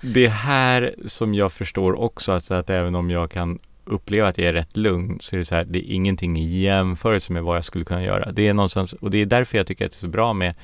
det 0.00 0.28
här 0.28 0.94
som 1.06 1.34
jag 1.34 1.52
förstår 1.52 2.00
också, 2.00 2.32
alltså 2.32 2.54
att 2.54 2.70
även 2.70 2.94
om 2.94 3.10
jag 3.10 3.30
kan 3.30 3.58
uppleva 3.86 4.28
att 4.28 4.38
jag 4.38 4.48
är 4.48 4.52
rätt 4.52 4.76
lugn 4.76 5.16
så 5.20 5.36
är 5.36 5.38
det 5.38 5.44
så 5.44 5.54
här, 5.54 5.64
det 5.64 5.78
är 5.78 5.94
ingenting 5.94 6.38
i 6.38 6.60
jämförelse 6.60 7.32
med 7.32 7.42
vad 7.42 7.56
jag 7.56 7.64
skulle 7.64 7.84
kunna 7.84 8.04
göra. 8.04 8.32
Det 8.32 8.48
är 8.48 8.54
någonstans, 8.54 8.92
och 8.92 9.10
det 9.10 9.18
är 9.18 9.26
därför 9.26 9.58
jag 9.58 9.66
tycker 9.66 9.84
att 9.86 9.92
det 9.92 9.96
är 9.96 10.00
så 10.00 10.08
bra 10.08 10.32
med 10.32 10.54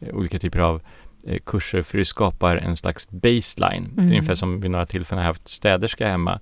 eh, 0.00 0.14
olika 0.14 0.38
typer 0.38 0.58
av 0.58 0.82
eh, 1.26 1.38
kurser, 1.46 1.82
för 1.82 1.98
det 1.98 2.04
skapar 2.04 2.56
en 2.56 2.76
slags 2.76 3.10
baseline. 3.10 3.84
Mm. 3.84 3.94
Det 3.94 4.00
är 4.00 4.04
mm. 4.04 4.12
ungefär 4.12 4.34
som 4.34 4.60
vid 4.60 4.70
några 4.70 4.86
tillfällen 4.86 5.18
har 5.18 5.28
jag 5.28 5.34
haft 5.34 5.48
städerska 5.48 6.08
hemma 6.08 6.40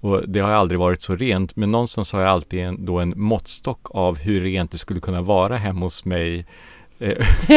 och 0.00 0.28
det 0.28 0.40
har 0.40 0.50
aldrig 0.50 0.80
varit 0.80 1.02
så 1.02 1.16
rent, 1.16 1.56
men 1.56 1.70
någonstans 1.70 2.12
har 2.12 2.20
jag 2.20 2.30
alltid 2.30 2.60
en, 2.60 2.84
då 2.84 2.98
en 2.98 3.14
måttstock 3.16 3.86
av 3.90 4.18
hur 4.18 4.40
rent 4.40 4.70
det 4.70 4.78
skulle 4.78 5.00
kunna 5.00 5.22
vara 5.22 5.56
hemma 5.56 5.80
hos 5.80 6.04
mig. 6.04 6.46
Eh, 6.98 7.26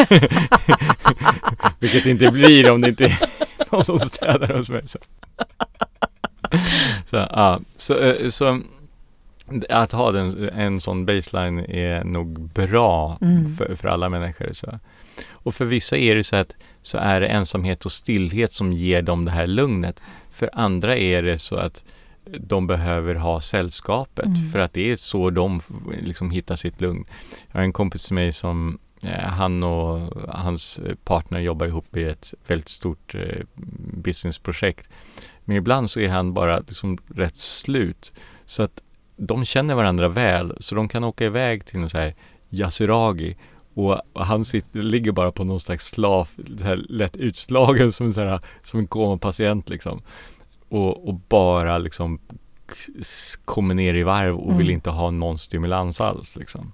vilket 1.80 2.04
det 2.04 2.10
inte 2.10 2.32
blir 2.32 2.72
om 2.72 2.82
det 2.82 2.90
inte 2.90 3.06
är 3.06 3.20
någon 3.72 3.84
som 3.84 4.00
städar 4.00 4.54
hos 4.54 4.70
mig. 4.70 4.88
Så 4.88 5.00
så, 7.10 7.16
ja, 7.16 7.60
så, 7.78 7.98
eh, 7.98 8.30
så 8.30 8.62
att 9.70 9.92
ha 9.92 10.12
den, 10.12 10.50
en 10.50 10.80
sån 10.80 11.06
baseline 11.06 11.60
är 11.60 12.04
nog 12.04 12.40
bra 12.40 13.18
mm. 13.22 13.56
för, 13.56 13.76
för 13.76 13.88
alla 13.88 14.10
människor. 14.10 14.50
Så. 14.54 14.80
Och 15.32 15.56
för 15.56 15.66
vissa 15.66 15.98
är 15.98 16.16
det 16.16 16.24
så 16.24 16.36
att 16.36 16.56
så 16.82 16.98
är 16.98 17.22
det 17.22 17.28
ensamhet 17.28 17.86
och 17.86 17.92
stillhet 17.92 18.52
som 18.52 18.74
ger 18.74 19.02
dem 19.02 19.26
det 19.26 19.32
här 19.32 19.48
lugnet. 19.48 20.00
För 20.32 20.50
andra 20.54 20.98
är 20.98 21.22
det 21.22 21.38
så 21.38 21.56
att 21.56 21.84
de 22.40 22.68
behöver 22.68 23.16
ha 23.16 23.42
sällskapet 23.42 24.26
Mm. 24.26 24.50
för 24.50 24.60
att 24.60 24.74
det 24.74 24.92
är 24.92 24.96
så 24.96 25.30
de 25.30 25.62
liksom 26.02 26.32
hittar 26.32 26.56
sitt 26.56 26.82
lugn. 26.82 27.06
Jag 27.52 27.60
har 27.60 27.64
en 27.64 27.74
kompis 27.74 28.06
till 28.06 28.16
mig 28.16 28.32
som 28.32 28.80
han 29.10 29.64
och 29.64 30.12
hans 30.28 30.80
eh, 30.80 30.96
partner 30.96 31.40
jobbar 31.40 31.68
ihop 31.68 31.98
i 31.98 32.04
ett 32.04 32.34
väldigt 32.48 32.70
stort 32.70 33.16
eh, 33.16 33.46
businessprojekt. 33.94 34.90
Men 35.46 35.58
ibland 35.58 35.90
så 35.90 36.00
är 36.00 36.10
han 36.10 36.34
bara 36.34 36.60
liksom 36.60 36.98
rätt 37.16 37.36
slut. 37.36 38.14
Så 38.46 38.64
att 38.64 38.84
de 39.18 39.46
känner 39.46 39.76
varandra 39.76 40.08
väl 40.08 40.56
så 40.60 40.76
de 40.76 40.88
kan 40.90 41.04
åka 41.04 41.26
iväg 41.26 41.66
till 41.66 41.80
en 41.80 41.90
så 41.90 41.98
här 41.98 42.16
Yasuragi 42.50 43.38
och 43.74 44.02
han 44.14 44.46
sitter, 44.46 44.82
ligger 44.82 45.12
bara 45.12 45.32
på 45.32 45.44
någon 45.44 45.60
slags 45.60 45.86
slav, 45.88 46.30
här 46.64 46.76
lätt 46.90 47.18
utslagen 47.18 47.92
som, 47.92 48.06
en 48.06 48.14
så 48.14 48.22
här, 48.22 48.40
som 48.64 48.80
en 48.80 48.88
komapatient 48.88 49.70
liksom. 49.70 50.02
Och, 50.70 51.08
och 51.08 51.14
bara 51.14 51.78
liksom 51.78 52.20
kommer 53.46 53.74
ner 53.76 53.94
i 53.94 54.04
varv 54.04 54.38
och 54.38 54.52
vill 54.52 54.68
Mm. 54.68 54.74
inte 54.74 54.90
ha 54.90 55.12
någon 55.12 55.38
stimulans 55.38 56.02
alls 56.02 56.36
liksom. 56.36 56.74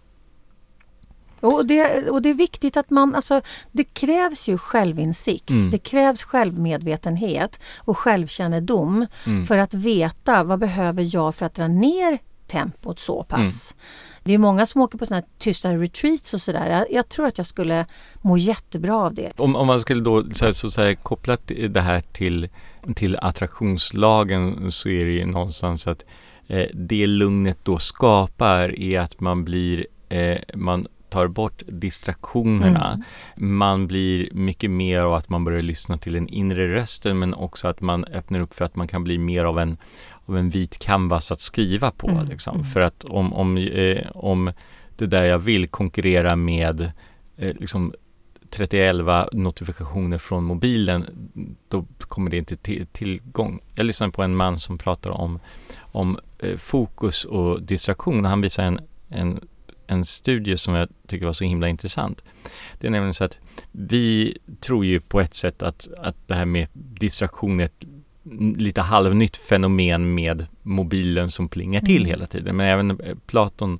Och 1.39 1.65
det, 1.65 2.09
och 2.09 2.21
det 2.21 2.29
är 2.29 2.33
viktigt 2.33 2.77
att 2.77 2.89
man, 2.89 3.15
alltså 3.15 3.41
det 3.71 3.83
krävs 3.83 4.47
ju 4.47 4.57
självinsikt, 4.57 5.49
Mm. 5.49 5.71
det 5.71 5.77
krävs 5.77 6.23
självmedvetenhet 6.23 7.59
och 7.79 7.97
självkännedom 7.97 9.05
Mm. 9.25 9.45
för 9.45 9.57
att 9.57 9.73
veta 9.73 10.43
vad 10.43 10.59
behöver 10.59 11.15
jag 11.15 11.35
för 11.35 11.45
att 11.45 11.55
dra 11.55 11.67
ner 11.67 12.17
tempot 12.47 12.99
så 12.99 13.23
pass. 13.23 13.71
Mm. 13.73 13.83
Det 14.23 14.33
är 14.33 14.37
många 14.37 14.65
som 14.65 14.81
åker 14.81 14.97
på 14.97 15.05
sådana 15.05 15.21
här 15.21 15.29
tysta 15.39 15.73
retreats 15.73 16.33
och 16.33 16.41
sådär. 16.41 16.69
Jag, 16.69 16.91
jag 16.91 17.09
tror 17.09 17.27
att 17.27 17.37
jag 17.37 17.47
skulle 17.47 17.85
må 18.21 18.37
jättebra 18.37 18.95
av 18.97 19.13
det. 19.13 19.31
Om, 19.39 19.55
om 19.55 19.67
man 19.67 19.79
skulle 19.79 20.01
då 20.01 20.23
så 20.33 20.45
här, 20.45 20.51
så 20.51 20.69
så 20.69 20.81
här, 20.81 20.93
koppla 20.93 21.37
det 21.69 21.81
här 21.81 22.01
till, 22.01 22.49
till 22.95 23.15
attraktionslagen 23.21 24.71
så 24.71 24.89
är 24.89 25.05
det 25.05 25.11
ju 25.11 25.25
någonstans 25.25 25.87
att 25.87 26.05
eh, 26.47 26.65
det 26.73 27.07
lugnet 27.07 27.57
då 27.63 27.77
skapar 27.77 28.79
är 28.79 28.99
att 28.99 29.19
man 29.19 29.43
blir, 29.45 29.87
eh, 30.09 30.37
man 30.55 30.87
tar 31.09 31.27
bort 31.27 31.63
distraktionerna. 31.67 32.93
Mm. 32.93 33.55
Man 33.57 33.87
blir 33.87 34.29
mycket 34.33 34.71
mer 34.71 34.99
av 34.99 35.13
att 35.13 35.29
man 35.29 35.43
börjar 35.43 35.61
lyssna 35.61 35.97
till 35.97 36.13
den 36.13 36.27
inre 36.27 36.75
rösten 36.75 37.19
men 37.19 37.33
också 37.33 37.67
att 37.67 37.81
man 37.81 38.05
öppnar 38.05 38.39
upp 38.39 38.53
för 38.53 38.65
att 38.65 38.75
man 38.75 38.87
kan 38.87 39.03
bli 39.03 39.17
mer 39.17 39.43
av 39.43 39.59
en, 39.59 39.77
av 40.25 40.37
en 40.37 40.49
vit 40.49 40.79
canvas 40.79 41.31
att 41.31 41.39
skriva 41.39 41.91
på. 41.91 42.09
Mm, 42.09 42.27
Liksom. 42.27 42.55
mm. 42.55 42.65
För 42.65 42.81
att 42.81 43.03
om, 43.03 43.33
om, 43.33 43.57
eh, 43.57 44.07
om 44.15 44.51
det 44.95 45.07
där 45.07 45.23
jag 45.23 45.39
vill 45.39 45.67
konkurrera 45.67 46.35
med 46.35 46.91
eh, 47.37 47.55
liksom 47.59 47.93
3011 48.49 49.29
notifikationer 49.31 50.17
från 50.17 50.43
mobilen, 50.43 51.05
då 51.67 51.85
kommer 51.99 52.31
det 52.31 52.37
inte 52.37 52.57
till 52.57 52.87
tillgång. 52.87 53.59
Jag 53.75 53.85
lyssnade 53.85 54.11
på 54.11 54.23
en 54.23 54.35
man 54.35 54.59
som 54.59 54.77
pratar 54.77 55.11
om, 55.11 55.39
om 55.79 56.19
eh, 56.39 56.57
fokus 56.57 57.25
och 57.25 57.61
distraktion. 57.61 58.25
Han 58.25 58.41
visar 58.41 58.63
en, 58.63 58.79
en, 59.09 59.39
en 59.87 60.05
studie 60.05 60.57
som 60.57 60.73
jag 60.75 60.89
tycker 61.07 61.25
var 61.25 61.33
så 61.33 61.43
himla 61.43 61.67
intressant. 61.69 62.23
Det 62.79 62.87
är 62.87 62.91
nämligen 62.91 63.13
så 63.13 63.23
att 63.23 63.37
vi 63.71 64.37
tror 64.59 64.85
ju 64.85 64.99
på 64.99 65.21
ett 65.21 65.33
sätt 65.33 65.63
att, 65.63 65.87
att 65.97 66.27
det 66.27 66.35
här 66.35 66.45
med 66.45 66.67
distraktion 66.73 67.59
är 67.59 67.63
ett 67.65 67.83
lite 68.57 68.81
halvnytt 68.81 69.37
fenomen 69.37 70.13
med 70.15 70.45
mobilen 70.63 71.31
som 71.31 71.49
plingar 71.49 71.81
till 71.81 71.97
Mm. 72.01 72.07
hela 72.09 72.25
tiden. 72.25 72.55
Men 72.55 72.67
även 72.67 72.91
eh, 72.91 73.15
Platon 73.27 73.79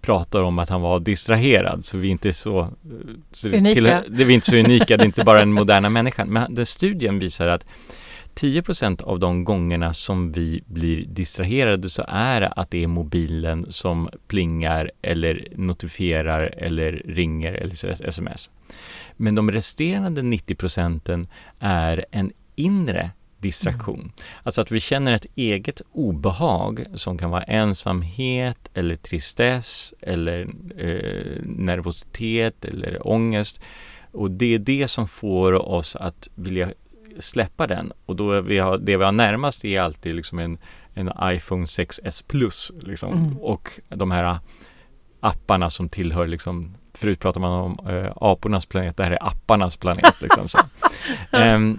pratar 0.00 0.42
om 0.42 0.58
att 0.58 0.68
han 0.68 0.80
var 0.80 1.00
distraherad 1.00 1.84
så 1.84 1.96
vi 1.98 2.06
är 2.08 2.12
inte 2.12 2.32
så, 2.32 2.60
eh, 2.60 2.66
så 3.30 3.48
Unika. 3.48 3.74
tillhör- 3.74 4.04
det 4.08 4.22
är 4.24 4.30
inte 4.30 4.46
så 4.50 4.56
unika, 4.56 4.96
det 4.96 5.02
är 5.02 5.06
inte 5.06 5.24
bara 5.24 5.38
den 5.38 5.52
moderna 5.52 5.90
människan. 5.90 6.28
Men 6.28 6.54
den 6.54 6.66
studien 6.66 7.18
visar 7.18 7.46
att 7.46 7.66
10% 8.38 9.02
av 9.02 9.18
de 9.18 9.44
gångerna 9.44 9.94
som 9.94 10.32
vi 10.32 10.62
blir 10.66 11.06
distraherade 11.06 11.88
så 11.88 12.04
är 12.08 12.40
det 12.40 12.48
att 12.48 12.70
det 12.70 12.82
är 12.82 12.86
mobilen 12.86 13.66
som 13.70 14.08
plingar 14.28 14.90
eller 15.02 15.48
notifierar 15.56 16.54
eller 16.56 17.02
ringer 17.06 17.52
eller 17.52 18.02
sms. 18.08 18.50
Men 19.16 19.34
de 19.34 19.50
resterande 19.50 20.22
90 20.22 20.54
procenten 20.54 21.28
är 21.58 22.04
en 22.10 22.32
inre 22.54 23.10
distraktion. 23.38 24.12
Alltså 24.42 24.60
att 24.60 24.70
vi 24.70 24.80
känner 24.80 25.12
ett 25.12 25.26
eget 25.34 25.82
obehag 25.92 26.84
som 26.94 27.18
kan 27.18 27.30
vara 27.30 27.42
ensamhet 27.42 28.70
eller 28.74 28.96
tristess 28.96 29.94
eller 30.00 30.40
eh, 30.76 31.42
nervositet 31.44 32.64
eller 32.64 33.08
ångest. 33.08 33.60
Och 34.12 34.30
det 34.30 34.54
är 34.54 34.58
det 34.58 34.88
som 34.88 35.08
får 35.08 35.52
oss 35.52 35.96
att 35.96 36.28
vilja 36.34 36.72
släppa 37.18 37.66
den. 37.66 37.92
Och 38.06 38.16
då 38.16 38.32
är 38.32 38.40
vi 38.40 38.58
har, 38.58 38.78
det 38.78 38.96
vi 38.96 39.04
har 39.04 39.12
närmast 39.12 39.64
är 39.64 39.80
alltid 39.80 40.14
liksom 40.14 40.38
en, 40.38 40.58
en 40.94 41.12
iPhone 41.22 41.64
6s 41.64 42.24
Plus. 42.28 42.72
Liksom. 42.80 43.12
Mm. 43.12 43.36
Och 43.38 43.80
de 43.88 44.10
här 44.10 44.38
apparna 45.20 45.70
som 45.70 45.88
tillhör 45.88 46.26
liksom 46.26 46.74
Förut 46.98 47.20
pratade 47.20 47.40
man 47.40 47.52
om 47.52 47.78
eh, 47.88 48.12
apornas 48.16 48.66
planet, 48.66 48.96
det 48.96 49.04
här 49.04 49.10
är 49.10 49.26
apparnas 49.26 49.76
planet. 49.76 50.14
Liksom, 50.22 50.48
så. 50.48 50.58
Ehm, 51.30 51.78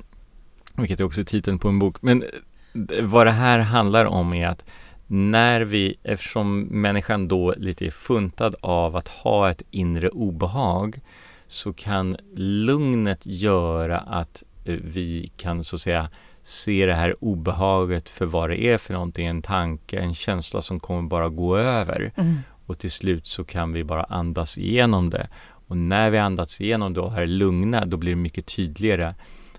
vilket 0.76 1.00
är 1.00 1.04
också 1.04 1.24
titeln 1.24 1.60
på 1.60 1.68
en 1.68 1.80
bok. 1.80 2.02
Men 2.02 2.24
eh, 2.24 3.04
vad 3.04 3.28
det 3.28 3.32
här 3.32 3.60
handlar 3.60 4.06
om 4.06 4.34
är 4.34 4.48
att 4.48 4.66
när 5.08 5.62
vi, 5.62 5.96
eftersom 6.04 6.62
människan 6.62 7.28
då 7.28 7.54
lite 7.58 7.86
är 7.86 7.92
funtad 7.92 8.56
av 8.62 8.96
att 8.96 9.08
ha 9.08 9.50
ett 9.50 9.62
inre 9.72 10.10
obehag 10.10 11.00
så 11.48 11.74
kan 11.74 12.18
lugnet 12.36 13.26
göra 13.26 14.00
att 14.00 14.44
vi 14.76 15.32
kan 15.38 15.64
så 15.64 15.76
att 15.76 15.82
säga 15.82 16.10
se 16.44 16.86
det 16.86 16.94
här 16.94 17.24
obehaget 17.24 18.10
för 18.10 18.26
vad 18.26 18.50
det 18.50 18.62
är 18.64 18.78
för 18.78 18.94
någonting, 18.94 19.28
en 19.28 19.42
tanke, 19.42 20.00
en 20.00 20.14
känsla 20.14 20.62
som 20.62 20.80
kommer 20.80 21.10
bara 21.10 21.30
gå 21.30 21.58
över 21.58 22.12
Mm. 22.16 22.38
och 22.66 22.78
till 22.80 22.92
slut 22.92 23.28
så 23.28 23.44
kan 23.44 23.74
vi 23.74 23.84
bara 23.84 24.04
andas 24.04 24.58
igenom 24.58 25.10
det. 25.10 25.28
Och 25.68 25.78
när 25.78 26.10
vi 26.10 26.18
andats 26.18 26.62
igenom 26.62 26.94
det 26.94 27.02
och 27.02 27.14
är 27.18 27.26
lugna, 27.26 27.86
då 27.86 27.98
blir 27.98 28.12
det 28.12 28.16
mycket 28.16 28.46
tydligare 28.46 29.16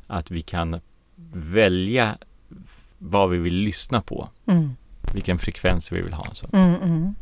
att 0.07 0.31
vi 0.31 0.43
kan 0.43 0.81
välja 1.33 2.19
vad 2.99 3.31
vi 3.31 3.39
vill 3.39 3.55
lyssna 3.55 4.03
på, 4.03 4.29
Mm. 4.47 4.71
vilken 5.15 5.39
frekvens 5.39 5.93
vi 5.93 6.01
vill 6.03 6.13
ha. 6.13 6.27
Så. 6.33 6.47
Mm, 6.53 6.75
mm. 6.75 7.15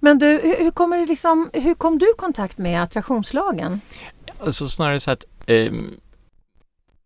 Men 0.00 0.18
du, 0.18 0.26
hur, 0.58 0.70
kommer 0.70 0.96
det 0.98 1.06
liksom, 1.06 1.50
hur 1.52 1.74
kom 1.74 1.98
du 1.98 2.06
i 2.06 2.14
kontakt 2.18 2.58
med 2.58 2.82
attraktionslagen? 2.82 3.80
Alltså 4.44 4.66
snarare 4.66 5.00
så 5.00 5.10
att 5.10 5.24
ehm, 5.46 5.90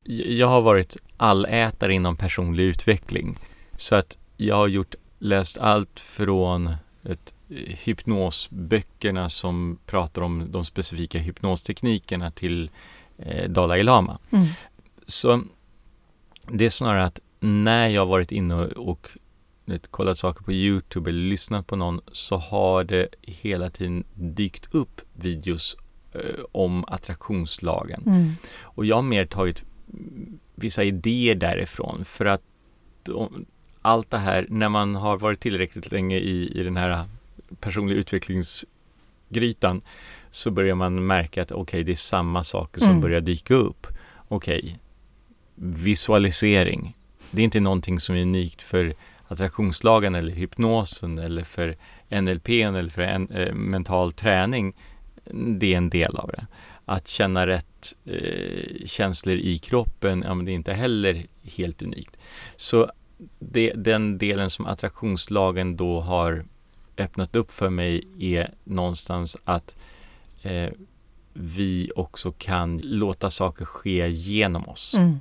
jag 0.05 0.46
har 0.46 0.61
varit 0.61 0.96
allätare 1.16 1.94
inom 1.94 2.16
personlig 2.16 2.64
utveckling. 2.64 3.38
Så 3.76 3.96
att 3.96 4.18
jag 4.36 4.57
har 4.57 4.68
gjort, 4.68 4.94
läst 5.18 5.59
allt 5.59 6.00
från 6.00 6.74
ett, 7.02 7.34
eh, 7.50 7.57
hypnosböckerna 7.84 9.28
som 9.28 9.78
pratar 9.86 10.22
om 10.22 10.46
de 10.50 10.64
specifika 10.64 11.18
hypnosteknikerna 11.18 12.30
till 12.30 12.70
eh, 13.18 13.50
Dalai 13.50 13.82
Lama. 13.82 14.18
Mm. 14.30 14.46
Så 15.07 15.42
det 16.52 16.64
är 16.64 16.70
snarare 16.70 17.05
att 17.05 17.20
när 17.40 17.88
jag 17.88 18.07
varit 18.07 18.32
inne 18.32 18.55
och 18.64 19.09
vet, 19.64 19.90
kollat 19.90 20.18
saker 20.18 20.44
på 20.44 20.52
Youtube 20.52 21.11
eller 21.11 21.28
lyssnat 21.28 21.66
på 21.66 21.76
någon 21.76 22.00
så 22.12 22.36
har 22.36 22.84
det 22.84 23.09
hela 23.22 23.70
tiden 23.70 24.05
dykt 24.14 24.68
upp 24.74 25.00
videos 25.12 25.76
eh, 26.12 26.44
om 26.52 26.84
attraktionslagen. 26.84 28.02
Mm. 28.07 28.32
Och 28.62 28.86
jag 28.86 28.96
har 28.96 29.02
mer 29.02 29.26
tagit 29.26 29.64
vissa 30.55 30.85
idéer 30.85 31.35
därifrån 31.35 32.05
för 32.05 32.24
att 32.24 32.43
allt 33.82 34.11
det 34.11 34.18
här, 34.18 34.47
när 34.51 34.68
man 34.68 34.95
har 34.95 35.18
varit 35.18 35.41
tillräckligt 35.41 35.93
länge 35.93 36.16
i, 36.16 36.61
i 36.61 36.62
den 36.62 36.76
här 36.76 37.05
personliga 37.61 37.99
utvecklingsgrytan 37.99 39.82
så 40.30 40.51
börjar 40.51 40.74
man 40.74 41.07
märka 41.07 41.43
att 41.43 41.53
okej, 41.53 41.85
det 41.85 41.93
är 41.93 41.97
samma 41.97 42.45
saker 42.45 42.80
som 42.80 42.91
Mm. 42.91 43.01
börjar 43.01 43.20
dyka 43.20 43.55
upp. 43.55 43.87
Okej, 44.28 44.78
visualisering. 45.55 46.97
Det 47.30 47.41
är 47.43 47.45
inte 47.45 47.61
någonting 47.61 48.01
som 48.01 48.14
är 48.16 48.22
unikt 48.22 48.62
för 48.62 48.95
attraktionslagen 49.28 50.14
eller 50.14 50.32
hypnosen 50.32 51.18
eller 51.18 51.45
för 51.45 51.76
NLP 52.11 52.49
eller 52.62 52.91
för 52.91 53.03
en, 53.03 53.30
eh, 53.30 53.55
mental 53.55 54.12
träning. 54.12 54.74
Det 55.32 55.72
är 55.72 55.76
en 55.76 55.91
del 55.91 56.16
av 56.16 56.28
det. 56.28 56.47
Att 56.85 57.09
känna 57.09 57.47
rätt 57.47 57.95
eh, 58.05 58.87
känslor 58.87 59.37
i 59.37 59.59
kroppen, 59.59 60.22
ja, 60.26 60.35
men 60.35 60.47
det 60.47 60.53
är 60.53 60.55
inte 60.55 60.72
heller 60.72 61.26
helt 61.43 61.82
unikt. 61.82 62.16
Så 62.57 62.91
det, 63.39 63.72
den 63.76 64.18
delen 64.18 64.51
som 64.51 64.66
attraktionslagen 64.66 65.76
då 65.76 66.01
har 66.01 66.45
öppnat 66.97 67.37
upp 67.37 67.51
för 67.51 67.70
mig 67.70 68.09
är 68.18 68.55
någonstans 68.64 69.37
att 69.45 69.76
eh, 70.43 70.70
vi 71.32 71.91
också 71.97 72.32
kan 72.32 72.78
låta 72.78 73.30
saker 73.30 73.64
ske 73.64 74.09
genom 74.09 74.68
oss. 74.68 74.95
Mm. 74.95 75.20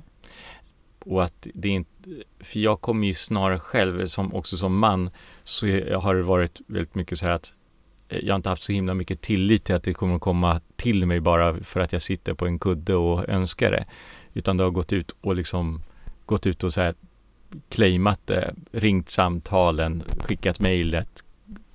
Och 0.98 1.24
att 1.24 1.46
det 1.54 1.68
inte, 1.68 1.90
för 2.40 2.60
jag 2.60 2.80
kommer 2.80 3.06
ju 3.06 3.14
snarare 3.14 3.58
själv, 3.58 4.06
som, 4.06 4.34
också 4.34 4.56
som 4.56 4.78
man, 4.78 5.10
så 5.44 5.66
jag 5.66 6.00
har 6.00 6.14
det 6.14 6.22
varit 6.22 6.60
väldigt 6.66 6.94
mycket 6.94 7.18
så 7.18 7.26
här 7.26 7.32
att 7.32 7.52
eh, 8.08 8.18
jag 8.18 8.32
har 8.32 8.36
inte 8.36 8.48
haft 8.48 8.62
så 8.62 8.72
himla 8.72 8.94
mycket 8.94 9.20
tillit 9.20 9.64
till 9.64 9.74
att 9.74 9.82
det 9.82 9.94
kommer 9.94 10.14
att 10.14 10.20
komma 10.20 10.60
till 10.84 11.06
mig 11.06 11.20
bara 11.20 11.62
för 11.62 11.80
att 11.80 11.92
jag 11.92 12.02
sitter 12.02 12.34
på 12.34 12.46
en 12.46 12.58
kudde 12.58 12.94
och 12.94 13.28
önskar 13.28 13.70
det. 13.70 13.84
Utan 14.34 14.56
det 14.56 14.64
har 14.64 14.70
gått 14.70 14.92
ut 14.92 15.16
och 15.20 15.36
liksom 15.36 15.82
gått 16.26 16.46
ut 16.46 16.64
och 16.64 16.72
så 16.72 16.80
här 16.80 16.94
claimat 17.68 18.20
det, 18.24 18.54
ringt 18.72 19.10
samtalen, 19.10 20.02
skickat 20.18 20.60
mejlet, 20.60 21.24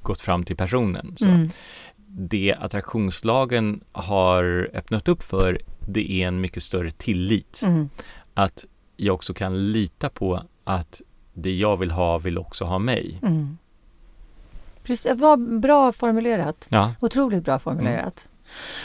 gått 0.02 0.22
fram 0.22 0.44
till 0.44 0.56
personen. 0.56 1.14
Så 1.18 1.26
Mm. 1.26 1.50
Det 2.12 2.56
attraktionslagen 2.60 3.82
har 3.92 4.70
öppnat 4.74 5.08
upp 5.08 5.22
för, 5.22 5.60
det 5.80 6.12
är 6.12 6.28
en 6.28 6.42
mycket 6.42 6.64
större 6.64 6.92
tillit. 6.92 7.62
Mm. 7.64 7.90
Att 8.34 8.66
jag 8.98 9.16
också 9.16 9.34
kan 9.34 9.72
lita 9.72 10.10
på 10.10 10.44
att 10.64 11.02
det 11.34 11.56
jag 11.56 11.78
vill 11.78 11.92
ha 11.92 12.18
vill 12.18 12.38
också 12.38 12.66
ha 12.66 12.80
mig. 12.80 13.20
Mm. 13.22 13.58
Precis, 14.84 15.04
det 15.04 15.14
var 15.14 15.38
bra 15.38 15.92
formulerat. 15.92 16.68
Ja, 16.70 16.94
Otroligt 17.00 17.44
bra 17.46 17.60
formulerat. 17.60 18.30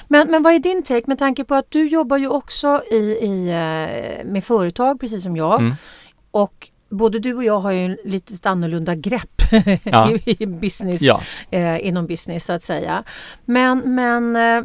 Men, 0.08 0.30
men 0.30 0.42
vad 0.42 0.54
är 0.54 0.58
din 0.58 0.82
take 0.82 1.04
med 1.06 1.18
tanke 1.18 1.44
på 1.44 1.54
att 1.54 1.70
du 1.70 1.88
jobbar 1.88 2.16
ju 2.16 2.28
också 2.28 2.82
i, 2.90 2.96
i, 3.20 3.48
eh, 3.48 4.24
med 4.32 4.44
företag 4.44 5.00
precis 5.00 5.22
som 5.22 5.36
jag. 5.36 5.60
Mm. 5.60 5.74
Och 6.30 6.70
både 6.90 7.18
du 7.18 7.34
och 7.34 7.44
jag 7.44 7.60
har 7.60 7.72
ju 7.72 7.96
lite 8.04 8.50
annorlunda 8.50 8.94
grepp 8.94 9.42
Ja. 9.84 10.10
i, 10.10 10.36
i 10.42 10.46
business, 10.46 11.02
ja. 11.02 11.20
eh, 11.50 11.86
inom 11.86 12.06
business 12.06 12.44
så 12.44 12.52
att 12.52 12.62
säga. 12.62 13.04
Men, 13.44 13.94
men 13.94 14.36
eh, 14.36 14.64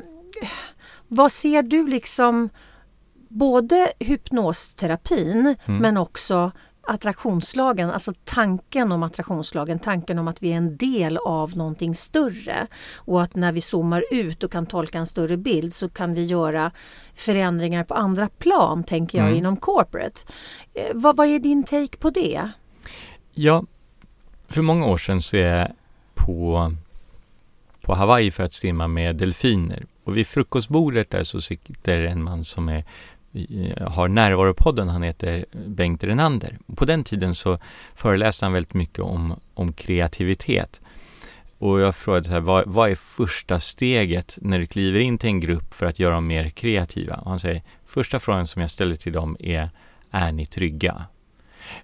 vad 1.08 1.32
ser 1.32 1.64
du 1.64 1.88
liksom 1.88 2.50
både 3.30 3.91
hypnosterapin 4.00 5.56
Mm. 5.66 5.82
men 5.82 5.97
också 5.97 6.52
attraktionslagen, 6.90 7.90
alltså 7.90 8.14
tanken 8.24 8.92
om 8.92 9.04
attraktionslagen, 9.04 9.80
tanken 9.80 10.20
om 10.20 10.28
att 10.28 10.44
vi 10.44 10.52
är 10.52 10.58
en 10.58 10.78
del 10.78 11.18
av 11.18 11.58
någonting 11.58 11.96
större 11.96 12.68
och 12.98 13.24
att 13.24 13.36
när 13.36 13.52
vi 13.52 13.62
zoomar 13.62 14.04
ut 14.12 14.44
och 14.44 14.52
kan 14.52 14.66
tolka 14.66 14.98
en 14.98 15.08
större 15.08 15.38
bild 15.38 15.74
så 15.74 15.90
kan 15.90 16.14
vi 16.14 16.26
göra 16.26 16.72
förändringar 17.16 17.84
på 17.84 17.94
andra 17.94 18.30
plan, 18.30 18.84
tänker 18.84 19.18
jag, 19.18 19.28
Mm. 19.28 19.38
inom 19.38 19.58
corporate. 19.58 20.22
Eh, 20.74 20.92
vad, 20.94 21.18
vad 21.18 21.28
är 21.28 21.40
din 21.40 21.64
take 21.64 21.98
på 21.98 22.10
det? 22.10 22.50
Ja, 23.34 23.64
för 24.48 24.62
många 24.62 24.86
år 24.86 24.98
sedan 24.98 25.22
så 25.22 25.38
är 25.38 25.56
jag 25.58 25.72
på, 26.14 26.74
på 27.82 27.96
Hawaii 27.96 28.32
för 28.32 28.44
att 28.44 28.54
simma 28.54 28.88
med 28.88 29.16
delfiner. 29.16 29.86
Och 30.04 30.18
vid 30.18 30.28
frukostbordet 30.28 31.10
där 31.10 31.24
så 31.24 31.42
sitter 31.42 31.98
en 32.02 32.24
man 32.24 32.44
som 32.44 32.70
är, 32.70 32.86
har 33.88 34.08
närvaropodden, 34.08 34.90
han 34.90 35.04
heter 35.04 35.46
Bengt 35.52 36.04
Renander. 36.04 36.58
På 36.76 36.86
den 36.86 37.04
tiden 37.04 37.36
så 37.36 37.58
föreläste 37.96 38.46
han 38.46 38.54
väldigt 38.54 38.74
mycket 38.74 39.00
om, 39.00 39.40
om 39.54 39.74
kreativitet. 39.74 40.82
Och 41.58 41.80
jag 41.80 41.96
frågade 41.96 42.26
så 42.26 42.32
här, 42.32 42.40
vad, 42.40 42.68
vad 42.68 42.92
är 42.92 42.96
första 42.96 43.60
steget 43.60 44.38
när 44.42 44.60
du 44.60 44.66
kliver 44.66 45.00
in 45.00 45.18
till 45.18 45.30
en 45.30 45.40
grupp 45.40 45.74
för 45.74 45.86
att 45.86 46.00
göra 46.00 46.14
dem 46.14 46.28
mer 46.28 46.50
kreativa? 46.50 47.16
Och 47.16 47.30
han 47.30 47.40
säger, 47.40 47.62
första 47.86 48.20
frågan 48.20 48.48
som 48.48 48.62
jag 48.62 48.72
ställer 48.72 48.96
till 48.96 49.14
dem 49.14 49.38
är, 49.40 49.70
är 50.12 50.32
ni 50.32 50.46
trygga? 50.46 51.06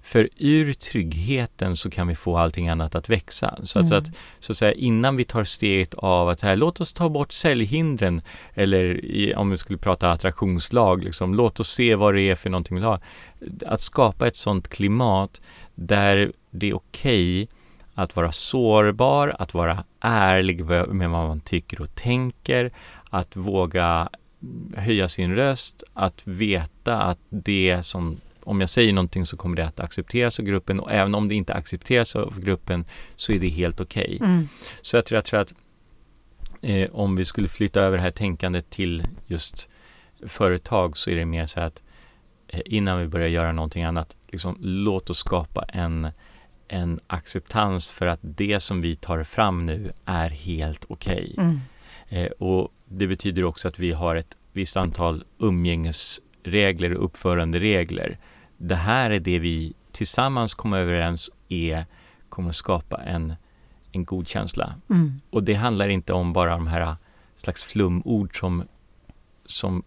För 0.02 0.30
ur 0.38 0.74
tryggheten 0.74 1.76
så 1.76 1.90
kan 1.90 2.08
vi 2.08 2.16
få 2.16 2.38
allting 2.38 2.70
annat 2.70 2.96
att 2.96 3.10
växa. 3.10 3.58
Så 3.64 3.80
att, 3.80 3.88
så 3.88 3.96
att, 3.96 4.06
så 4.40 4.52
att 4.52 4.58
säga, 4.58 4.74
innan 4.74 5.18
vi 5.18 5.24
tar 5.24 5.44
steget 5.44 5.94
av 5.94 6.30
att 6.30 6.42
här, 6.42 6.56
låt 6.56 6.82
oss 6.82 6.94
ta 6.94 7.10
bort 7.10 7.32
säljhindren 7.32 8.22
eller 8.54 9.06
i, 9.06 9.34
om 9.36 9.50
vi 9.50 9.58
skulle 9.58 9.78
prata 9.78 10.12
attraktionslag, 10.12 11.04
liksom, 11.04 11.34
låt 11.34 11.60
oss 11.60 11.70
se 11.70 11.96
vad 11.96 12.14
det 12.14 12.22
är 12.22 12.36
för 12.36 12.50
någonting 12.50 12.76
vi 12.76 12.80
vill 12.80 12.90
ha. 12.90 13.00
Att 13.66 13.82
skapa 13.82 14.28
ett 14.28 14.36
sådant 14.36 14.68
klimat 14.68 15.42
där 15.76 16.32
det 16.52 16.70
är 16.70 16.76
okej 16.76 17.48
att 17.94 18.16
vara 18.16 18.32
sårbar, 18.32 19.36
att 19.40 19.54
vara 19.54 19.84
ärlig 20.00 20.66
med 20.66 21.10
vad 21.10 21.28
man 21.28 21.42
tycker 21.42 21.82
och 21.82 21.96
tänker, 21.96 22.72
att 23.10 23.36
våga 23.36 24.10
höja 24.78 25.10
sin 25.10 25.36
röst, 25.36 25.84
att 25.94 26.22
veta 26.24 27.02
att 27.02 27.20
det 27.30 27.84
som 27.84 28.20
om 28.46 28.60
jag 28.60 28.70
säger 28.70 28.94
någonting 28.94 29.26
så 29.26 29.38
kommer 29.38 29.56
det 29.56 29.66
att 29.66 29.80
accepteras 29.80 30.40
av 30.40 30.46
gruppen 30.46 30.80
och 30.80 30.92
även 30.92 31.16
om 31.16 31.28
det 31.28 31.36
inte 31.36 31.54
accepteras 31.54 32.16
av 32.16 32.40
gruppen 32.40 32.86
så 33.16 33.32
är 33.32 33.40
det 33.40 33.50
helt 33.50 33.82
okej. 33.82 34.18
Mm. 34.22 34.48
Så 34.82 34.98
jag 34.98 35.06
tror, 35.06 35.18
jag 35.18 35.26
tror 35.26 35.40
att 35.40 35.54
eh, 36.62 36.90
om 36.92 37.16
vi 37.16 37.26
skulle 37.26 37.48
flytta 37.48 37.82
över 37.82 37.98
det 37.98 38.04
här 38.04 38.12
tänkandet 38.12 38.70
till 38.70 39.04
just 39.28 39.70
företag 40.28 40.98
så 40.98 41.10
är 41.10 41.16
det 41.16 41.26
mer 41.26 41.46
så 41.46 41.60
att 41.60 41.84
eh, 42.48 42.62
innan 42.66 43.00
vi 43.00 43.08
börjar 43.08 43.28
göra 43.28 43.52
någonting 43.52 43.84
annat, 43.84 44.16
liksom, 44.28 44.58
låt 44.62 45.10
oss 45.10 45.18
skapa 45.18 45.64
en, 45.64 46.08
en 46.68 47.00
acceptans 47.08 47.90
för 47.90 48.06
att 48.08 48.20
det 48.22 48.60
som 48.60 48.82
vi 48.82 48.96
tar 48.96 49.24
fram 49.24 49.66
nu 49.66 49.92
är 50.06 50.30
helt 50.30 50.86
okej. 50.88 51.36
Mm. 51.38 51.60
Eh, 52.10 52.28
och 52.28 52.72
det 52.86 53.08
betyder 53.08 53.44
också 53.44 53.68
att 53.68 53.80
vi 53.80 53.92
har 53.92 54.16
ett 54.16 54.38
visst 54.54 54.78
antal 54.78 55.24
umgängesregler 55.40 56.94
och 56.94 57.06
uppföranderegler. 57.06 58.18
Det 58.58 58.76
här 58.76 59.10
är 59.10 59.20
det 59.20 59.40
vi 59.40 59.74
tillsammans 59.92 60.54
kommer 60.54 60.78
överens 60.80 61.30
är 61.50 61.86
kommer 62.30 62.52
skapa 62.52 62.98
en, 63.04 63.34
en 63.92 64.06
god 64.06 64.28
känsla. 64.28 64.76
Mm. 64.90 65.18
Och 65.30 65.44
det 65.44 65.54
handlar 65.54 65.88
inte 65.90 66.14
om 66.14 66.34
bara 66.34 66.52
de 66.52 66.68
här 66.68 66.96
slags 67.36 67.64
flumord 67.64 68.40
som, 68.40 68.64
som 69.46 69.84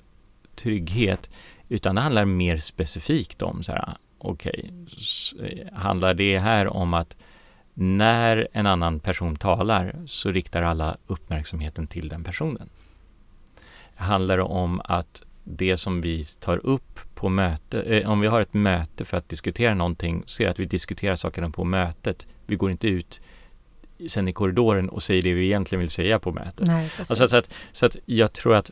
trygghet, 0.55 1.31
utan 1.69 1.95
det 1.95 2.01
handlar 2.01 2.25
mer 2.25 2.57
specifikt 2.59 3.43
om 3.43 3.62
så 3.62 3.73
här, 3.73 3.97
okej, 4.19 4.71
s- 4.99 5.35
eh, 5.43 5.75
handlar 5.79 6.14
det 6.14 6.39
här 6.39 6.66
om 6.69 6.95
att 6.95 7.16
när 7.75 8.49
en 8.53 8.66
annan 8.66 9.01
person 9.01 9.37
talar 9.37 9.95
så 10.07 10.31
riktar 10.31 10.62
alla 10.62 10.97
uppmärksamheten 11.07 11.87
till 11.87 12.09
den 12.09 12.25
personen. 12.25 12.69
Handlar 13.97 14.37
det 14.37 14.43
om 14.43 14.81
att 14.85 15.23
det 15.51 15.76
som 15.76 16.01
vi 16.01 16.24
tar 16.24 16.66
upp 16.66 17.01
på 17.14 17.28
möte, 17.28 17.80
eh, 17.80 18.11
om 18.11 18.20
vi 18.20 18.26
har 18.26 18.40
ett 18.40 18.55
möte 18.55 19.05
för 19.05 19.16
att 19.16 19.28
diskutera 19.28 19.74
någonting, 19.74 20.22
så 20.26 20.42
är 20.42 20.44
det 20.44 20.51
att 20.51 20.59
vi 20.59 20.66
diskuterar 20.66 21.16
sakerna 21.16 21.51
på 21.51 21.64
mötet. 21.64 22.26
Vi 22.46 22.57
går 22.57 22.70
inte 22.70 22.88
ut 22.88 23.20
sen 24.09 24.28
i 24.28 24.32
korridoren 24.32 24.88
och 24.88 25.03
säger 25.03 25.22
det 25.22 25.34
vi 25.34 25.44
egentligen 25.44 25.80
vill 25.80 25.90
säga 25.90 26.18
på 26.18 26.32
mötet. 26.32 26.66
Nej. 26.66 26.90
Alltså, 26.99 27.28
så, 27.28 27.36
att, 27.36 27.55
så 27.72 27.86
att 27.86 27.96
jag 28.07 28.32
tror 28.32 28.55
att 28.55 28.70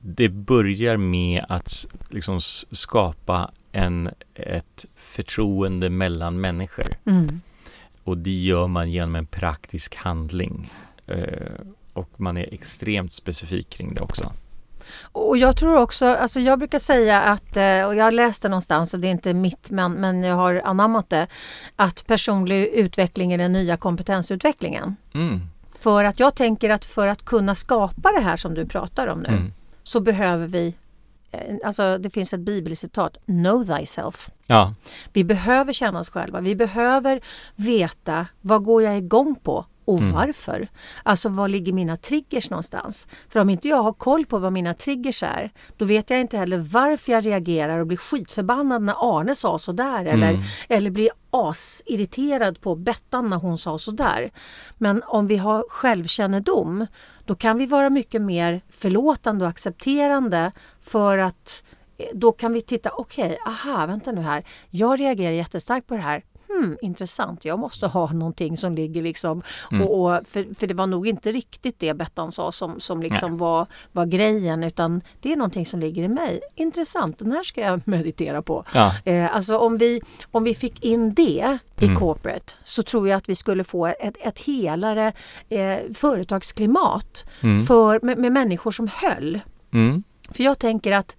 det 0.00 0.28
börjar 0.28 0.96
med 0.96 1.44
att 1.48 1.86
liksom 2.10 2.40
skapa 2.40 3.50
en, 3.72 4.10
ett 4.34 4.84
förtroende 4.96 5.90
mellan 5.90 6.40
människor. 6.40 6.86
mm. 7.04 7.40
Och 8.04 8.18
det 8.18 8.30
gör 8.30 8.66
man 8.66 8.90
genom 8.90 9.16
en 9.16 9.26
praktisk 9.26 9.94
handling. 9.94 10.70
Eh, 11.06 11.22
och 11.92 12.20
man 12.20 12.36
är 12.36 12.54
extremt 12.54 13.12
specifik 13.12 13.70
kring 13.70 13.94
det 13.94 14.00
också. 14.00 14.32
Och 15.12 15.36
jag 15.38 15.56
tror 15.56 15.76
också, 15.76 16.06
alltså 16.06 16.40
jag 16.40 16.58
brukar 16.58 16.78
säga 16.78 17.20
att, 17.20 17.56
eh, 17.56 17.84
och 17.86 17.94
jag 17.94 18.14
det 18.42 18.48
någonstans 18.48 18.94
och 18.94 19.00
det 19.00 19.08
är 19.08 19.12
inte 19.12 19.34
mitt 19.34 19.70
men, 19.70 19.92
men 19.92 20.22
jag 20.22 20.36
har 20.36 20.62
anammat 20.64 21.10
det, 21.10 21.26
att 21.76 22.06
personlig 22.06 22.66
utveckling 22.66 23.32
är 23.32 23.38
den 23.38 23.52
nya 23.52 23.76
kompetensutvecklingen. 23.76 24.96
Mm. 25.14 25.40
För 25.80 26.04
att 26.04 26.20
jag 26.20 26.34
tänker 26.34 26.70
att 26.70 26.84
för 26.84 27.08
att 27.08 27.24
kunna 27.24 27.54
skapa 27.54 28.10
det 28.12 28.20
här 28.20 28.36
som 28.36 28.54
du 28.54 28.66
pratar 28.66 29.06
om 29.06 29.20
nu 29.20 29.28
Mm. 29.28 29.52
så 29.82 30.00
behöver 30.00 30.46
vi, 30.46 30.74
eh, 31.30 31.40
alltså 31.64 31.98
det 31.98 32.10
finns 32.10 32.32
ett 32.32 32.40
bibelcitat, 32.40 33.16
know 33.26 33.64
thyself. 33.78 34.30
Ja, 34.46 34.74
Vi 35.12 35.24
behöver 35.24 35.72
känna 35.72 35.98
oss 35.98 36.10
själva. 36.10 36.40
Vi 36.40 36.54
behöver 36.54 37.20
veta 37.56 38.26
vad 38.40 38.64
går 38.64 38.82
jag 38.82 38.98
igång 38.98 39.34
på 39.42 39.66
och 39.88 39.98
Mm. 40.00 40.12
varför. 40.12 40.68
Alltså 41.02 41.28
var 41.28 41.48
ligger 41.48 41.72
mina 41.72 41.96
triggers 41.96 42.50
någonstans? 42.50 43.08
För 43.28 43.40
om 43.40 43.50
inte 43.50 43.68
jag 43.68 43.82
har 43.82 43.92
koll 43.92 44.26
på 44.26 44.38
vad 44.38 44.52
mina 44.52 44.74
triggers 44.74 45.22
är, 45.22 45.50
då 45.76 45.84
vet 45.84 46.10
jag 46.10 46.20
inte 46.20 46.36
heller 46.38 46.56
varför 46.58 47.12
jag 47.12 47.26
reagerar 47.26 47.78
och 47.78 47.86
blir 47.86 47.96
skitförbannad 47.96 48.82
när 48.82 49.18
Arne 49.18 49.34
sa 49.34 49.58
sådär 49.58 50.04
eller, 50.04 50.28
Mm. 50.30 50.42
eller 50.68 50.90
blir 50.90 51.10
asirriterad 51.30 52.60
på 52.60 52.74
Bettan 52.74 53.30
när 53.30 53.36
hon 53.36 53.58
sa 53.58 53.78
sådär. 53.78 54.30
Men 54.78 55.02
om 55.06 55.26
vi 55.26 55.36
har 55.36 55.64
självkännedom, 55.70 56.86
då 57.24 57.34
kan 57.34 57.58
vi 57.58 57.66
vara 57.66 57.90
mycket 57.90 58.22
mer 58.22 58.60
förlåtande 58.70 59.44
och 59.44 59.48
accepterande 59.50 60.52
för 60.80 61.18
att 61.18 61.62
eh, 61.98 62.06
då 62.14 62.32
kan 62.32 62.52
vi 62.52 62.60
titta, 62.62 62.90
okej, 62.90 63.38
aha, 63.46 63.86
vänta 63.86 64.12
nu 64.12 64.20
här. 64.20 64.44
Jag 64.70 65.00
reagerar 65.00 65.32
jättestarkt 65.32 65.86
på 65.86 65.94
det 65.94 66.00
här. 66.00 66.22
Hmm, 66.48 66.76
intressant, 66.82 67.44
jag 67.44 67.58
måste 67.58 67.86
ha 67.86 68.12
någonting 68.12 68.56
som 68.56 68.74
ligger 68.74 69.02
liksom... 69.02 69.42
Mm. 69.72 69.86
Och, 69.86 70.00
och, 70.00 70.26
för, 70.26 70.54
för 70.54 70.66
det 70.66 70.74
var 70.74 70.86
nog 70.86 71.08
inte 71.08 71.32
riktigt 71.32 71.78
det 71.78 71.94
Bettan 71.94 72.32
sa 72.32 72.52
som, 72.52 72.80
som 72.80 73.02
liksom 73.02 73.36
var, 73.36 73.66
var 73.92 74.06
grejen 74.06 74.64
utan 74.64 75.00
det 75.20 75.32
är 75.32 75.36
någonting 75.36 75.66
som 75.66 75.80
ligger 75.80 76.02
i 76.02 76.08
mig. 76.08 76.40
Intressant, 76.54 77.18
den 77.18 77.32
här 77.32 77.42
ska 77.42 77.60
jag 77.60 77.80
meditera 77.88 78.42
på. 78.42 78.64
ja, 78.74 78.92
Eh, 79.04 79.36
alltså 79.36 79.58
om 79.58 79.78
vi, 79.78 80.00
om 80.30 80.44
vi 80.44 80.54
fick 80.54 80.84
in 80.84 81.14
det 81.14 81.58
i 81.80 81.84
Mm. 81.84 81.96
corporate 81.96 82.52
så 82.64 82.82
tror 82.82 83.08
jag 83.08 83.16
att 83.16 83.28
vi 83.28 83.34
skulle 83.34 83.64
få 83.64 83.86
ett, 83.86 84.16
ett 84.20 84.38
helare 84.38 85.12
eh, 85.48 85.78
företagsklimat 85.94 87.24
mm. 87.42 87.64
för, 87.64 88.00
med, 88.02 88.18
med 88.18 88.32
människor 88.32 88.70
som 88.70 88.88
höll. 88.94 89.40
Mm. 89.72 90.02
För 90.30 90.44
jag 90.44 90.58
tänker 90.58 90.92
att 90.92 91.16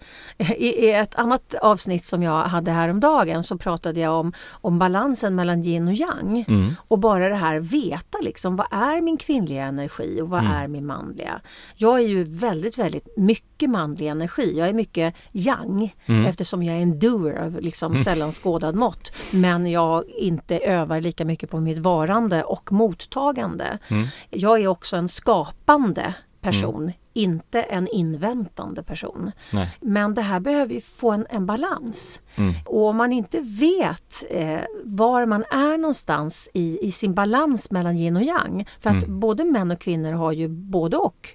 i 0.57 0.89
ett 0.91 1.15
annat 1.15 1.53
avsnitt 1.53 2.05
som 2.05 2.23
jag 2.23 2.43
hade 2.43 2.71
häromdagen 2.71 3.43
så 3.43 3.57
pratade 3.57 3.99
jag 3.99 4.13
om, 4.13 4.33
om 4.51 4.79
balansen 4.79 5.35
mellan 5.35 5.63
yin 5.63 5.87
och 5.87 5.93
yang. 5.93 6.45
Mm. 6.47 6.75
Och 6.87 6.99
bara 6.99 7.29
det 7.29 7.35
här 7.35 7.59
veta 7.59 8.17
liksom, 8.21 8.55
vad 8.55 8.67
är 8.71 9.01
min 9.01 9.17
kvinnliga 9.17 9.63
energi 9.63 10.21
och 10.21 10.29
vad 10.29 10.39
mm. 10.39 10.51
är 10.51 10.67
min 10.67 10.85
manliga? 10.85 11.41
Jag 11.75 11.99
är 11.99 12.07
ju 12.07 12.23
väldigt, 12.23 12.77
väldigt 12.77 13.17
mycket 13.17 13.69
manlig 13.69 14.07
energi. 14.07 14.57
Jag 14.57 14.69
är 14.69 14.73
mycket 14.73 15.15
yang 15.31 15.95
mm. 16.05 16.25
eftersom 16.25 16.63
jag 16.63 16.75
är 16.77 16.81
en 16.81 16.99
doer 16.99 17.35
av 17.45 17.61
liksom 17.61 17.91
mm. 17.91 18.03
sällan 18.03 18.31
skådad 18.31 18.75
mått. 18.75 19.13
Men 19.31 19.71
jag 19.71 20.03
inte 20.09 20.57
övar 20.57 21.01
lika 21.01 21.25
mycket 21.25 21.49
på 21.49 21.59
mitt 21.59 21.79
varande 21.79 22.43
och 22.43 22.71
mottagande. 22.71 23.77
Mm. 23.87 24.07
Jag 24.29 24.61
är 24.61 24.67
också 24.67 24.95
en 24.95 25.07
skapande 25.07 26.13
person, 26.41 26.83
mm. 26.83 26.93
Inte 27.13 27.61
en 27.61 27.87
inväntande 27.87 28.83
person. 28.83 29.31
Nej. 29.53 29.77
Men 29.81 30.13
det 30.13 30.21
här 30.21 30.39
behöver 30.39 30.73
ju 30.73 30.81
få 30.81 31.11
en, 31.11 31.27
en 31.29 31.45
balans. 31.45 32.21
Mm. 32.35 32.53
Och 32.65 32.85
om 32.85 32.97
man 32.97 33.11
inte 33.11 33.39
vet 33.39 34.23
eh, 34.29 34.59
var 34.83 35.25
man 35.25 35.43
är 35.51 35.77
någonstans 35.77 36.49
i, 36.53 36.79
i 36.87 36.91
sin 36.91 37.13
balans 37.13 37.71
mellan 37.71 37.97
yin 37.97 38.17
och 38.17 38.23
yang, 38.23 38.67
för 38.79 38.89
att 38.89 39.03
mm. 39.03 39.19
både 39.19 39.43
män 39.43 39.71
och 39.71 39.79
kvinnor 39.79 40.11
har 40.11 40.31
ju 40.31 40.47
både 40.47 40.97
och. 40.97 41.29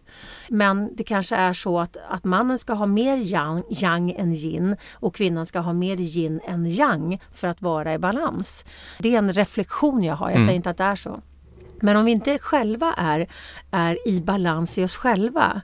Men 0.48 0.96
det 0.96 1.04
kanske 1.04 1.36
är 1.36 1.52
så 1.52 1.80
att, 1.80 1.96
att 2.08 2.24
mannen 2.24 2.58
ska 2.58 2.72
ha 2.72 2.86
mer 2.86 3.16
yang, 3.16 3.62
yang 3.68 4.10
än 4.10 4.32
yin 4.34 4.76
och 4.92 5.14
kvinnan 5.14 5.46
ska 5.46 5.58
ha 5.58 5.72
mer 5.72 5.96
yin 6.00 6.40
än 6.46 6.66
yang 6.66 7.20
för 7.32 7.48
att 7.48 7.62
vara 7.62 7.94
i 7.94 7.98
balans. 7.98 8.64
Det 8.98 9.14
är 9.14 9.18
en 9.18 9.32
reflektion 9.32 10.02
jag 10.02 10.14
har, 10.16 10.30
jag 10.30 10.38
säger 10.38 10.48
mm. 10.48 10.56
inte 10.56 10.70
att 10.70 10.76
det 10.76 10.84
är 10.84 10.96
så. 10.96 11.20
Men 11.84 11.96
om 11.96 12.04
vi 12.04 12.12
inte 12.12 12.38
själva 12.38 12.94
är, 12.96 13.26
är 13.70 14.08
i 14.08 14.20
balans 14.20 14.78
i 14.78 14.84
oss 14.84 14.96
själva 14.96 15.62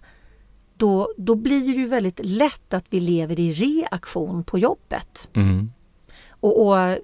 då, 0.76 1.12
då 1.16 1.34
blir 1.34 1.60
det 1.60 1.72
ju 1.72 1.86
väldigt 1.86 2.20
lätt 2.22 2.74
att 2.74 2.84
vi 2.90 3.00
lever 3.00 3.40
i 3.40 3.50
reaktion 3.50 4.44
på 4.44 4.58
jobbet. 4.58 5.28
Mm. 5.32 5.72
Och, 6.30 6.66
och, 6.66 6.98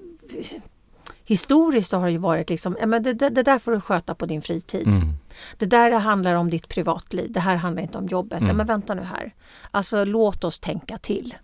Historiskt 1.25 1.93
har 1.93 2.07
det 2.07 2.13
ju 2.13 2.19
varit 2.19 2.51
liksom, 2.51 2.77
ja, 2.81 2.87
men 2.87 3.03
det, 3.03 3.13
det, 3.13 3.31
där 3.31 3.59
får 3.59 3.73
du 3.73 3.81
sköta 3.81 4.15
på 4.15 4.27
din 4.27 4.43
fritid. 4.43 4.87
Mm. 4.87 5.13
Det 5.59 5.67
där 5.67 5.91
handlar 5.91 6.35
om 6.35 6.51
ditt 6.51 6.69
privatliv, 6.69 7.33
det 7.33 7.41
här 7.41 7.57
handlar 7.57 7.83
inte 7.83 7.99
om 7.99 8.07
jobbet. 8.07 8.39
Mm. 8.39 8.49
Ja, 8.49 8.55
men 8.55 8.67
vänta 8.67 8.95
nu 8.95 9.03
här. 9.03 9.35
Alltså 9.71 10.05
låt 10.05 10.45
oss 10.45 10.59
tänka 10.59 10.99
till. 10.99 11.35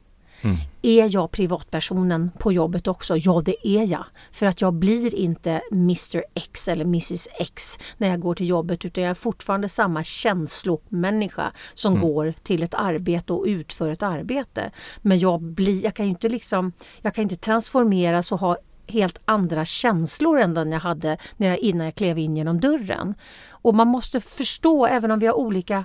Mm. 0.43 0.57
Är 0.83 1.15
jag 1.15 1.31
privatpersonen 1.31 2.31
på 2.39 2.53
jobbet 2.53 2.89
också? 2.89 3.17
Ja, 3.17 3.43
det 3.45 3.69
är 3.69 3.87
jag. 3.87 4.05
För 4.33 4.47
att 4.47 4.61
jag 4.61 4.75
blir 4.75 5.15
inte 5.15 5.63
Mr 5.73 6.25
X 6.35 6.69
eller 6.69 6.85
Mrs 6.85 7.29
X 7.39 7.79
när 7.97 8.09
jag 8.09 8.21
går 8.21 8.35
till 8.35 8.49
jobbet 8.49 8.85
utan 8.85 9.05
jag 9.05 9.11
är 9.11 9.15
fortfarande 9.15 9.69
samma 9.69 10.05
känslomänniska 10.05 11.53
som 11.75 11.93
mm. 11.93 12.07
går 12.09 12.35
till 12.43 12.63
ett 12.63 12.75
arbete 12.75 13.33
och 13.33 13.45
utför 13.47 13.91
ett 13.91 14.03
arbete. 14.03 14.71
Men 15.03 15.19
jag, 15.19 15.43
blir, 15.43 15.85
jag 15.85 15.95
kan 15.95 16.07
inte 16.07 16.29
liksom, 16.29 16.73
jag 17.03 17.15
kan 17.15 17.23
inte 17.23 17.37
transformeras 17.37 18.33
och 18.33 18.41
ha 18.41 18.57
helt 18.87 19.19
andra 19.25 19.65
känslor 19.65 20.41
än 20.41 20.55
den 20.55 20.73
jag 20.73 20.81
hade 20.81 21.19
när 21.37 21.49
jag, 21.49 21.59
innan 21.59 21.85
jag 21.85 21.95
klev 21.95 22.19
in 22.19 22.37
genom 22.37 22.61
dörren. 22.61 23.15
Och 23.51 23.75
man 23.75 23.89
måste 23.89 24.21
förstå, 24.21 24.87
även 24.87 25.11
om 25.11 25.19
vi 25.19 25.27
har 25.27 25.35
olika 25.35 25.85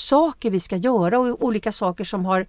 saker 0.00 0.50
vi 0.50 0.60
ska 0.60 0.76
göra 0.76 1.18
och 1.18 1.44
olika 1.44 1.72
saker 1.72 2.04
som, 2.04 2.24
har, 2.24 2.46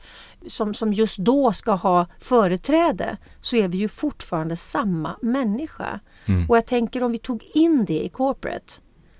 som, 0.47 0.73
som 0.73 0.93
just 0.93 1.17
då 1.17 1.53
ska 1.53 1.71
ha 1.71 2.07
företräde 2.19 3.17
så 3.39 3.55
är 3.55 3.67
vi 3.67 3.77
ju 3.77 3.87
fortfarande 3.87 4.55
samma 4.55 5.17
människa. 5.21 5.99
Mm. 6.25 6.49
Och 6.49 6.57
jag 6.57 6.65
tänker 6.65 7.03
om 7.03 7.11
vi 7.11 7.17
tog 7.17 7.43
in 7.53 7.85
det 7.85 8.03
i 8.05 8.09
corporate, 8.09 8.73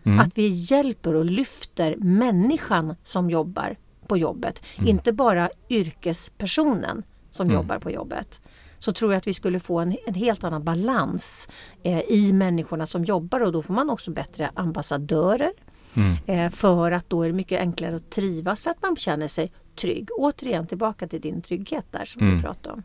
mm. 0.03 0.19
att 0.19 0.38
vi 0.38 0.47
hjälper 0.47 1.15
och 1.15 1.25
lyfter 1.25 1.95
människan 1.95 2.95
som 3.03 3.29
jobbar 3.29 3.77
på 4.07 4.17
jobbet, 4.17 4.63
mm. 4.77 4.89
inte 4.89 5.11
bara 5.11 5.49
yrkespersonen 5.69 7.03
som 7.32 7.47
mm. 7.47 7.55
jobbar 7.55 7.79
på 7.79 7.91
jobbet 7.91 8.41
så 8.84 8.91
tror 8.91 9.11
jag 9.11 9.17
att 9.17 9.27
vi 9.27 9.34
skulle 9.34 9.59
få 9.59 9.79
en, 9.79 9.97
en 10.07 10.13
helt 10.13 10.43
annan 10.43 10.63
balans 10.63 11.47
eh, 11.84 11.99
i 11.99 12.34
människorna 12.34 12.86
som 12.86 13.03
jobbar 13.03 13.39
och 13.39 13.51
då 13.51 13.61
får 13.61 13.73
man 13.73 13.89
också 13.89 14.11
bättre 14.11 14.51
ambassadörer. 14.53 15.51
Mm. 15.97 16.17
Eh, 16.25 16.49
för 16.49 16.91
att 16.91 17.09
då 17.09 17.23
är 17.23 17.27
det 17.27 17.33
mycket 17.33 17.59
enklare 17.59 17.95
att 17.95 18.09
trivas 18.09 18.63
för 18.63 18.71
att 18.71 18.81
man 18.81 18.95
känner 18.95 19.27
sig 19.27 19.51
trygg. 19.81 20.09
Återigen 20.17 20.67
tillbaka 20.67 21.07
till 21.07 21.21
din 21.21 21.41
trygghet 21.41 21.85
där 21.91 22.05
som 22.05 22.21
mm. 22.21 22.35
du 22.35 22.41
pratade 22.41 22.75
om. 22.75 22.83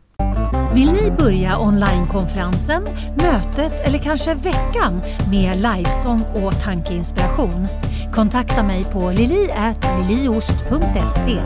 Vill 0.73 0.91
ni 0.91 1.11
börja 1.17 1.59
onlinekonferensen, 1.59 2.83
mötet 3.17 3.87
eller 3.87 3.97
kanske 3.97 4.33
veckan 4.33 5.01
med 5.31 5.55
livesång 5.55 6.21
och 6.21 6.53
tankeinspiration? 6.63 7.67
Kontakta 8.13 8.63
mig 8.63 8.83
på 8.83 9.11
lili.liliost.se 9.11 11.41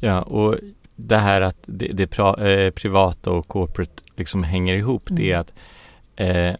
Ja, 0.00 0.22
och 0.22 0.56
det 0.96 1.16
här 1.16 1.40
att 1.40 1.58
det, 1.66 1.86
det 1.86 2.06
pra, 2.06 2.48
eh, 2.48 2.70
privata 2.70 3.30
och 3.30 3.48
corporate 3.48 4.02
liksom 4.16 4.42
hänger 4.42 4.74
ihop, 4.74 5.10
mm. 5.10 5.22
det 5.22 5.32
är 5.32 5.38
att 5.38 5.52
eh, 6.16 6.54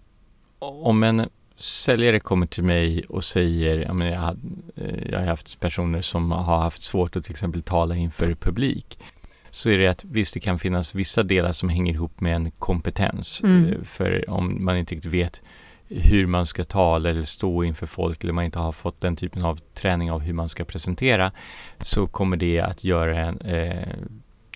om 0.59 1.03
en 1.03 1.29
säljare 1.59 2.21
kommer 2.21 2.47
till 2.47 2.65
mig 2.65 3.05
och 3.09 3.25
säger, 3.25 3.79
jag, 3.79 3.97
menar, 3.97 4.13
jag, 4.13 4.21
har, 4.21 4.37
eh, 4.77 5.11
jag 5.13 5.19
har 5.19 5.27
haft 5.27 5.61
personer 5.61 6.01
som 6.01 6.33
har 6.33 6.59
haft 6.59 6.83
svårt 6.83 7.17
att 7.17 7.25
till 7.25 7.33
exempel 7.33 7.63
tala 7.63 7.97
inför 7.97 8.35
publik, 8.35 8.99
så 9.51 9.71
är 9.71 9.79
det 9.79 9.87
att 9.87 10.05
visst, 10.05 10.35
det 10.35 10.41
kan 10.41 10.59
finnas 10.59 10.95
vissa 10.95 11.23
delar 11.23 11.53
som 11.53 11.69
hänger 11.69 11.93
ihop 11.93 12.21
med 12.21 12.37
en 12.37 12.51
kompetens. 12.51 13.41
Mm. 13.45 13.73
Eh, 13.73 13.83
för 13.83 14.31
om 14.31 14.65
man 14.65 14.77
inte 14.77 14.95
riktigt 14.95 15.13
vet 15.13 15.43
hur 15.89 16.27
man 16.27 16.47
ska 16.47 16.65
tala 16.65 17.11
eller 17.11 17.23
stå 17.23 17.65
inför 17.65 17.87
folk 17.87 18.25
eller 18.25 18.33
man 18.33 18.45
inte 18.45 18.59
har 18.59 18.73
fått 18.73 19.01
den 19.01 19.17
typen 19.17 19.45
av 19.45 19.61
träning 19.75 20.13
av 20.13 20.21
hur 20.21 20.33
man 20.33 20.49
ska 20.49 20.65
presentera 20.65 21.33
så 21.81 22.07
kommer 22.07 22.37
det 22.37 22.61
att 22.61 22.85
göra 22.85 23.19
en, 23.19 23.41
eh, 23.41 23.89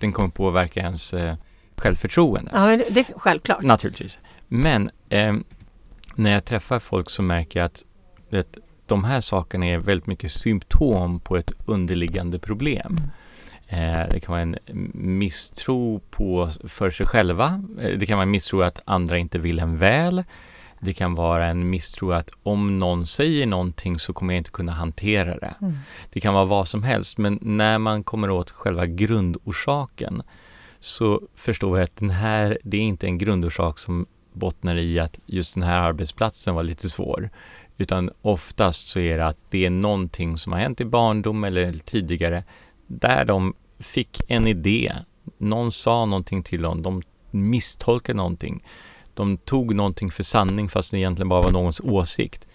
den 0.00 0.12
kommer 0.12 0.28
påverka 0.28 0.80
ens 0.80 1.14
eh, 1.14 1.34
självförtroende. 1.76 2.50
Ja, 2.54 2.76
det 2.90 3.00
är 3.00 3.06
självklart. 3.16 3.62
Naturligtvis. 3.62 4.18
Men 4.48 4.90
eh, 5.08 5.34
när 6.14 6.30
jag 6.30 6.44
träffar 6.44 6.78
folk 6.78 7.10
så 7.10 7.22
märker 7.22 7.60
jag 7.60 7.66
att 7.66 7.84
vet, 8.30 8.58
de 8.86 9.04
här 9.04 9.20
sakerna 9.20 9.66
är 9.66 9.78
väldigt 9.78 10.06
mycket 10.06 10.32
symptom 10.32 11.20
på 11.20 11.36
ett 11.36 11.52
underliggande 11.66 12.38
problem. 12.38 12.96
Mm. 12.98 13.10
Eh, 13.70 14.08
det 14.10 14.20
kan 14.20 14.32
vara 14.32 14.42
en 14.42 14.56
misstro 14.94 16.00
på, 16.10 16.50
för 16.64 16.90
sig 16.90 17.06
själva. 17.06 17.62
Eh, 17.80 17.98
det 17.98 18.06
kan 18.06 18.16
vara 18.18 18.22
en 18.22 18.30
misstro 18.30 18.62
att 18.62 18.80
andra 18.84 19.18
inte 19.18 19.38
vill 19.38 19.58
en 19.58 19.76
väl. 19.76 20.24
Det 20.80 20.92
kan 20.92 21.14
vara 21.14 21.46
en 21.46 21.70
misstro 21.70 22.12
att 22.12 22.30
om 22.42 22.78
någon 22.78 23.06
säger 23.06 23.46
någonting 23.46 23.98
så 23.98 24.12
kommer 24.12 24.34
jag 24.34 24.38
inte 24.40 24.50
kunna 24.50 24.72
hantera 24.72 25.38
det. 25.38 25.54
Mm. 25.60 25.78
Det 26.10 26.20
kan 26.20 26.34
vara 26.34 26.44
vad 26.44 26.68
som 26.68 26.82
helst, 26.82 27.18
men 27.18 27.38
när 27.42 27.78
man 27.78 28.04
kommer 28.04 28.30
åt 28.30 28.50
själva 28.50 28.86
grundorsaken 28.86 30.22
så 30.80 31.22
förstår 31.34 31.78
jag 31.78 31.84
att 31.84 31.96
den 31.96 32.10
här, 32.10 32.58
det 32.64 32.76
är 32.76 32.80
inte 32.80 33.06
en 33.06 33.18
grundorsak 33.18 33.78
som 33.78 34.06
bottnar 34.32 34.76
i 34.76 34.98
att 34.98 35.18
just 35.26 35.54
den 35.54 35.62
här 35.62 35.80
arbetsplatsen 35.80 36.54
var 36.54 36.62
lite 36.62 36.88
svår. 36.88 37.30
Utan 37.78 38.10
oftast 38.22 38.88
så 38.88 39.00
är 39.00 39.18
det 39.18 39.26
att 39.26 39.38
det 39.50 39.66
är 39.66 39.70
någonting 39.70 40.38
som 40.38 40.52
har 40.52 40.60
hänt 40.60 40.80
i 40.80 40.84
barndom 40.84 41.44
eller 41.44 41.72
tidigare 41.72 42.44
där 42.86 43.24
de 43.24 43.54
fick 43.78 44.20
en 44.28 44.46
idé. 44.46 44.92
Någon 45.38 45.72
sa 45.72 46.04
någonting 46.04 46.42
till 46.42 46.62
dem, 46.62 46.82
de 46.82 47.02
misstolkade 47.30 48.16
någonting. 48.16 48.64
De 49.14 49.36
tog 49.36 49.74
någonting 49.74 50.10
för 50.10 50.22
sanning 50.22 50.68
fast 50.68 50.90
det 50.90 50.98
egentligen 50.98 51.28
bara 51.28 51.42
var 51.42 51.50
någons 51.50 51.80
åsikt. 51.80 52.46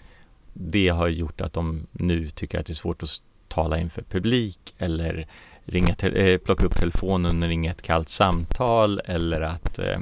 Det 0.53 0.89
har 0.89 1.07
gjort 1.07 1.41
att 1.41 1.53
de 1.53 1.87
nu 1.91 2.29
tycker 2.29 2.59
att 2.59 2.65
det 2.65 2.73
är 2.73 2.75
svårt 2.75 3.03
att 3.03 3.09
tala 3.47 3.79
inför 3.79 4.01
publik 4.01 4.75
eller 4.77 5.27
ringa 5.65 5.93
äh, 5.93 6.37
plocka 6.37 6.65
upp 6.65 6.75
telefonen 6.75 7.43
och 7.43 7.49
ringa 7.49 7.71
ett 7.71 7.81
kallt 7.81 8.09
samtal 8.09 8.99
eller 9.05 9.41
att 9.41 9.79
äh, 9.79 9.99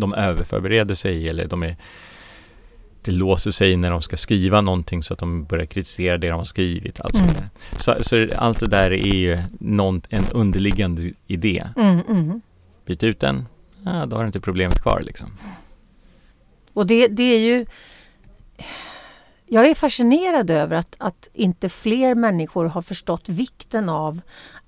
de 0.00 0.14
överförbereder 0.14 0.94
sig 0.94 1.28
eller 1.28 1.46
de 1.46 1.62
är 1.62 1.76
det 3.04 3.10
låser 3.10 3.50
sig 3.50 3.76
när 3.76 3.90
de 3.90 4.02
ska 4.02 4.16
skriva 4.16 4.60
någonting 4.60 5.02
så 5.02 5.12
att 5.12 5.18
de 5.18 5.44
börjar 5.44 5.66
kritisera 5.66 6.18
det 6.18 6.28
de 6.28 6.36
har 6.38 6.44
skrivit. 6.44 7.00
Alltså. 7.00 7.22
Mm. 7.22 7.34
Så, 7.76 7.96
så, 8.00 8.28
allt 8.36 8.60
det 8.60 8.66
där 8.66 8.90
är 8.90 9.14
ju 9.14 9.38
någon, 9.60 10.02
en 10.10 10.24
underliggande 10.32 11.12
idé. 11.26 11.64
Mm, 11.76 12.00
mm. 12.08 12.40
Byt 12.86 13.02
ut 13.02 13.20
den, 13.20 13.46
ja, 13.84 14.06
då 14.06 14.16
har 14.16 14.22
du 14.22 14.26
inte 14.26 14.40
problemet 14.40 14.82
kvar 14.82 15.02
liksom. 15.06 15.30
Och 16.72 16.86
det, 16.86 17.08
det 17.08 17.22
är 17.22 17.38
ju 17.38 17.66
jag 19.46 19.66
är 19.66 19.74
fascinerad 19.74 20.50
över 20.50 20.76
att, 20.76 20.96
att 20.98 21.28
inte 21.32 21.68
fler 21.68 22.14
människor 22.14 22.64
har 22.64 22.82
förstått 22.82 23.28
vikten 23.28 23.88
av 23.88 24.20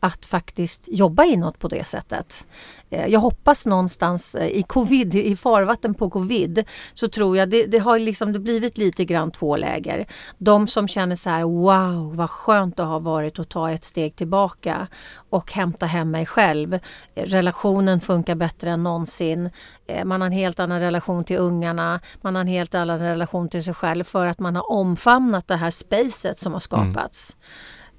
att 0.06 0.26
faktiskt 0.26 0.88
jobba 0.92 1.24
inåt 1.24 1.58
på 1.58 1.68
det 1.68 1.84
sättet. 1.84 2.46
Eh, 2.90 3.06
jag 3.06 3.20
hoppas 3.20 3.66
någonstans 3.66 4.34
eh, 4.34 4.46
i 4.48 4.62
covid, 4.62 5.14
i 5.14 5.36
farvatten 5.36 5.94
på 5.94 6.10
covid, 6.10 6.64
så 6.94 7.08
tror 7.08 7.36
jag 7.36 7.50
det, 7.50 7.66
det 7.66 7.78
har 7.78 7.98
liksom 7.98 8.32
det 8.32 8.38
blivit 8.38 8.78
lite 8.78 9.04
grann 9.04 9.30
två 9.30 9.56
läger. 9.56 10.06
De 10.38 10.68
som 10.68 10.88
känner 10.88 11.16
så 11.16 11.30
här, 11.30 11.42
wow 11.42 12.16
vad 12.16 12.30
skönt 12.30 12.76
det 12.76 12.82
har 12.82 13.00
varit 13.00 13.38
att 13.38 13.48
ta 13.48 13.70
ett 13.70 13.84
steg 13.84 14.16
tillbaka 14.16 14.86
och 15.30 15.52
hämta 15.52 15.86
hem 15.86 16.10
mig 16.10 16.26
själv. 16.26 16.78
Relationen 17.14 18.00
funkar 18.00 18.34
bättre 18.34 18.70
än 18.70 18.82
någonsin. 18.82 19.50
Eh, 19.86 20.04
man 20.04 20.20
har 20.20 20.26
en 20.26 20.32
helt 20.32 20.60
annan 20.60 20.80
relation 20.80 21.24
till 21.24 21.38
ungarna, 21.38 22.00
man 22.20 22.34
har 22.34 22.40
en 22.40 22.46
helt 22.46 22.74
annan 22.74 22.98
relation 22.98 23.48
till 23.48 23.64
sig 23.64 23.74
själv 23.74 24.04
för 24.04 24.26
att 24.26 24.38
man 24.38 24.56
har 24.56 24.66
har 24.66 24.76
omfamnat 24.76 25.48
det 25.48 25.56
här 25.56 25.70
spacet 25.70 26.38
som 26.38 26.52
har 26.52 26.60
skapats. 26.60 27.36
Mm. 27.36 27.46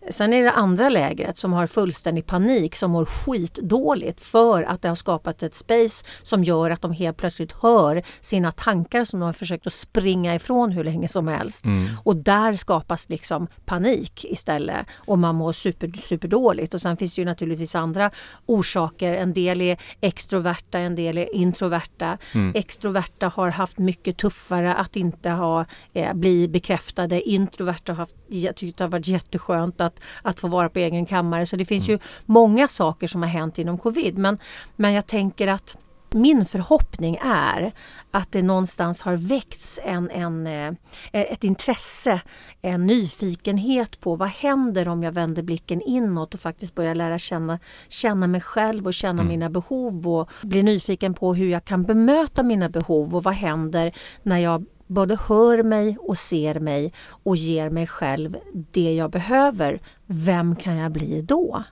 Sen 0.09 0.33
är 0.33 0.43
det 0.43 0.51
andra 0.51 0.89
lägret 0.89 1.37
som 1.37 1.53
har 1.53 1.67
fullständig 1.67 2.25
panik 2.25 2.75
som 2.75 2.91
mår 2.91 3.05
skitdåligt 3.05 4.23
för 4.23 4.63
att 4.63 4.81
det 4.81 4.87
har 4.87 4.95
skapat 4.95 5.43
ett 5.43 5.55
space 5.55 6.05
som 6.23 6.43
gör 6.43 6.69
att 6.69 6.81
de 6.81 6.91
helt 6.91 7.17
plötsligt 7.17 7.51
hör 7.51 8.03
sina 8.21 8.51
tankar 8.51 9.05
som 9.05 9.19
de 9.19 9.25
har 9.25 9.33
försökt 9.33 9.67
att 9.67 9.73
springa 9.73 10.35
ifrån 10.35 10.71
hur 10.71 10.83
länge 10.83 11.07
som 11.07 11.27
helst. 11.27 11.65
Mm. 11.65 11.85
Och 12.03 12.15
där 12.15 12.55
skapas 12.55 13.09
liksom 13.09 13.47
panik 13.65 14.25
istället 14.25 14.87
och 14.95 15.19
man 15.19 15.35
mår 15.35 15.51
super, 15.51 15.91
superdåligt. 15.91 16.73
Och 16.73 16.81
sen 16.81 16.97
finns 16.97 17.15
det 17.15 17.21
ju 17.21 17.25
naturligtvis 17.25 17.75
andra 17.75 18.11
orsaker. 18.45 19.13
En 19.13 19.33
del 19.33 19.61
är 19.61 19.77
extroverta, 20.01 20.79
en 20.79 20.95
del 20.95 21.17
är 21.17 21.35
introverta. 21.35 22.17
Mm. 22.33 22.51
Extroverta 22.55 23.27
har 23.35 23.49
haft 23.49 23.77
mycket 23.77 24.17
tuffare 24.17 24.73
att 24.73 24.95
inte 24.95 25.29
ha, 25.29 25.65
eh, 25.93 26.13
bli 26.13 26.47
bekräftade. 26.47 27.29
Introverta 27.29 27.91
har 27.91 27.97
haft, 27.97 28.15
jag 28.27 28.55
tyckte 28.55 28.83
det 28.83 28.85
har 28.85 28.91
varit 28.91 29.07
jätteskönt 29.07 29.81
att 29.81 29.96
att, 30.21 30.39
få 30.39 30.47
vara 30.47 30.69
på 30.69 30.79
egen 30.79 31.05
kammare. 31.05 31.45
Så 31.45 31.55
det 31.55 31.65
finns 31.65 31.87
mm. 31.87 31.93
ju 31.93 32.07
många 32.25 32.67
saker 32.67 33.07
som 33.07 33.21
har 33.21 33.29
hänt 33.29 33.59
inom 33.59 33.77
covid. 33.77 34.17
Men, 34.17 34.37
men 34.75 34.93
jag 34.93 35.07
tänker 35.07 35.47
att 35.47 35.77
min 36.13 36.45
förhoppning 36.45 37.17
är 37.25 37.71
att 38.11 38.31
det 38.31 38.41
någonstans 38.41 39.01
har 39.01 39.17
väckts 39.17 39.79
en, 39.83 40.09
en, 40.09 40.47
eh, 40.47 40.73
ett 41.11 41.43
intresse, 41.43 42.21
en 42.61 42.85
nyfikenhet 42.85 43.99
på 43.99 44.15
vad 44.15 44.29
händer 44.29 44.87
om 44.87 45.03
jag 45.03 45.11
vänder 45.11 45.41
blicken 45.41 45.81
inåt 45.81 46.33
och 46.33 46.39
faktiskt 46.39 46.75
börjar 46.75 46.95
lära 46.95 47.19
känna, 47.19 47.59
känna 47.87 48.27
mig 48.27 48.41
själv 48.41 48.85
och 48.85 48.93
känna 48.93 49.21
mm. 49.21 49.27
mina 49.27 49.49
behov 49.49 50.07
och 50.07 50.29
bli 50.41 50.63
nyfiken 50.63 51.13
på 51.13 51.33
hur 51.33 51.49
jag 51.49 51.65
kan 51.65 51.83
bemöta 51.83 52.43
mina 52.43 52.69
behov 52.69 53.15
och 53.15 53.23
vad 53.23 53.33
händer 53.33 53.91
när 54.23 54.37
jag 54.37 54.65
både 54.87 55.17
hör 55.27 55.63
mig 55.63 55.97
och 56.01 56.17
ser 56.17 56.59
mig 56.59 56.93
och 57.23 57.35
ger 57.35 57.69
mig 57.69 57.87
själv 57.87 58.37
det 58.71 58.93
jag 58.93 59.11
behöver, 59.11 59.81
vem 60.05 60.55
kan 60.55 60.77
jag 60.77 60.91
bli 60.91 61.21
då? 61.21 61.63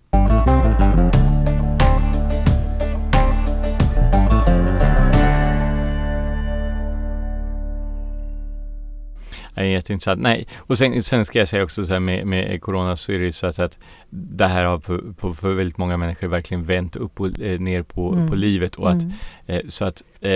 Är 9.56 9.64
jätteintressant. 9.64 10.22
Nej, 10.22 10.48
och 10.58 10.78
sen, 10.78 11.04
sen 11.04 11.26
ska 11.26 11.40
jag 11.40 11.48
säga 11.48 11.64
också 11.64 11.86
så 11.86 11.94
här 11.94 12.00
med, 12.00 12.28
med 12.28 12.62
corona 12.62 12.96
så 12.96 13.12
är 13.12 13.20
det 13.20 13.32
så 13.32 13.48
att, 13.48 13.60
att 13.60 13.78
det 14.10 14.48
här 14.48 14.64
har 14.64 14.80
på, 14.80 15.14
på, 15.14 15.34
för 15.34 15.54
väldigt 15.54 15.78
många 15.78 15.98
människor 15.98 16.28
verkligen 16.28 16.64
vänt 16.64 16.96
upp 16.96 17.22
och 17.22 17.40
eh, 17.40 17.60
ner 17.60 17.84
på, 17.84 18.14
mm. 18.14 18.28
på 18.28 18.36
livet 18.36 18.76
och 18.76 18.92
att 18.92 19.04
mm. 19.04 19.14
eh, 19.48 19.62
så 19.68 19.86
att 19.86 20.04
eh, 20.22 20.32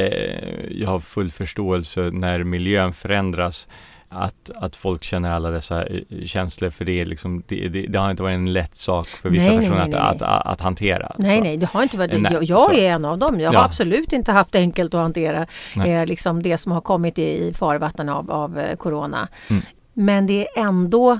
jag 0.71 0.87
har 0.87 0.99
full 0.99 1.31
förståelse 1.31 2.01
när 2.13 2.43
miljön 2.43 2.93
förändras 2.93 3.67
att, 4.09 4.51
att 4.55 4.75
folk 4.75 5.03
känner 5.03 5.31
alla 5.31 5.49
dessa 5.49 5.85
eh, 5.85 6.01
känslor 6.25 6.69
för 6.69 6.85
det, 6.85 7.01
är 7.01 7.05
liksom, 7.05 7.43
det, 7.47 7.69
det, 7.69 7.87
det 7.87 7.99
har 7.99 8.11
inte 8.11 8.23
varit 8.23 8.35
en 8.35 8.53
lätt 8.53 8.75
sak 8.75 9.07
för 9.07 9.29
vissa 9.29 9.49
nej, 9.49 9.59
personer 9.59 9.79
nej, 9.79 9.89
nej, 9.89 9.99
att, 9.99 10.21
att, 10.21 10.47
att, 10.47 10.61
hantera. 10.61 11.15
Nej, 11.17 11.37
så. 11.37 11.43
nej, 11.43 11.57
det 11.57 11.65
har 11.65 11.83
inte 11.83 11.97
varit 11.97 12.31
jag, 12.31 12.43
jag 12.43 12.77
är 12.77 12.89
en 12.89 13.05
av 13.05 13.17
dem. 13.17 13.39
Jag 13.39 13.53
ja. 13.53 13.59
har 13.59 13.65
absolut 13.65 14.13
inte 14.13 14.31
haft 14.31 14.55
enkelt 14.55 14.93
att 14.93 15.01
hantera 15.01 15.47
eh, 15.85 16.05
liksom 16.05 16.43
det 16.43 16.57
som 16.57 16.71
har 16.71 16.81
kommit 16.81 17.19
i, 17.19 17.47
i 17.47 17.53
farvatten 17.53 18.09
av, 18.09 18.31
av 18.31 18.59
eh, 18.59 18.75
Corona. 18.75 19.27
Mm. 19.49 19.63
Men 19.93 20.27
det 20.27 20.47
är 20.47 20.63
ändå 20.63 21.19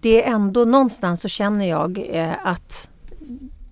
det 0.00 0.24
är 0.24 0.34
ändå 0.34 0.64
någonstans 0.64 1.20
så 1.20 1.28
känner 1.28 1.64
jag 1.64 2.06
eh, 2.10 2.32
att 2.44 2.88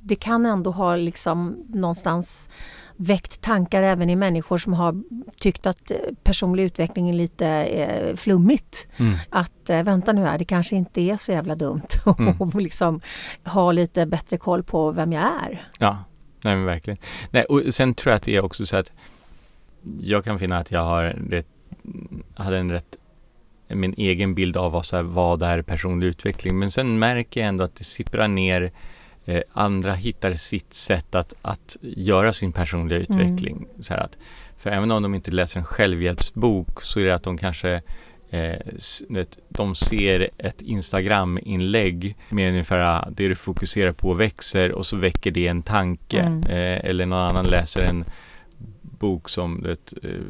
det 0.02 0.14
kan 0.14 0.46
ändå 0.46 0.70
ha 0.70 0.96
liksom 0.96 1.56
någonstans 1.68 2.48
väckt 3.02 3.40
tankar 3.40 3.82
även 3.82 4.10
i 4.10 4.16
människor 4.16 4.58
som 4.58 4.72
har 4.72 5.02
tyckt 5.38 5.66
att 5.66 5.90
eh, 5.90 5.96
personlig 6.22 6.64
utveckling 6.64 7.08
är 7.08 7.12
lite 7.12 7.46
eh, 7.48 8.16
flummigt. 8.16 8.88
Mm. 8.96 9.14
Att 9.30 9.70
eh, 9.70 9.82
vänta 9.82 10.12
nu 10.12 10.22
här, 10.22 10.38
det 10.38 10.44
kanske 10.44 10.76
inte 10.76 11.00
är 11.00 11.16
så 11.16 11.32
jävla 11.32 11.54
dumt 11.54 11.88
att 12.04 12.18
mm. 12.18 12.58
liksom 12.58 13.00
ha 13.44 13.72
lite 13.72 14.06
bättre 14.06 14.36
koll 14.36 14.62
på 14.62 14.90
vem 14.90 15.12
jag 15.12 15.22
är. 15.22 15.68
Ja, 15.78 16.04
nej 16.44 16.56
men 16.56 16.64
verkligen. 16.64 16.98
Nej, 17.30 17.44
och 17.44 17.74
sen 17.74 17.94
tror 17.94 18.10
jag 18.10 18.16
att 18.16 18.22
det 18.22 18.36
är 18.36 18.44
också 18.44 18.66
så 18.66 18.76
att 18.76 18.92
jag 20.00 20.24
kan 20.24 20.38
finna 20.38 20.58
att 20.58 20.70
jag 20.70 20.84
har 20.84 21.04
rätt, 21.04 21.48
hade 22.34 22.58
en 22.58 22.70
rätt 22.70 22.96
min 23.68 23.94
egen 23.96 24.34
bild 24.34 24.56
av 24.56 24.72
vad, 24.72 24.86
så 24.86 24.96
här, 24.96 25.02
vad 25.02 25.42
är 25.42 25.62
personlig 25.62 26.06
utveckling. 26.06 26.58
Men 26.58 26.70
sen 26.70 26.98
märker 26.98 27.40
jag 27.40 27.48
ändå 27.48 27.64
att 27.64 27.76
det 27.76 27.84
sipprar 27.84 28.28
ner 28.28 28.72
eh, 29.24 29.42
andra 29.52 29.94
hittar 29.94 30.34
sitt 30.34 30.74
sätt 30.74 31.14
att, 31.14 31.34
att 31.42 31.76
göra 31.80 32.32
sin 32.32 32.52
personliga 32.52 32.98
mm. 32.98 33.20
utveckling. 33.20 33.56
Mm. 33.56 33.68
Så 33.80 33.94
att, 33.94 34.18
för 34.58 34.70
även 34.70 34.90
om 34.90 35.02
de 35.02 35.14
inte 35.14 35.30
läser 35.30 35.60
en 35.60 35.66
självhjälpsbok 35.66 36.82
så 36.82 37.00
är 37.00 37.04
det 37.04 37.14
att 37.14 37.22
de 37.22 37.38
kanske 37.38 37.82
eh, 38.30 38.60
de 39.48 39.74
ser 39.74 40.30
ett 40.38 40.62
Instagram-inlägg 40.62 42.16
med 42.28 42.48
ungefär 42.50 42.78
ah, 42.78 43.08
det 43.10 43.28
du 43.28 43.34
fokuserar 43.34 43.92
på 43.92 44.14
växer 44.14 44.72
och 44.72 44.86
så 44.86 44.96
väcker 44.96 45.30
det 45.30 45.46
en 45.46 45.62
tanke. 45.62 46.20
Mm. 46.20 46.42
Eh, 46.42 46.90
eller 46.90 47.06
någon 47.06 47.30
annan 47.30 47.46
läser 47.46 47.82
en 47.82 48.04
bok 48.80 49.28
som 49.28 49.62
det, 49.62 49.92
eh, 50.02 50.20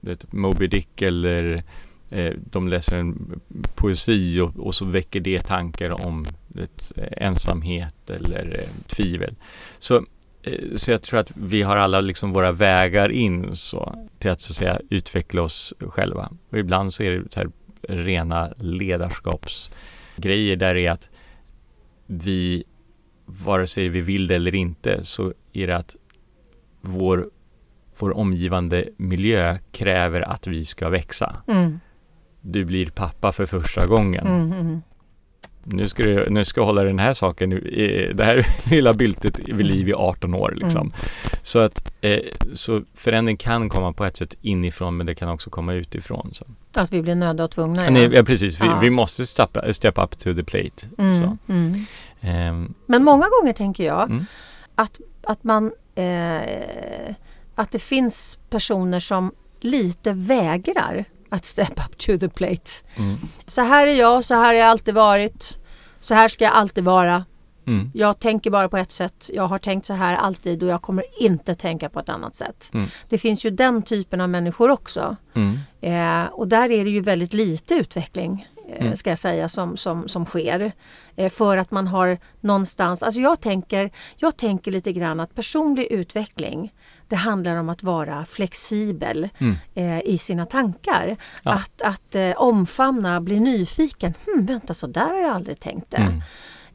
det, 0.00 0.32
Moby 0.32 0.66
Dick 0.66 1.02
eller 1.02 1.62
eh, 2.10 2.32
de 2.50 2.68
läser 2.68 2.96
en 2.96 3.40
poesi 3.74 4.40
och, 4.40 4.56
och, 4.56 4.74
så 4.74 4.84
väcker 4.84 5.20
det 5.20 5.40
tankar 5.40 6.06
om 6.06 6.26
ett, 6.62 6.92
ensamhet 6.96 8.10
eller 8.10 8.60
eh, 8.60 8.86
tvivel. 8.86 9.34
Så, 9.78 10.04
eh, 10.42 10.74
så 10.74 10.90
jag 10.90 11.02
tror 11.02 11.20
att 11.20 11.32
vi 11.34 11.62
har 11.62 11.76
alla 11.76 12.00
liksom 12.00 12.32
våra 12.32 12.52
vägar 12.52 13.08
in 13.08 13.56
så, 13.56 14.06
till 14.18 14.30
att 14.30 14.40
så 14.40 14.52
att 14.52 14.56
säga 14.56 14.80
utveckla 14.90 15.42
oss 15.42 15.74
själva. 15.78 16.30
Och 16.50 16.58
ibland 16.58 16.92
så 16.92 17.02
är 17.02 17.10
det 17.10 17.32
så 17.32 17.40
här 17.40 17.50
rena 17.88 18.52
ledarskapsgrejer 18.58 20.56
där 20.56 20.74
det 20.74 20.86
är 20.86 20.90
att 20.90 21.10
vi, 22.06 22.64
vare 23.26 23.66
sig 23.66 23.88
vi 23.88 24.00
vill 24.00 24.26
det 24.26 24.34
eller 24.34 24.54
inte, 24.54 25.04
så 25.04 25.32
är 25.52 25.66
det 25.66 25.76
att 25.76 25.96
vår, 26.80 27.30
vår 27.98 28.16
omgivande 28.16 28.88
miljö 28.96 29.58
kräver 29.72 30.20
att 30.20 30.46
vi 30.46 30.64
ska 30.64 30.88
växa. 30.88 31.36
Mm. 31.46 31.80
Du 32.40 32.64
blir 32.64 32.86
pappa 32.86 33.32
för 33.32 33.46
första 33.46 33.86
gången. 33.86 34.26
Mm, 34.26 34.52
mm, 34.52 34.60
mm 34.60 34.82
nu 35.64 35.88
ska, 35.88 36.02
du, 36.02 36.30
nu 36.30 36.44
ska 36.44 36.60
jag 36.60 36.66
hålla 36.66 36.84
den 36.84 36.98
här 36.98 37.14
saken, 37.14 37.50
det 38.14 38.24
här 38.24 38.46
lilla 38.70 38.94
byltet 38.94 39.38
vid 39.38 39.66
liv 39.66 39.88
i 39.88 39.94
18 39.94 40.34
år 40.34 40.54
liksom. 40.56 40.80
Mm. 40.80 40.92
Så 41.42 41.58
att 41.58 41.92
eh, 42.00 42.20
så 42.52 42.82
förändring 42.94 43.36
kan 43.36 43.68
komma 43.68 43.92
på 43.92 44.04
ett 44.04 44.16
sätt 44.16 44.34
inifrån 44.42 44.96
men 44.96 45.06
det 45.06 45.14
kan 45.14 45.28
också 45.28 45.50
komma 45.50 45.74
utifrån. 45.74 46.30
Så. 46.32 46.44
Att 46.72 46.92
vi 46.92 47.02
blir 47.02 47.14
nödda 47.14 47.44
och 47.44 47.50
tvungna? 47.50 47.84
Ja, 47.84 47.90
Nej, 47.90 48.14
ja 48.14 48.22
precis. 48.22 48.60
Vi, 48.60 48.66
ja. 48.66 48.78
vi 48.82 48.90
måste 48.90 49.26
step, 49.26 49.58
step 49.72 49.98
up 49.98 50.18
to 50.18 50.34
the 50.34 50.44
plate. 50.44 50.86
Mm. 50.98 51.38
Mm. 51.48 51.86
Um, 52.50 52.74
men 52.86 53.04
många 53.04 53.26
gånger 53.40 53.52
tänker 53.52 53.84
jag 53.84 54.10
mm. 54.10 54.26
att, 54.74 55.00
att 55.22 55.44
man 55.44 55.72
eh, 55.94 57.14
att 57.54 57.70
det 57.70 57.78
finns 57.78 58.38
personer 58.50 59.00
som 59.00 59.32
lite 59.60 60.12
vägrar 60.12 61.04
att 61.34 61.44
step 61.44 61.80
up 61.86 61.98
to 61.98 62.18
the 62.18 62.28
plate. 62.28 62.70
Mm. 62.96 63.16
Så 63.44 63.62
här 63.62 63.86
är 63.86 63.94
jag, 63.94 64.24
så 64.24 64.34
här 64.34 64.44
har 64.44 64.52
jag 64.52 64.68
alltid 64.68 64.94
varit. 64.94 65.58
Så 66.00 66.14
här 66.14 66.28
ska 66.28 66.44
jag 66.44 66.52
alltid 66.52 66.84
vara. 66.84 67.24
Mm. 67.66 67.90
Jag 67.94 68.18
tänker 68.18 68.50
bara 68.50 68.68
på 68.68 68.76
ett 68.76 68.90
sätt. 68.90 69.30
Jag 69.34 69.46
har 69.46 69.58
tänkt 69.58 69.86
så 69.86 69.92
här 69.92 70.16
alltid 70.16 70.62
och 70.62 70.68
jag 70.68 70.82
kommer 70.82 71.04
inte 71.18 71.54
tänka 71.54 71.88
på 71.88 72.00
ett 72.00 72.08
annat 72.08 72.34
sätt. 72.34 72.70
Mm. 72.74 72.86
Det 73.08 73.18
finns 73.18 73.44
ju 73.44 73.50
den 73.50 73.82
typen 73.82 74.20
av 74.20 74.28
människor 74.28 74.70
också. 74.70 75.16
Mm. 75.34 75.58
Eh, 75.80 76.32
och 76.32 76.48
där 76.48 76.70
är 76.70 76.84
det 76.84 76.90
ju 76.90 77.00
väldigt 77.00 77.32
lite 77.32 77.74
utveckling 77.74 78.48
mm. 78.68 78.96
ska 78.96 79.10
jag 79.10 79.18
säga 79.18 79.48
som, 79.48 79.76
som, 79.76 80.08
som 80.08 80.26
sker. 80.26 80.72
Eh, 81.16 81.30
för 81.30 81.56
att 81.56 81.70
man 81.70 81.86
har 81.86 82.18
någonstans, 82.40 83.02
alltså 83.02 83.20
jag 83.20 83.40
tänker, 83.40 83.90
jag 84.16 84.36
tänker 84.36 84.72
lite 84.72 84.92
grann 84.92 85.20
att 85.20 85.34
personlig 85.34 85.86
utveckling 85.90 86.72
det 87.08 87.16
handlar 87.16 87.56
om 87.56 87.68
att 87.68 87.82
vara 87.82 88.24
flexibel 88.24 89.28
mm. 89.38 89.56
eh, 89.74 90.00
i 90.12 90.18
sina 90.18 90.46
tankar. 90.46 91.16
Ja. 91.42 91.52
Att, 91.52 91.82
att 91.82 92.14
eh, 92.14 92.32
omfamna, 92.36 93.20
bli 93.20 93.40
nyfiken. 93.40 94.14
Hmm, 94.26 94.46
vänta, 94.46 94.74
så 94.74 94.86
där 94.86 95.08
har 95.08 95.20
jag 95.20 95.30
aldrig 95.30 95.60
tänkt 95.60 95.90
det. 95.90 95.96
Mm. 95.96 96.22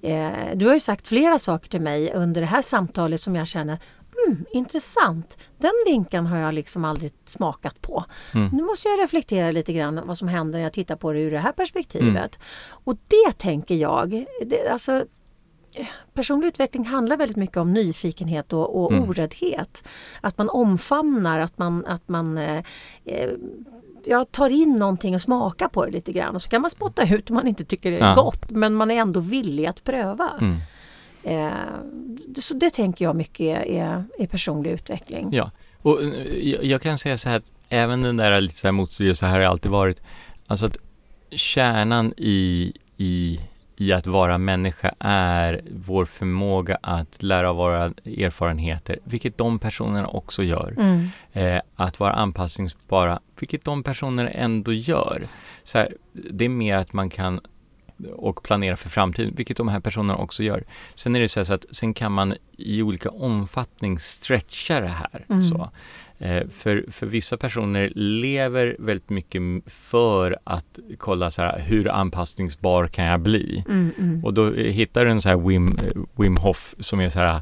Eh, 0.02 0.56
du 0.56 0.68
har 0.68 0.74
ju 0.74 0.80
sagt 0.80 1.08
flera 1.08 1.40
saker 1.40 1.70
till 1.70 1.82
mig 1.82 2.14
under 2.14 2.42
det 2.42 2.48
här 2.48 2.62
samtalet 2.62 3.22
som 3.22 3.36
jag 3.36 3.48
känner 3.48 3.80
Mm, 4.28 4.46
intressant. 4.52 5.38
Den 5.58 5.72
vinkeln 5.86 6.26
har 6.26 6.38
jag 6.38 6.54
liksom 6.54 6.86
aldrig 6.86 7.12
smakat 7.26 7.82
på. 7.82 8.06
Mm. 8.34 8.50
Nu 8.54 8.64
måste 8.64 8.90
jag 8.90 9.00
reflektera 9.00 9.52
lite 9.52 9.74
grann 9.74 10.02
vad 10.06 10.18
som 10.18 10.28
händer 10.28 10.60
när 10.60 10.64
jag 10.64 10.74
tittar 10.74 10.96
på 10.96 11.14
det 11.14 11.20
ur 11.20 11.32
det 11.32 11.40
här 11.40 11.52
perspektivet. 11.52 12.36
Mm. 12.36 12.80
Och 12.84 12.98
det 13.08 13.38
tänker 13.38 13.76
jag, 13.76 14.26
det, 14.46 14.70
alltså 14.70 15.06
personlig 16.14 16.48
utveckling 16.48 16.86
handlar 16.86 17.18
väldigt 17.18 17.38
mycket 17.38 17.58
om 17.58 17.74
nyfikenhet 17.74 18.54
och, 18.54 18.84
och 18.84 18.92
mm. 18.92 19.10
oräddhet. 19.10 19.88
Att 20.22 20.38
man 20.38 20.50
omfamnar, 20.50 21.40
att 21.40 21.58
man, 21.58 21.86
att 21.86 22.10
man 22.10 22.38
eh, 22.38 22.64
eh, 23.06 23.30
ja, 24.06 24.26
tar 24.26 24.50
in 24.50 24.80
någonting 24.80 25.16
och 25.16 25.22
smakar 25.22 25.68
på 25.68 25.86
det 25.86 25.92
lite 25.92 26.12
grann. 26.12 26.36
Och 26.36 26.42
så 26.42 26.50
kan 26.50 26.62
man 26.62 26.70
spotta 26.70 27.16
ut 27.16 27.30
om 27.30 27.36
man 27.36 27.48
inte 27.48 27.66
tycker 27.66 27.92
det 27.92 27.98
är 27.98 28.10
ja. 28.10 28.16
gott 28.16 28.52
men 28.52 28.76
man 28.76 28.92
är 28.92 28.96
ändå 28.96 29.20
villig 29.20 29.66
att 29.66 29.84
pröva. 29.84 30.30
Eh, 31.30 32.42
så 32.42 32.54
det 32.54 32.70
tänker 32.70 33.06
jag 33.06 33.16
mycket 33.16 33.68
är, 33.68 34.04
är, 34.20 34.28
personlig 34.28 34.72
utveckling. 34.72 35.30
Ja, 35.32 35.52
och 35.82 36.04
eh, 36.04 36.50
jag, 36.50 36.64
jag 36.64 36.82
kan 36.82 36.98
säga 36.98 37.18
så 37.18 37.30
här 37.30 37.36
att 37.36 37.52
även 37.70 38.02
den 38.02 38.18
där 38.18 38.42
lite 38.42 38.56
så 38.56 38.68
här 38.68 38.72
motstridiga, 38.72 39.16
så 39.16 39.26
här 39.26 39.34
har 39.34 39.40
det 39.40 39.50
alltid 39.50 39.72
varit 39.72 40.02
Alltså 40.50 40.66
att 40.66 40.78
kärnan 41.32 42.14
i, 42.18 42.74
i, 42.98 43.40
i 43.78 43.94
att 43.94 44.08
vara 44.08 44.38
människa 44.38 44.94
är 45.00 45.62
vår 45.86 46.06
förmåga 46.06 46.78
att 46.82 47.24
lära 47.24 47.50
av 47.50 47.56
våra 47.56 47.84
erfarenheter, 48.06 49.00
vilket 49.04 49.38
de 49.38 49.60
personerna 49.60 50.08
också 50.08 50.44
gör. 50.44 50.74
Mm. 50.78 51.08
Eh, 51.34 51.62
att 51.76 52.00
vara 52.00 52.14
anpassningsbara, 52.14 53.20
vilket 53.40 53.66
de 53.66 53.84
personerna 53.84 54.30
ändå 54.30 54.74
gör. 54.74 55.24
Så 55.64 55.78
här, 55.78 55.94
det 56.14 56.46
är 56.46 56.50
mer 56.50 56.76
att 56.76 56.94
man 56.94 57.10
kan 57.10 57.40
och 58.14 58.44
planera 58.44 58.78
för 58.78 58.90
framtiden, 58.90 59.34
vilket 59.38 59.58
de 59.58 59.68
här 59.68 59.80
personerna 59.80 60.16
också 60.16 60.44
gör. 60.44 60.64
Sen 60.96 61.16
är 61.16 61.20
det 61.20 61.30
så, 61.30 61.46
så 61.46 61.54
att 61.54 61.66
sen 61.72 61.94
kan 61.94 62.12
man 62.12 62.34
i 62.58 62.82
olika 62.82 63.10
omfattning 63.10 64.00
stretcha 64.00 64.80
det 64.80 64.88
här. 64.88 65.26
Mm. 65.30 65.42
Så. 65.42 65.70
Eh, 66.20 66.48
för, 66.50 66.86
för 66.92 67.06
vissa 67.06 67.38
personer 67.38 67.92
lever 67.96 68.76
väldigt 68.80 69.10
mycket 69.10 69.42
för 69.66 70.38
att 70.44 70.80
kolla 70.98 71.32
så 71.32 71.42
här, 71.42 71.60
hur 71.60 71.90
anpassningsbar 71.90 72.88
kan 72.88 73.06
jag 73.06 73.20
bli? 73.20 73.64
Mm, 73.70 73.92
mm. 74.00 74.26
Och 74.26 74.34
då 74.34 74.54
eh, 74.54 74.72
hittar 74.74 75.06
du 75.06 75.12
en 75.12 75.22
så 75.22 75.30
här 75.30 75.38
Wim, 75.38 75.68
eh, 75.68 76.02
Wim 76.16 76.38
Hof 76.38 76.76
som 76.80 77.00
är 77.00 77.10
så 77.10 77.20
här 77.20 77.42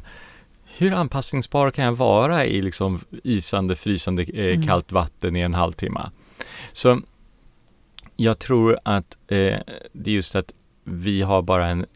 hur 0.78 0.92
anpassningsbar 0.92 1.70
kan 1.70 1.84
jag 1.84 1.92
vara 1.92 2.46
i 2.46 2.62
liksom 2.62 3.00
isande, 3.24 3.76
frysande, 3.76 4.22
eh, 4.22 4.54
Mm. 4.54 4.66
kallt 4.66 4.92
vatten 4.92 5.36
i 5.36 5.40
en 5.40 5.54
halvtimme? 5.54 6.10
Så 6.72 7.00
jag 8.20 8.38
tror 8.38 8.78
att 8.82 9.18
eh, 9.26 9.58
det 9.92 10.10
är 10.10 10.14
just 10.14 10.36
att 10.36 10.54
vi 10.84 11.22
har 11.22 11.42
bara 11.42 11.66
en 11.66 11.86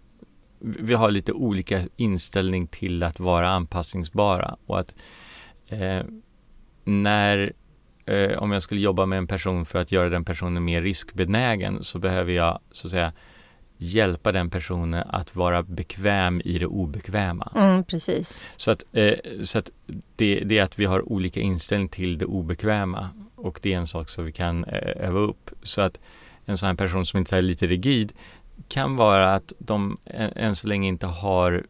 vi 0.61 0.95
har 0.95 1.11
lite 1.11 1.33
olika 1.33 1.83
inställning 1.97 2.67
till 2.67 3.03
att 3.03 3.21
vara 3.21 3.51
anpassningsbara 3.51 4.57
och 4.67 4.81
att 4.81 4.95
eh, 5.69 6.03
när 6.85 7.53
eh, 8.07 8.39
om 8.39 8.53
jag 8.53 8.63
skulle 8.63 8.81
jobba 8.81 9.07
med 9.07 9.19
en 9.19 9.27
person 9.27 9.67
för 9.67 9.79
att 9.79 9.93
göra 9.93 10.09
den 10.09 10.25
personen 10.25 10.65
mer 10.65 10.83
riskbenägen 10.83 11.83
så 11.83 11.99
behöver 11.99 12.33
jag 12.33 12.59
så 12.73 12.87
att 12.87 12.91
säga 12.91 13.13
hjälpa 13.77 14.33
den 14.33 14.51
personen 14.51 15.05
att 15.09 15.37
vara 15.37 15.63
bekväm 15.63 16.43
i 16.45 16.59
det 16.59 16.67
obekväma. 16.67 17.53
Mm, 17.55 17.85
precis. 17.85 18.49
Så 18.57 18.71
att, 18.71 18.85
eh, 18.93 19.15
så 19.43 19.59
att 19.59 19.71
det, 20.17 20.41
det 20.45 20.59
är 20.59 20.63
att 20.63 20.79
vi 20.79 20.85
har 20.85 21.13
olika 21.13 21.41
inställning 21.41 21.89
till 21.89 22.19
det 22.19 22.27
obekväma 22.27 23.11
och 23.43 23.59
det 23.63 23.73
är 23.73 23.79
en 23.79 23.87
sak 23.87 24.09
som 24.09 24.25
vi 24.25 24.33
kan 24.33 24.65
eh, 24.65 25.07
öva 25.07 25.21
upp. 25.21 25.51
Så 25.63 25.81
att 25.81 25.99
en 26.45 26.59
sån 26.59 26.67
här 26.67 26.75
person 26.75 27.07
som 27.07 27.19
inte 27.19 27.37
är 27.37 27.43
lite 27.43 27.67
rigid 27.67 28.13
kan 28.69 28.97
vara 28.97 29.35
att 29.35 29.53
de 29.59 29.99
än, 30.07 30.57
så 30.57 30.69
länge 30.69 30.89
inte 30.89 31.07
har 31.07 31.67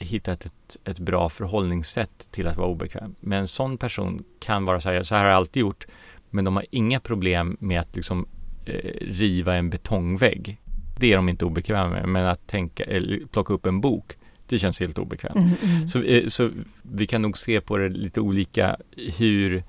hittat 0.00 0.46
ett, 0.46 0.76
ett 0.84 0.98
bra 0.98 1.28
förhållningssätt 1.28 2.28
till 2.30 2.48
att 2.48 2.56
vara 2.56 2.68
obekväm. 2.68 3.14
Men 3.20 3.38
en 3.38 3.48
sån 3.48 3.78
person 3.78 4.24
kan 4.40 4.64
vara 4.64 4.80
så 4.80 4.90
här, 4.90 5.02
så 5.02 5.14
här 5.14 5.22
har 5.22 5.30
jag 5.30 5.36
alltid 5.36 5.60
gjort, 5.60 5.86
men 6.30 6.44
de 6.44 6.56
har 6.56 6.66
inga 6.70 7.00
problem 7.00 7.56
med 7.60 7.80
att 7.80 7.96
liksom 7.96 8.26
eh, 8.66 8.90
riva 9.00 9.54
en 9.54 9.70
betongvägg. 9.70 10.58
Det 10.98 11.12
är 11.12 11.16
de 11.16 11.28
inte 11.28 11.44
obekväma 11.44 11.88
med, 11.88 12.08
men 12.08 12.26
att 12.26 12.46
tänka, 12.46 12.84
eller 12.84 13.26
plocka 13.26 13.52
upp 13.52 13.66
en 13.66 13.80
bok, 13.80 14.16
det 14.46 14.58
känns 14.58 14.80
helt 14.80 14.98
obekvämt. 14.98 15.36
Mm, 15.36 15.76
mm. 15.76 15.88
Så, 15.88 16.02
eh, 16.02 16.26
så 16.26 16.50
vi 16.82 17.06
kan 17.06 17.22
nog 17.22 17.38
se 17.38 17.60
på 17.60 17.76
det 17.76 17.88
lite 17.88 18.20
olika 18.20 18.76
hur 19.18 19.62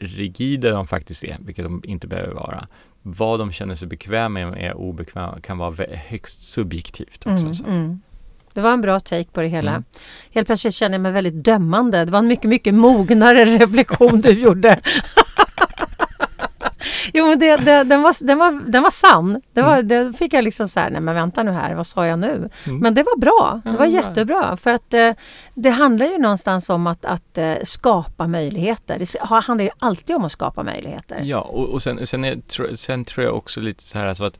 rigida 0.00 0.70
de 0.70 0.86
faktiskt 0.86 1.24
är, 1.24 1.36
vilket 1.40 1.64
de 1.64 1.82
inte 1.84 2.06
behöver 2.06 2.34
vara. 2.34 2.66
Vad 3.02 3.38
de 3.38 3.52
känner 3.52 3.74
sig 3.74 3.88
bekväma 3.88 4.50
med 4.50 4.72
och 4.72 4.84
obekväma 4.88 5.38
kan 5.42 5.58
vara 5.58 5.86
högst 5.94 6.42
subjektivt 6.42 7.26
också. 7.26 7.46
Mm, 7.46 7.80
mm. 7.80 8.00
Det 8.52 8.60
var 8.60 8.72
en 8.72 8.80
bra 8.80 9.00
take 9.00 9.30
på 9.32 9.40
det 9.42 9.48
hela. 9.48 9.70
Mm. 9.70 9.84
Helt 10.30 10.46
plötsligt 10.46 10.74
känner 10.74 10.94
jag 10.94 11.00
mig 11.00 11.12
väldigt 11.12 11.44
dömande. 11.44 12.04
Det 12.04 12.12
var 12.12 12.18
en 12.18 12.26
mycket, 12.26 12.48
mycket 12.48 12.74
mognare 12.74 13.44
reflektion 13.58 14.20
du 14.20 14.30
gjorde. 14.30 14.80
jo, 17.14 17.26
men 17.26 17.38
det, 17.38 17.56
det, 17.56 17.84
den, 17.84 18.02
var, 18.02 18.26
den, 18.26 18.38
var, 18.38 18.70
den 18.70 18.82
var 18.82 18.90
sann. 18.90 19.42
Det, 19.52 19.62
var, 19.62 19.82
det 19.82 20.12
fick 20.12 20.32
jag 20.32 20.44
liksom 20.44 20.68
så 20.68 20.80
här, 20.80 20.90
nej 20.90 21.00
men 21.00 21.14
vänta 21.14 21.42
nu 21.42 21.50
här, 21.50 21.74
vad 21.74 21.86
sa 21.86 22.06
jag 22.06 22.18
nu? 22.18 22.48
Mm. 22.66 22.78
Men 22.80 22.94
det 22.94 23.02
var 23.02 23.18
bra. 23.18 23.60
Det 23.64 23.70
var 23.70 23.76
bra. 23.76 23.86
jättebra. 23.86 24.56
För 24.56 24.70
att 24.70 24.94
eh, 24.94 25.12
det 25.54 25.70
handlar 25.70 26.06
ju 26.06 26.18
någonstans 26.18 26.70
om 26.70 26.86
att, 26.86 27.04
att 27.04 27.38
eh, 27.38 27.54
skapa 27.62 28.26
möjligheter. 28.26 28.98
Det 28.98 29.20
handlar 29.20 29.64
ju 29.64 29.70
alltid 29.78 30.16
om 30.16 30.24
att 30.24 30.32
skapa 30.32 30.62
möjligheter. 30.62 31.20
Ja, 31.22 31.40
och, 31.40 31.68
och 31.68 31.82
sen, 31.82 32.06
sen, 32.06 32.24
är, 32.24 32.40
sen 32.74 33.04
tror 33.04 33.26
jag 33.26 33.36
också 33.36 33.60
lite 33.60 33.82
så 33.82 33.98
här 33.98 34.06
alltså 34.06 34.24
att 34.24 34.38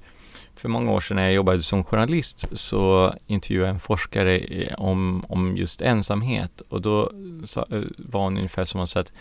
för 0.61 0.68
många 0.68 0.93
år 0.93 1.01
sedan 1.01 1.16
när 1.16 1.22
jag 1.22 1.32
jobbade 1.32 1.61
som 1.61 1.84
journalist 1.84 2.49
så 2.53 3.14
intervjuade 3.26 3.68
jag 3.68 3.74
en 3.74 3.80
forskare 3.80 4.38
eh, 4.38 4.74
om, 4.74 5.24
om 5.28 5.57
just 5.57 5.80
ensamhet 5.80 6.62
och 6.68 6.82
då 6.82 7.12
sa, 7.45 7.66
eh, 7.70 7.82
var 7.99 8.22
hon 8.22 8.36
ungefär 8.36 8.64
som 8.64 8.78
hon 8.78 8.86
sa 8.86 9.01
att 9.01 9.12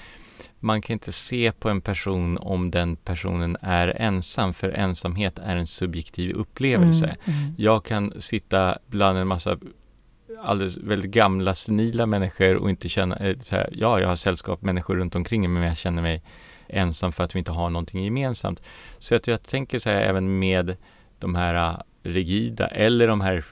man 0.60 0.82
kan 0.82 0.94
inte 0.94 1.12
se 1.12 1.52
på 1.52 1.70
en 1.70 1.82
person 1.82 2.38
om 2.38 2.72
den 2.72 2.96
personen 2.96 3.58
är 3.62 3.88
ensam 4.02 4.54
för 4.54 4.70
ensamhet 4.70 5.40
är 5.40 5.56
en 5.56 5.68
subjektiv 5.68 6.36
upplevelse. 6.36 7.06
Mm, 7.06 7.40
mm. 7.40 7.56
Jag 7.58 7.86
kan 7.86 8.22
sitta 8.22 8.78
bland 8.88 9.18
en 9.18 9.28
massa 9.28 9.58
alldeles 10.42 10.78
väldigt 10.78 11.12
gamla 11.12 11.54
senila 11.54 12.06
människor 12.06 12.56
och 12.56 12.70
inte 12.70 12.90
känna 12.90 13.16
eh, 13.16 13.40
så 13.40 13.56
här, 13.56 13.70
ja, 13.72 14.00
jag 14.00 14.08
har 14.08 14.16
sällskap 14.16 14.62
människor 14.62 14.96
runt 14.96 15.16
omkring 15.16 15.42
mig 15.42 15.50
men 15.50 15.68
jag 15.68 15.78
känner 15.78 16.02
mig 16.02 16.24
ensam 16.68 17.12
för 17.12 17.24
att 17.24 17.36
vi 17.36 17.40
inte 17.40 17.52
har 17.52 17.70
någonting 17.70 18.04
gemensamt. 18.04 18.62
Så 19.00 19.16
att 19.16 19.28
jag 19.28 19.44
tänker 19.44 19.80
så 19.80 19.90
här 19.90 20.02
även 20.02 20.40
med 20.40 20.78
de 21.20 21.36
här 21.36 21.56
eh, 21.56 21.80
rigida 22.04 22.68
eller 22.68 23.08
de 23.08 23.22
här 23.22 23.46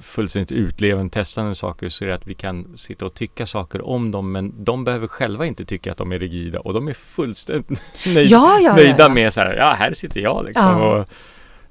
fullständigt 0.00 0.52
utlevande 0.52 1.10
testande 1.10 1.54
saker 1.54 1.88
så 1.88 2.04
är 2.04 2.08
det 2.08 2.14
att 2.14 2.26
vi 2.26 2.34
kan 2.34 2.76
sitta 2.76 3.06
och 3.06 3.14
tycka 3.14 3.46
saker 3.46 3.88
om 3.88 4.10
dem 4.10 4.32
men 4.32 4.64
de 4.64 4.84
behöver 4.84 5.06
själva 5.08 5.46
inte 5.46 5.64
tycka 5.64 5.92
att 5.92 5.98
de 5.98 6.12
är 6.12 6.18
rigida 6.18 6.60
och 6.60 6.74
de 6.74 6.88
är 6.88 6.94
fullständigt 6.94 7.82
nöjda, 8.06 8.22
Ja, 8.22 8.58
ja, 8.60 8.74
nöjda 8.76 9.02
ja. 9.02 9.08
med 9.08 9.34
så 9.34 9.40
här, 9.40 9.56
ja 9.56 9.74
här 9.78 9.92
sitter 9.92 10.20
jag 10.20 10.44
liksom 10.44 10.80
och 10.82 11.08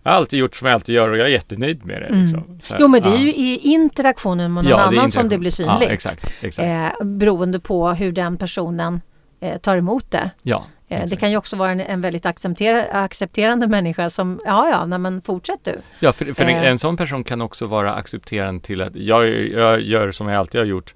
jag 0.03 0.11
har 0.11 0.18
alltid 0.18 0.39
gjort 0.39 0.55
som 0.55 0.68
jag 0.68 0.74
alltid 0.74 0.95
gör 0.95 1.09
och 1.09 1.18
jag 1.18 1.28
är 1.28 1.32
jättenöjd 1.32 1.86
med 1.86 2.01
det. 2.01 2.09
Liksom. 2.22 2.43
Så 2.61 2.74
här, 2.74 2.80
Mm. 2.80 2.82
Jo, 2.82 2.88
men 2.88 3.01
det 3.01 3.09
är 3.09 3.13
ja. 3.13 3.20
ju 3.20 3.30
i 3.34 3.57
interaktionen 3.57 4.53
med 4.53 4.63
någon 4.63 4.74
annan 4.80 5.11
som 5.11 5.30
det 5.30 5.38
blir 5.38 5.51
synligt. 5.51 5.82
Ja, 5.82 5.88
exakt. 5.89 6.34
exakt. 6.41 6.68
Eh, 6.99 7.05
beroende 7.05 7.59
på 7.59 7.89
hur 7.89 8.11
den 8.11 8.38
personen 8.38 9.01
eh, 9.39 9.57
tar 9.57 9.78
emot 9.78 10.11
det. 10.11 10.30
ja, 10.43 10.65
det 10.88 10.96
exakt. 10.96 11.20
kan 11.20 11.32
ju 11.32 11.38
också 11.38 11.56
vara 11.56 11.72
en, 11.72 11.80
en 11.80 12.02
väldigt 12.02 12.26
acceptera, 12.26 12.84
accepterande 12.84 13.68
människa 13.68 14.10
som, 14.10 14.40
ja 14.46 14.70
ja, 14.70 14.86
nej, 14.86 15.00
men 15.00 15.22
fortsätt 15.22 15.60
du. 15.64 15.76
ja, 16.00 16.14
för, 16.14 16.34
för 16.34 16.44
en, 16.44 16.50
eh. 16.50 16.70
en 16.70 16.78
sån 16.78 16.98
person 16.98 17.24
kan 17.24 17.42
också 17.42 17.66
vara 17.66 17.94
accepterande 17.94 18.62
till 18.62 18.82
att 18.82 18.96
jag, 18.96 19.30
jag 19.48 19.82
gör 19.82 20.12
som 20.12 20.28
jag 20.28 20.40
alltid 20.40 20.62
har 20.62 20.66
gjort 20.66 20.94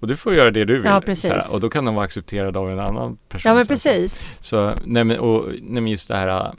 och 0.00 0.08
du 0.08 0.16
får 0.16 0.34
göra 0.34 0.50
det 0.50 0.64
du 0.64 0.74
vill. 0.74 0.84
Ja, 0.84 1.00
precis. 1.00 1.54
Och 1.54 1.60
då 1.60 1.70
kan 1.70 1.84
de 1.84 1.94
vara 1.94 2.04
accepterade 2.04 2.58
av 2.58 2.70
en 2.70 2.78
annan 2.78 3.16
person. 3.28 3.50
Ja 3.50 3.54
men 3.54 3.66
precis. 3.66 4.28
Så, 4.40 4.74
nej 4.84 5.04
men, 5.04 5.18
och, 5.18 5.46
nej 5.48 5.82
men 5.82 5.86
just 5.86 6.08
det 6.08 6.16
här, 6.16 6.54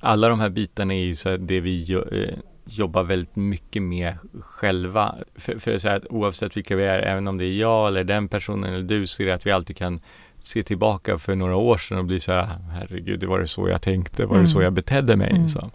alla 0.00 0.28
de 0.28 0.40
här 0.40 0.48
bitarna 0.48 0.94
är 0.94 1.04
ju 1.04 1.14
så 1.14 1.36
det 1.36 1.60
vi 1.60 1.92
eh, 1.92 2.34
jobbar 2.64 3.02
väldigt 3.02 3.36
mycket 3.36 3.82
med 3.82 4.18
själva. 4.40 5.16
För, 5.34 5.58
för 5.58 5.78
så 5.78 5.88
här, 5.88 6.12
oavsett 6.12 6.56
vilka 6.56 6.76
vi 6.76 6.84
är, 6.84 6.98
även 6.98 7.28
om 7.28 7.38
det 7.38 7.44
är 7.44 7.52
jag 7.52 7.88
eller 7.88 8.04
den 8.04 8.28
personen 8.28 8.74
eller 8.74 8.84
du, 8.84 9.06
så 9.06 9.22
är 9.22 9.26
det 9.26 9.34
att 9.34 9.46
vi 9.46 9.50
alltid 9.50 9.76
kan 9.76 10.00
se 10.44 10.62
tillbaka 10.62 11.18
för 11.18 11.34
några 11.34 11.56
år 11.56 11.76
sedan 11.76 11.98
och 11.98 12.04
bli 12.04 12.20
så 12.20 12.32
här, 12.32 12.58
herregud, 12.72 13.20
det 13.20 13.26
var 13.26 13.38
det 13.38 13.46
så 13.46 13.68
jag 13.68 13.82
tänkte, 13.82 14.26
var 14.26 14.38
det 14.38 14.48
så 14.48 14.58
Mm. 14.58 14.64
jag 14.64 14.72
betedde 14.72 15.16
mig? 15.16 15.30
Mm. 15.30 15.48
Så, 15.48 15.70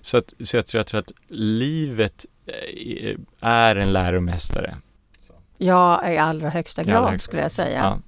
så, 0.00 0.16
att, 0.16 0.34
så 0.40 0.56
jag, 0.56 0.66
tror, 0.66 0.78
jag 0.78 0.86
tror 0.86 1.00
att 1.00 1.12
livet 1.28 2.26
eh, 2.46 3.16
är 3.40 3.76
en 3.76 3.92
läromästare. 3.92 4.76
Ja, 5.58 6.08
i 6.10 6.18
allra 6.18 6.50
högsta 6.50 6.82
grad 6.82 6.96
allra 6.96 7.10
högsta 7.10 7.26
skulle 7.30 7.42
jag 7.42 7.52
säga. 7.52 7.78
Ja. 7.78 7.98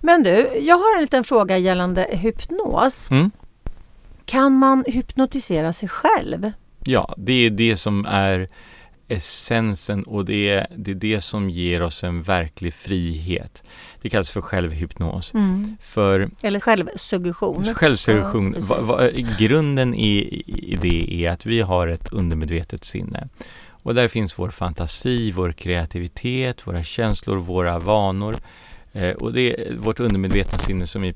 Men 0.00 0.22
du, 0.22 0.60
jag 0.62 0.76
har 0.76 0.96
en 0.96 1.02
liten 1.02 1.24
fråga 1.24 1.58
gällande 1.58 2.06
hypnos. 2.10 3.10
Mm. 3.10 3.30
Kan 4.24 4.52
man 4.52 4.84
hypnotisera 4.86 5.72
sig 5.72 5.88
själv? 5.88 6.52
Ja, 6.84 7.14
det 7.16 7.32
är 7.32 7.50
det 7.50 7.76
som 7.76 8.06
är 8.06 8.48
essensen 9.08 10.02
och 10.02 10.24
det 10.24 10.48
är, 10.48 10.66
det 10.76 10.90
är 10.90 10.94
det 10.94 11.20
som 11.20 11.50
ger 11.50 11.82
oss 11.82 12.04
en 12.04 12.22
verklig 12.22 12.74
frihet. 12.74 13.62
Det 14.02 14.08
kallas 14.10 14.30
för 14.30 14.40
självhypnos. 14.40 15.32
För 15.80 16.30
Eller 16.42 16.60
självsuggestion? 16.60 17.62
självsuggestion, 17.64 18.46
Ja, 18.46 18.52
precis. 18.52 18.70
va, 18.70 18.80
va, 18.80 19.08
grunden 19.38 19.94
i, 19.94 20.42
i 20.46 20.78
det 20.82 21.24
är 21.26 21.30
att 21.30 21.46
vi 21.46 21.60
har 21.60 21.88
ett 21.88 22.12
undermedvetet 22.12 22.84
sinne. 22.84 23.28
Och 23.70 23.94
där 23.94 24.08
finns 24.08 24.38
vår 24.38 24.50
fantasi, 24.50 25.30
vår 25.32 25.52
kreativitet, 25.52 26.66
våra 26.66 26.82
känslor, 26.82 27.36
våra 27.36 27.78
vanor. 27.78 28.36
Eh, 28.92 29.10
och 29.10 29.32
det 29.32 29.40
är 29.68 29.74
vårt 29.76 30.00
undermedvetna 30.00 30.58
sinne 30.58 30.86
som 30.86 31.04
i, 31.04 31.14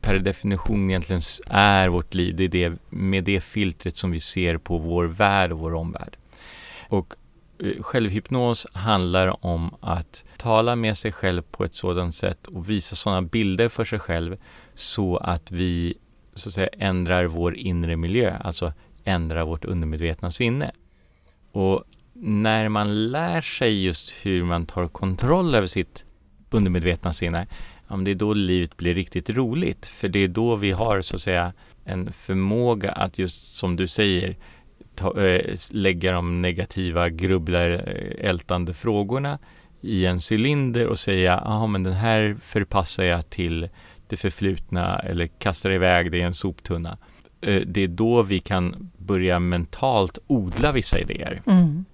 per 0.00 0.18
definition 0.18 0.90
egentligen 0.90 1.22
är 1.46 1.88
vårt 1.88 2.14
liv. 2.14 2.36
Det 2.36 2.44
är 2.44 2.48
det, 2.48 2.72
med 2.90 3.24
det 3.24 3.40
filtret 3.40 3.96
som 3.96 4.10
vi 4.10 4.20
ser 4.20 4.58
på 4.58 4.78
vår 4.78 5.04
värld 5.04 5.52
och 5.52 5.58
vår 5.58 5.74
omvärld. 5.74 6.16
Och 6.92 7.14
eh, 7.58 7.82
självhypnos 7.82 8.66
handlar 8.72 9.46
om 9.46 9.74
att 9.80 10.24
tala 10.36 10.76
med 10.76 10.98
sig 10.98 11.12
själv 11.12 11.42
på 11.42 11.64
ett 11.64 11.74
sådant 11.74 12.14
sätt 12.14 12.46
och 12.46 12.70
visa 12.70 12.96
sådana 12.96 13.22
bilder 13.22 13.68
för 13.68 13.84
sig 13.84 13.98
själv 13.98 14.36
så 14.74 15.16
att 15.16 15.50
vi 15.50 15.94
så 16.34 16.48
att 16.48 16.52
säga 16.52 16.68
ändrar 16.78 17.24
vår 17.24 17.56
inre 17.56 17.96
miljö, 17.96 18.36
alltså 18.40 18.72
ändrar 19.04 19.44
vårt 19.44 19.64
undermedvetna 19.64 20.30
sinne. 20.30 20.70
Och 21.52 21.84
när 22.12 22.68
man 22.68 23.10
lär 23.10 23.40
sig 23.40 23.84
just 23.84 24.10
hur 24.22 24.44
man 24.44 24.66
tar 24.66 24.88
kontroll 24.88 25.54
över 25.54 25.66
sitt 25.66 26.04
undermedvetna 26.50 27.12
sinne, 27.12 27.46
ja, 27.88 27.96
det 27.96 28.10
är 28.10 28.14
då 28.14 28.34
livet 28.34 28.76
blir 28.76 28.94
riktigt 28.94 29.30
roligt. 29.30 29.86
För 29.86 30.08
det 30.08 30.18
är 30.18 30.28
då 30.28 30.56
vi 30.56 30.70
har 30.72 31.02
så 31.02 31.16
att 31.16 31.22
säga 31.22 31.52
en 31.84 32.12
förmåga 32.12 32.92
att 32.92 33.18
just 33.18 33.56
som 33.56 33.76
du 33.76 33.86
säger 33.86 34.36
ta, 34.94 35.20
äh, 35.20 35.56
lägga 35.72 36.12
de 36.12 36.42
negativa, 36.42 37.08
grubblar, 37.08 37.70
äh, 37.70 38.28
ältande 38.28 38.74
frågorna 38.74 39.38
i 39.80 40.06
en 40.06 40.18
cylinder 40.30 40.86
och 40.86 40.98
säga, 40.98 41.42
ja 41.44 41.66
men 41.66 41.82
den 41.82 41.92
här 41.92 42.36
förpassar 42.40 43.04
jag 43.04 43.30
till 43.30 43.68
det 44.08 44.16
förflutna 44.16 44.98
eller 44.98 45.26
kastar 45.26 45.70
iväg 45.70 46.12
det 46.12 46.18
i 46.18 46.22
en 46.22 46.34
soptunna. 46.34 46.98
Äh, 47.40 47.60
det 47.66 47.80
är 47.80 47.88
då 47.88 48.22
vi 48.22 48.40
kan 48.40 48.90
börja 48.96 49.38
mentalt 49.38 50.18
odla 50.26 50.72
vissa 50.72 50.98
idéer. 50.98 51.40
Mm. 51.46 51.84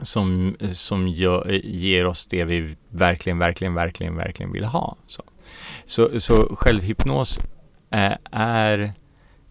Som, 0.00 0.56
som 0.72 1.08
gör, 1.08 1.60
ger 1.64 2.06
oss 2.06 2.26
det 2.26 2.44
vi 2.44 2.76
verkligen, 2.90 3.38
verkligen, 3.38 3.74
verkligen, 3.74 4.16
verkligen 4.16 4.52
vill 4.52 4.64
ha. 4.64 4.96
Så, 5.06 5.22
så, 5.84 6.20
så 6.20 6.56
självhypnos 6.56 7.40
är 8.30 8.90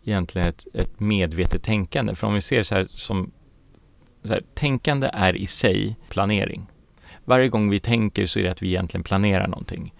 egentligen 0.06 0.48
ett, 0.48 0.68
ett 0.74 1.00
medvetet 1.00 1.64
tänkande. 1.64 2.16
För 2.16 2.28
om 2.28 2.34
vi 2.34 2.42
ser 2.42 2.64
så 2.64 2.76
här 2.76 2.88
som 2.90 3.32
så 4.24 4.34
här, 4.34 4.42
tänkande 4.54 5.10
är 5.14 5.36
i 5.36 5.48
sig 5.48 5.96
planering. 6.10 6.66
Varje 7.26 7.50
gång 7.50 7.70
vi 7.70 7.80
tänker 7.80 8.26
så 8.26 8.40
är 8.40 8.44
det 8.44 8.52
att 8.52 8.62
vi 8.62 8.68
egentligen 8.68 9.04
planerar 9.04 9.48
någonting. 9.48 9.94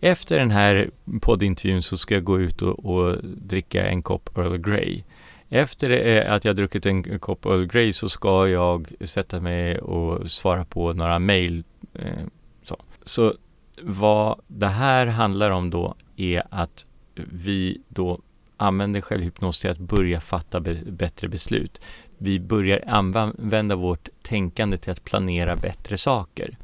Efter 0.00 0.38
den 0.38 0.50
här 0.50 0.90
poddintervjun 1.20 1.82
så 1.82 1.96
ska 1.96 2.14
jag 2.14 2.24
gå 2.24 2.40
ut 2.40 2.62
och, 2.62 2.84
och 2.84 3.16
dricka 3.22 3.86
en 3.86 4.02
kopp 4.02 4.38
Earl 4.38 4.58
Grey. 4.58 5.02
Efter 5.48 5.90
eh, 5.90 6.32
att 6.32 6.44
jag 6.44 6.56
druckit 6.56 6.86
en 6.86 7.18
kopp 7.18 7.46
Earl 7.46 7.66
Grey 7.66 7.92
så 7.92 8.08
ska 8.08 8.48
jag 8.48 8.92
sätta 9.00 9.40
mig 9.40 9.78
och 9.78 10.30
svara 10.30 10.64
på 10.64 10.92
några 10.92 11.18
mejl. 11.18 11.64
Eh, 11.94 12.24
så. 12.62 12.76
så 13.02 13.34
vad 13.82 14.40
det 14.46 14.66
här 14.66 15.06
handlar 15.06 15.50
om 15.50 15.70
då 15.70 15.94
är 16.16 16.42
att 16.50 16.86
vi 17.14 17.80
då 17.88 18.20
använder 18.62 19.00
självhypnos 19.00 19.60
till 19.60 19.70
att 19.70 19.78
börja 19.78 20.20
fatta 20.20 20.60
be 20.60 20.74
bättre 20.74 21.28
beslut. 21.28 21.80
Vi 22.18 22.40
börjar 22.40 22.84
använda 22.86 23.76
vårt 23.76 24.08
tänkande 24.22 24.76
till 24.76 24.92
att 24.92 25.04
planera 25.04 25.56
bättre 25.56 25.96
saker. 25.96 26.56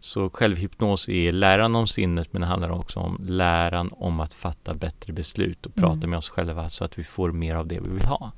Så 0.00 0.30
självhypnos 0.30 1.08
är 1.08 1.32
läran 1.32 1.76
om 1.76 1.86
sinnet 1.86 2.32
men 2.32 2.40
det 2.40 2.46
handlar 2.46 2.70
också 2.70 3.00
om 3.00 3.18
läran 3.28 3.90
om 3.92 4.20
att 4.20 4.34
fatta 4.34 4.74
bättre 4.74 5.12
beslut 5.12 5.66
och 5.66 5.74
prata 5.74 5.92
mm. 5.92 6.10
med 6.10 6.16
oss 6.16 6.28
själva 6.28 6.68
så 6.68 6.84
att 6.84 6.98
vi 6.98 7.04
får 7.04 7.32
mer 7.32 7.54
av 7.54 7.66
det 7.66 7.80
vi 7.80 7.88
vill 7.88 8.04
ha. 8.06 8.32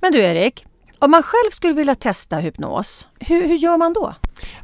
Men 0.00 0.12
du 0.12 0.18
Erik, 0.18 0.64
om 0.98 1.10
man 1.10 1.22
själv 1.22 1.50
skulle 1.50 1.72
vilja 1.72 1.94
testa 1.94 2.36
hypnos, 2.36 3.08
hur, 3.20 3.48
hur 3.48 3.56
gör 3.56 3.78
man 3.78 3.92
då? 3.92 4.14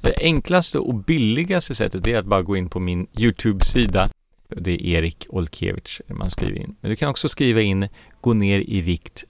Det 0.01 0.17
enklaste 0.21 0.79
och 0.79 0.95
billigaste 0.95 1.75
sättet 1.75 2.07
är 2.07 2.19
att 2.19 2.27
bara 2.27 2.43
gå 2.43 2.57
in 2.57 2.69
på 2.69 2.81
min 2.81 3.07
Youtube-sida 3.19 4.09
det 4.57 4.71
är 4.71 4.99
Erik 4.99 5.27
Olkiewicz 5.29 6.03
man 6.07 6.31
skriver 6.31 6.61
in. 6.61 6.77
Men 6.81 6.91
du 6.91 6.97
kan 6.97 7.09
också 7.09 7.29
skriva 7.29 7.61
in 7.61 7.89
gå 8.21 8.35
ner 8.35 8.65
i 8.67 8.81
vikt 8.81 9.25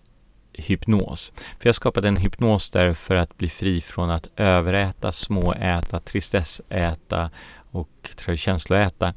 hypnos. 0.53 1.33
För 1.37 1.69
jag 1.69 1.75
skapade 1.75 2.09
en 2.09 2.17
hypnos 2.17 2.71
där 2.71 2.95
för 2.95 3.15
att 3.15 3.39
bli 3.39 3.49
fri 3.49 3.81
från 3.81 4.11
att 4.11 4.29
överäta, 4.37 5.13
småäta, 5.13 6.01
tristessäta 6.01 7.31
och 7.71 8.11
känsloäta. 8.37 9.15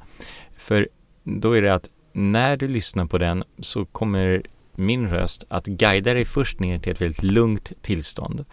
För 0.58 0.88
då 1.24 1.52
är 1.52 1.62
det 1.62 1.74
att 1.74 1.90
när 2.14 2.58
du 2.58 2.68
lyssnar 2.68 3.06
på 3.06 3.18
den 3.18 3.44
så 3.60 3.86
kommer 3.86 4.42
min 4.76 5.10
röst 5.10 5.44
att 5.48 5.66
guida 5.66 6.14
dig 6.14 6.26
först 6.26 6.60
ner 6.60 6.80
till 6.80 6.92
ett 6.92 7.02
väldigt 7.02 7.24
lugnt 7.24 7.72
tillstånd. 7.82 8.46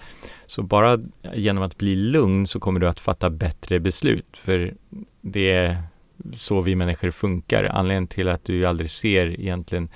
Så 0.47 0.63
bara 0.63 0.99
genom 1.35 1.63
att 1.63 1.79
bli 1.79 1.97
lugn 1.97 2.47
så 2.47 2.61
kommer 2.61 2.81
du 2.81 2.89
att 2.89 3.01
fatta 3.01 3.31
bättre 3.31 3.81
beslut. 3.81 4.37
För 4.37 4.75
det 5.21 5.53
är 5.53 5.83
så 6.37 6.61
vi 6.61 6.75
människor 6.75 7.11
funkar. 7.11 7.65
Anledningen 7.65 8.07
till 8.07 8.29
att 8.29 8.45
du 8.45 8.67
aldrig 8.67 8.91
ser 8.91 9.41
egentligen 9.41 9.89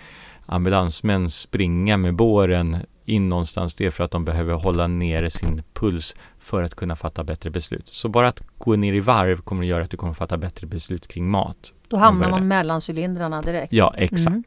ambulansmän 0.46 1.28
springa 1.28 1.96
med 1.96 2.14
båren 2.14 2.76
in 3.04 3.28
någonstans, 3.28 3.74
det 3.74 3.86
är 3.86 3.90
för 3.90 4.04
att 4.04 4.10
de 4.10 4.24
behöver 4.24 4.54
hålla 4.54 4.86
nere 4.86 5.30
sin 5.30 5.62
puls 5.72 6.16
för 6.38 6.62
att 6.62 6.74
kunna 6.74 6.96
fatta 6.96 7.24
bättre 7.24 7.50
beslut. 7.50 7.88
Så 7.88 8.08
bara 8.08 8.28
att 8.28 8.42
gå 8.58 8.76
ner 8.76 8.92
i 8.92 9.00
varv 9.00 9.40
kommer 9.40 9.62
att 9.62 9.68
göra 9.68 9.84
att 9.84 9.90
du 9.90 9.96
kommer 9.96 10.12
fatta 10.12 10.36
bättre 10.36 10.66
beslut 10.66 11.08
kring 11.08 11.30
mat. 11.30 11.72
Då 11.88 11.96
hamnar 11.96 12.30
man 12.30 12.48
mellan 12.48 12.80
cylindrarna 12.88 13.42
direkt. 13.42 13.72
Ja, 13.72 13.94
exakt. 13.96 14.28
Mm. 14.28 14.44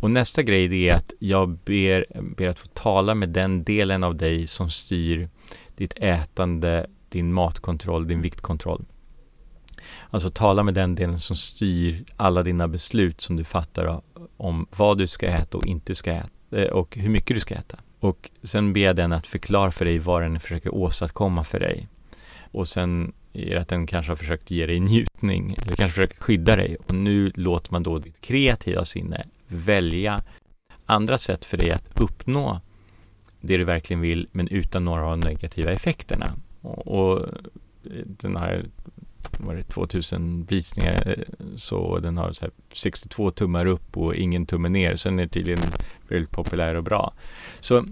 Och 0.00 0.10
nästa 0.10 0.42
grej 0.42 0.88
är 0.88 0.94
att 0.94 1.12
jag 1.18 1.48
ber, 1.48 2.06
ber 2.36 2.48
att 2.48 2.58
få 2.58 2.68
tala 2.68 3.14
med 3.14 3.28
den 3.28 3.64
delen 3.64 4.04
av 4.04 4.16
dig 4.16 4.46
som 4.46 4.70
styr 4.70 5.28
ditt 5.76 5.92
ätande, 5.96 6.86
din 7.08 7.32
matkontroll, 7.32 8.08
din 8.08 8.22
viktkontroll. 8.22 8.84
Alltså 10.12 10.30
tala 10.30 10.62
med 10.62 10.74
den 10.74 10.94
delen 10.94 11.20
som 11.20 11.36
styr 11.36 12.04
alla 12.16 12.42
dina 12.42 12.68
beslut 12.68 13.20
som 13.20 13.36
du 13.36 13.44
fattar 13.44 14.00
om 14.36 14.66
vad 14.76 14.98
du 14.98 15.06
ska 15.06 15.26
äta 15.26 15.58
och 15.58 15.66
inte 15.66 15.94
ska 15.94 16.12
äta 16.12 16.28
eh, 16.50 16.68
och 16.68 16.96
hur 16.96 17.10
mycket 17.10 17.36
du 17.36 17.40
ska 17.40 17.54
äta. 17.54 17.78
Och 18.00 18.30
sen 18.42 18.72
ber 18.72 18.80
jag 18.80 18.96
den 18.96 19.12
att 19.12 19.26
förklara 19.26 19.70
för 19.70 19.84
dig 19.84 19.98
vad 19.98 20.22
den 20.22 20.40
försöker 20.40 20.74
åstadkomma 20.74 21.44
för 21.44 21.60
dig. 21.60 21.88
Och 22.50 22.68
sen 22.68 23.12
är 23.32 23.54
det 23.54 23.60
att 23.60 23.68
den 23.68 23.86
kanske 23.86 24.10
har 24.10 24.16
försökt 24.16 24.50
ge 24.50 24.66
dig 24.66 24.80
njutning 24.80 25.56
eller 25.62 25.76
kanske 25.76 25.94
försökt 25.94 26.22
skydda 26.22 26.56
dig. 26.56 26.76
Och 26.86 26.94
nu 26.94 27.32
låter 27.34 27.72
man 27.72 27.82
då 27.82 27.98
ditt 27.98 28.20
kreativa 28.20 28.84
sinne 28.84 29.26
välja 29.46 30.22
andra 30.86 31.18
sätt 31.18 31.44
för 31.44 31.56
dig 31.56 31.70
att 31.70 32.00
uppnå 32.00 32.60
det 33.40 33.56
du 33.56 33.64
verkligen 33.64 34.00
vill 34.00 34.28
men 34.32 34.48
utan 34.48 34.84
några 34.84 35.04
av 35.04 35.10
de 35.10 35.28
negativa 35.28 35.70
effekterna. 35.70 36.32
Och, 36.60 36.86
och 36.86 37.20
eh, 37.20 37.28
den 38.06 38.36
här 38.36 38.64
var 39.38 39.54
det 39.54 39.62
2000 39.62 40.44
visningar 40.44 41.02
eh, 41.06 41.46
så 41.56 41.98
den 41.98 42.16
har 42.16 42.32
så 42.32 42.46
62 42.72 43.30
tummar 43.30 43.66
upp 43.66 43.96
och 43.96 44.14
ingen 44.14 44.46
tumme 44.46 44.68
ner. 44.68 44.96
Så 44.96 45.08
den 45.08 45.18
är 45.18 45.26
tydligen 45.26 45.60
väldigt 46.08 46.30
populär 46.30 46.74
och 46.74 46.84
bra. 46.84 47.14
Så 47.60 47.86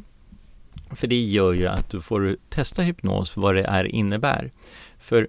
för 0.91 1.07
det 1.07 1.20
gör 1.20 1.53
ju 1.53 1.66
att 1.66 1.91
du 1.91 2.01
får 2.01 2.37
testa 2.49 2.83
hypnos 2.83 3.37
vad 3.37 3.55
det 3.55 3.64
är 3.64 3.85
innebär. 3.85 4.53
För 4.99 5.28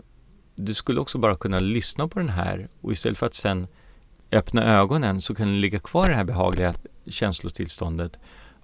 du 0.56 0.74
skulle 0.74 1.00
också 1.00 1.18
bara 1.18 1.36
kunna 1.36 1.60
lyssna 1.60 2.08
på 2.08 2.20
den 2.20 2.30
här 2.30 2.68
och 2.82 2.92
istället 2.92 3.18
för 3.18 3.26
att 3.26 3.34
sen 3.34 3.68
öppna 4.32 4.80
ögonen 4.80 5.22
så 5.22 5.36
kan 5.36 5.48
du 5.48 5.54
ligga 5.54 5.80
kvar 5.80 6.06
i 6.06 6.10
det 6.10 6.16
här 6.16 6.24
behagliga 6.24 6.74
känslotillståndet 7.08 8.20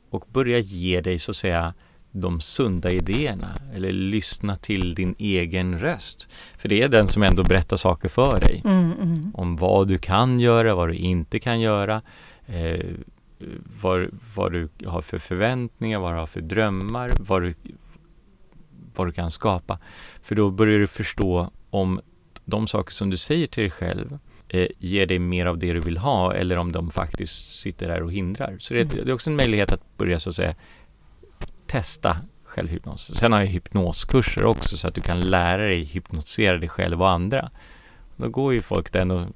och 0.09 0.25
börja 0.31 0.59
ge 0.59 1.01
dig 1.01 1.19
så 1.19 1.31
att 1.31 1.35
säga 1.35 1.73
de 2.21 2.41
sunda 2.41 2.91
idéerna 2.91 3.59
eller 3.75 3.91
lyssna 3.91 4.57
till 4.57 4.95
din 4.95 5.15
egen 5.17 5.79
röst. 5.79 6.29
För 6.57 6.69
det 6.69 6.81
är 6.81 6.89
den 6.89 7.07
som 7.07 7.23
ändå 7.23 7.43
berättar 7.43 7.77
saker 7.77 8.09
för 8.09 8.39
dig. 8.39 8.61
Mm, 8.65 8.91
mm. 9.01 9.31
Om 9.35 9.55
vad 9.55 9.87
du 9.87 9.97
kan 9.97 10.39
göra, 10.39 10.75
vad 10.75 10.89
du 10.89 10.95
inte 10.95 11.39
kan 11.39 11.59
göra. 11.59 12.01
Eh, 12.45 12.85
vad, 13.81 14.07
vad 14.35 14.51
du 14.51 14.69
har 14.85 15.01
för 15.01 15.17
förväntningar, 15.17 15.99
vad 15.99 16.13
du 16.13 16.19
har 16.19 16.27
för 16.27 16.41
drömmar, 16.41 17.11
vad 17.19 17.41
du, 17.41 17.53
vad 18.95 19.07
du 19.07 19.11
kan 19.11 19.31
skapa. 19.31 19.79
För 20.21 20.35
då 20.35 20.49
börjar 20.49 20.79
du 20.79 20.87
förstå 20.87 21.51
om 21.69 22.01
de 22.45 22.67
saker 22.67 22.91
som 22.91 23.09
du 23.09 23.17
säger 23.17 23.47
till 23.47 23.63
dig 23.63 23.71
själv 23.71 24.17
eh, 24.49 24.67
ger 24.79 25.05
dig 25.05 25.19
mer 25.19 25.45
av 25.45 25.57
det 25.57 25.73
du 25.73 25.79
vill 25.79 25.97
ha 25.97 26.33
eller 26.33 26.57
om 26.57 26.71
de 26.71 26.91
faktiskt 26.91 27.59
sitter 27.59 27.87
där 27.87 28.03
och 28.03 28.11
hindrar. 28.11 28.55
Så 28.59 28.73
det, 28.73 28.81
mm. 28.81 29.05
det 29.05 29.11
är 29.11 29.13
också 29.13 29.29
en 29.29 29.35
möjlighet 29.35 29.71
att 29.71 29.97
börja 29.97 30.19
så 30.19 30.29
att 30.29 30.35
säga 30.35 30.55
testa 31.67 32.17
självhypnos. 32.43 33.15
Sen 33.15 33.31
har 33.31 33.39
jag 33.39 33.47
hypnoskurser 33.47 34.45
också 34.45 34.77
så 34.77 34.87
att 34.87 34.95
du 34.95 35.01
kan 35.01 35.21
lära 35.21 35.61
dig 35.61 35.83
hypnotisera 35.83 36.57
dig 36.57 36.69
själv 36.69 37.01
och 37.01 37.09
andra. 37.09 37.51
Då 38.15 38.29
går 38.29 38.53
ju 38.53 38.61
folk 38.61 38.93
den 38.93 39.11
och 39.11 39.27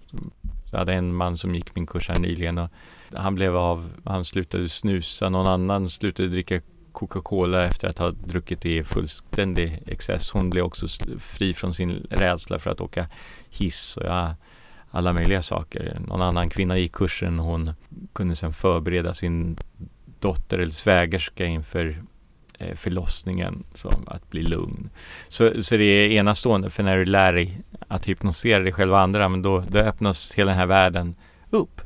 jag 0.72 0.80
hade 0.80 0.94
en 0.94 1.16
man 1.16 1.38
som 1.38 1.56
gick 1.56 1.76
min 1.76 1.88
kurs 1.88 2.10
här 2.10 2.20
nyligen 2.20 2.58
och 2.58 2.70
han 3.14 3.36
blev 3.36 3.58
av, 3.58 3.90
han 4.04 4.26
slutade 4.26 4.70
snusa, 4.70 5.30
någon 5.30 5.48
annan 5.48 5.90
slutade 5.90 6.30
dricka 6.30 6.62
Coca-Cola 6.92 7.68
efter 7.68 7.88
att 7.88 7.98
ha 7.98 8.12
druckit 8.12 8.62
det 8.62 8.78
i 8.78 8.84
fullständig 8.84 9.84
excess. 9.86 10.32
Hon 10.32 10.50
blev 10.50 10.66
också 10.66 10.88
fri 11.20 11.54
från 11.54 11.74
sin 11.74 12.08
rädsla 12.10 12.60
för 12.60 12.70
att 12.70 12.82
åka 12.82 13.08
hiss 13.50 13.98
och 13.98 14.06
ja, 14.06 14.36
alla 14.92 15.14
möjliga 15.14 15.42
saker. 15.42 15.98
Någon 16.08 16.22
annan 16.22 16.50
kvinna 16.50 16.78
gick 16.78 16.92
kursen 16.92 17.40
och 17.40 17.46
hon 17.46 17.74
kunde 18.14 18.36
sedan 18.36 18.54
förbereda 18.54 19.14
sin 19.14 19.58
dotter 20.20 20.58
eller 20.58 20.72
svägerska 20.72 21.46
inför 21.46 22.04
förlossningen, 22.76 23.64
så 23.74 23.94
att 24.08 24.30
bli 24.30 24.44
lugn. 24.44 24.90
Så, 25.28 25.62
så 25.62 25.78
det 25.78 25.84
är 25.84 26.10
enastående, 26.10 26.70
för 26.70 26.84
när 26.84 26.98
du 26.98 27.06
lär 27.06 27.34
dig 27.34 27.62
att 27.88 28.08
hypnosera 28.08 28.64
dig 28.64 28.74
själv 28.74 28.94
och 28.94 29.00
andra, 29.00 29.30
men 29.30 29.42
då, 29.42 29.64
då 29.70 29.80
öppnas 29.80 30.34
hela 30.34 30.52
den 30.52 30.60
här 30.60 30.66
världen 30.66 31.16
upp. 31.50 31.82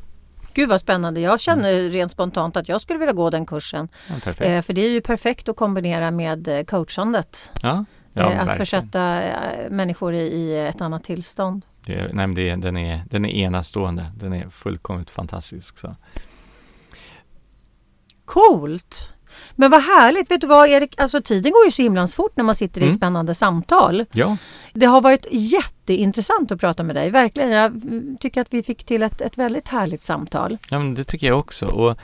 Gud 0.55 0.69
vad 0.69 0.81
spännande. 0.81 1.19
Jag 1.19 1.39
känner 1.39 1.73
mm. 1.73 1.91
rent 1.91 2.11
spontant 2.11 2.57
att 2.57 2.69
jag 2.69 2.81
skulle 2.81 2.99
vilja 2.99 3.13
gå 3.13 3.29
den 3.29 3.45
kursen. 3.45 3.87
Ja, 4.09 4.31
eh, 4.45 4.61
för 4.61 4.73
det 4.73 4.81
är 4.81 4.89
ju 4.89 5.01
perfekt 5.01 5.49
att 5.49 5.55
kombinera 5.55 6.11
med 6.11 6.47
eh, 6.47 6.63
coachandet. 6.63 7.51
Ja, 7.61 7.85
ja, 8.13 8.21
eh, 8.21 8.27
att 8.27 8.33
verkligen. 8.33 8.57
försätta 8.57 9.23
eh, 9.23 9.69
människor 9.69 10.13
i, 10.13 10.19
i, 10.19 10.67
ett 10.67 10.81
annat 10.81 11.03
tillstånd. 11.03 11.65
Det, 11.85 12.13
nej, 12.13 12.27
det, 12.27 12.55
den, 12.55 12.77
är, 12.77 13.03
den 13.09 13.25
är 13.25 13.29
enastående. 13.29 14.11
Den 14.17 14.33
är 14.33 14.49
fullkomligt 14.49 15.09
fantastisk. 15.09 15.77
Så. 15.77 15.95
Coolt! 18.25 19.13
Men 19.55 19.71
vad 19.71 19.81
härligt! 19.81 20.31
Vet 20.31 20.41
du 20.41 20.47
vad 20.47 20.69
Erik, 20.69 21.01
alltså 21.01 21.21
tiden 21.21 21.51
går 21.51 21.65
ju 21.65 21.71
så 21.71 21.81
himla 21.81 22.07
fort 22.07 22.31
när 22.37 22.43
man 22.43 22.55
sitter 22.55 22.81
i 22.81 22.83
Mm. 22.83 22.95
spännande 22.95 23.33
samtal. 23.35 24.05
Ja, 24.11 24.37
Det 24.73 24.85
har 24.85 25.01
varit 25.01 25.25
jätteintressant 25.31 26.51
att 26.51 26.59
prata 26.59 26.83
med 26.83 26.95
dig, 26.95 27.09
verkligen. 27.09 27.51
Jag 27.51 27.81
tycker 28.19 28.41
att 28.41 28.53
vi 28.53 28.63
fick 28.63 28.83
till 28.83 29.03
ett, 29.03 29.21
ett 29.21 29.37
väldigt 29.37 29.67
härligt 29.67 30.01
samtal. 30.01 30.57
ja 30.69 30.79
men 30.79 30.93
det 30.95 31.03
tycker 31.03 31.27
jag 31.27 31.39
också. 31.39 31.65
Och, 31.67 31.97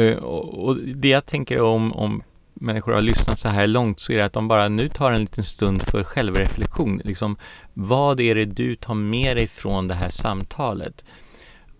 eh, 0.00 0.16
och, 0.16 0.64
och 0.64 0.76
det 0.76 1.08
jag 1.08 1.26
tänker 1.26 1.60
om, 1.60 1.92
om 1.92 2.22
människor 2.54 2.92
har 2.92 3.02
lyssnat 3.02 3.38
så 3.38 3.48
här 3.48 3.66
långt 3.66 4.00
så 4.00 4.12
är 4.12 4.16
det 4.16 4.24
att 4.24 4.32
de 4.32 4.48
bara 4.48 4.68
nu 4.68 4.88
tar 4.88 5.12
en 5.12 5.20
liten 5.20 5.44
stund 5.44 5.82
för 5.82 6.04
självreflektion. 6.04 7.00
Liksom, 7.04 7.36
vad 7.74 8.20
är 8.20 8.34
det 8.34 8.44
du 8.44 8.76
tar 8.76 8.94
med 8.94 9.36
dig 9.36 9.46
från 9.46 9.88
det 9.88 9.94
här 9.94 10.08
samtalet? 10.08 11.04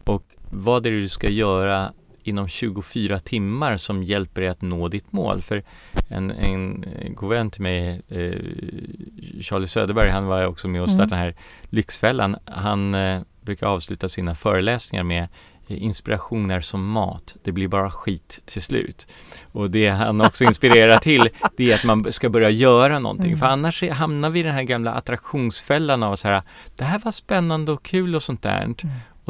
Och 0.05 0.22
vad 0.51 0.86
är 0.86 0.91
det 0.91 1.01
du 1.01 1.09
ska 1.09 1.28
göra 1.28 1.93
inom 2.23 2.49
24 2.49 3.21
timmar 3.21 3.77
som 3.77 4.03
hjälper 4.03 4.41
dig 4.41 4.51
att 4.51 4.62
nå 4.62 4.89
ditt 4.89 5.12
mål? 5.12 5.43
För 5.43 5.62
en, 6.09 6.31
en 6.31 6.85
god 7.14 7.31
vän 7.31 7.51
till 7.51 7.62
mig, 7.62 8.03
eh, 8.09 8.33
Charlie 9.41 9.66
Söderberg, 9.66 10.09
han 10.09 10.27
var 10.27 10.47
också 10.47 10.68
med 10.68 10.83
och 10.83 10.91
startade 10.91 11.11
den 11.11 11.18
här 11.18 11.35
Lyxfällan. 11.71 12.37
Han 12.45 12.95
eh, 12.95 13.21
brukar 13.41 13.66
avsluta 13.66 14.09
sina 14.09 14.35
föreläsningar 14.35 15.05
med 15.05 15.29
eh, 15.68 15.83
inspiration 15.83 16.51
är 16.51 16.61
som 16.61 16.91
mat, 16.91 17.37
det 17.45 17.53
blir 17.53 17.68
bara 17.68 17.91
skit 17.91 18.41
till 18.45 18.62
slut. 18.62 19.07
Och 19.53 19.71
det 19.71 19.89
han 19.89 20.21
också 20.21 20.45
inspirerar 20.45 20.99
till, 21.03 21.29
det 21.57 21.73
är 21.73 21.75
att 21.75 21.85
man 21.85 22.12
ska 22.12 22.29
börja 22.29 22.51
göra 22.51 22.99
någonting. 22.99 23.27
Mm. 23.27 23.39
För 23.39 23.47
annars 23.47 23.83
hamnar 23.83 24.31
vi 24.31 24.41
i 24.41 24.43
den 24.43 24.55
här 24.55 24.62
gamla 24.62 24.93
attraktionsfällan 24.93 26.03
av 26.03 26.16
så 26.16 26.29
här, 26.29 26.43
det 26.77 26.85
här 26.85 26.99
var 26.99 27.12
spännande 27.12 27.73
och 27.73 27.83
kul 27.83 28.14
och 28.14 28.23
sånt 28.23 28.43
där. 28.43 28.62
Mm. 28.62 28.77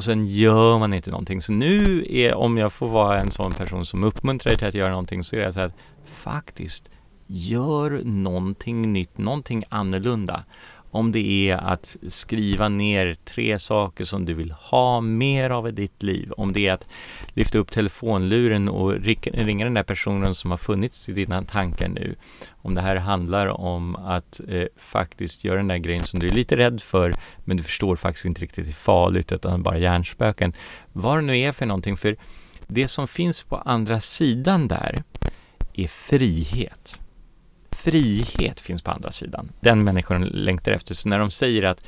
Och 0.01 0.05
sen 0.05 0.26
gör 0.26 0.78
man 0.78 0.94
inte 0.94 1.11
någonting. 1.11 1.42
Så 1.42 1.53
nu 1.53 2.07
är, 2.09 2.34
om 2.34 2.57
jag 2.57 2.72
får 2.72 2.88
vara 2.88 3.20
en 3.20 3.30
sån 3.30 3.53
person 3.53 3.86
som 3.86 4.05
uppmuntrar 4.05 4.51
dig 4.51 4.59
till 4.59 4.68
att 4.68 4.74
göra 4.74 4.90
någonting, 4.90 5.24
så 5.24 5.36
är 5.36 5.40
det 5.40 5.53
så 5.53 5.61
att 5.61 5.72
faktiskt, 6.05 6.90
gör 7.26 8.01
någonting 8.05 8.92
nytt, 8.92 9.18
någonting 9.18 9.64
annorlunda. 9.68 10.44
Om 10.91 11.12
det 11.12 11.51
är 11.51 11.57
att 11.57 11.97
skriva 12.09 12.68
ner 12.68 13.16
tre 13.24 13.59
saker 13.59 14.05
som 14.05 14.24
du 14.24 14.34
vill 14.34 14.51
ha 14.51 15.01
mer 15.01 15.51
av 15.51 15.68
i 15.68 15.70
ditt 15.70 16.03
liv. 16.03 16.32
Om 16.36 16.53
det 16.53 16.66
är 16.66 16.72
att 16.72 16.88
lyfta 17.34 17.59
upp 17.59 17.70
telefonluren 17.70 18.68
och 18.68 18.93
ringa 19.32 19.64
den 19.64 19.74
där 19.74 19.82
personen 19.82 20.34
som 20.34 20.51
har 20.51 20.59
funnits 20.59 21.09
i 21.09 21.12
dina 21.12 21.45
tankar 21.45 21.88
nu. 21.88 22.14
Om 22.62 22.74
det 22.74 22.80
här 22.80 22.97
handlar 22.97 23.47
om 23.47 23.97
att 23.97 24.41
eh, 24.49 24.64
faktiskt 24.76 25.45
göra 25.45 25.57
den 25.57 25.68
där 25.68 25.78
grejen 25.78 26.05
som 26.05 26.20
du 26.20 26.26
är 26.26 26.30
lite 26.30 26.57
rädd 26.57 26.82
för 26.82 27.14
men 27.45 27.57
du 27.57 27.62
förstår 27.62 27.97
faktiskt 27.97 28.26
inte 28.26 28.43
riktigt 28.43 28.68
är 28.68 28.72
farligt 28.72 29.32
utan 29.32 29.62
bara 29.62 29.78
hjärnspöken. 29.78 30.53
Vad 30.93 31.18
det 31.18 31.22
nu 31.22 31.38
är 31.38 31.53
för 31.53 31.66
någonting, 31.66 31.97
för 31.97 32.16
det 32.66 32.88
som 32.88 33.09
finns 33.09 33.43
på 33.43 33.57
andra 33.57 34.01
sidan 34.01 34.68
där 34.68 35.03
är 35.72 35.86
frihet. 35.86 36.99
Frihet 37.84 38.60
finns 38.60 38.82
på 38.82 38.90
andra 38.90 39.10
sidan. 39.12 39.52
Den 39.60 39.84
människan 39.84 40.22
längtar 40.24 40.72
efter. 40.72 40.94
Så 40.94 41.08
när 41.08 41.18
de 41.18 41.30
säger 41.30 41.62
att 41.62 41.84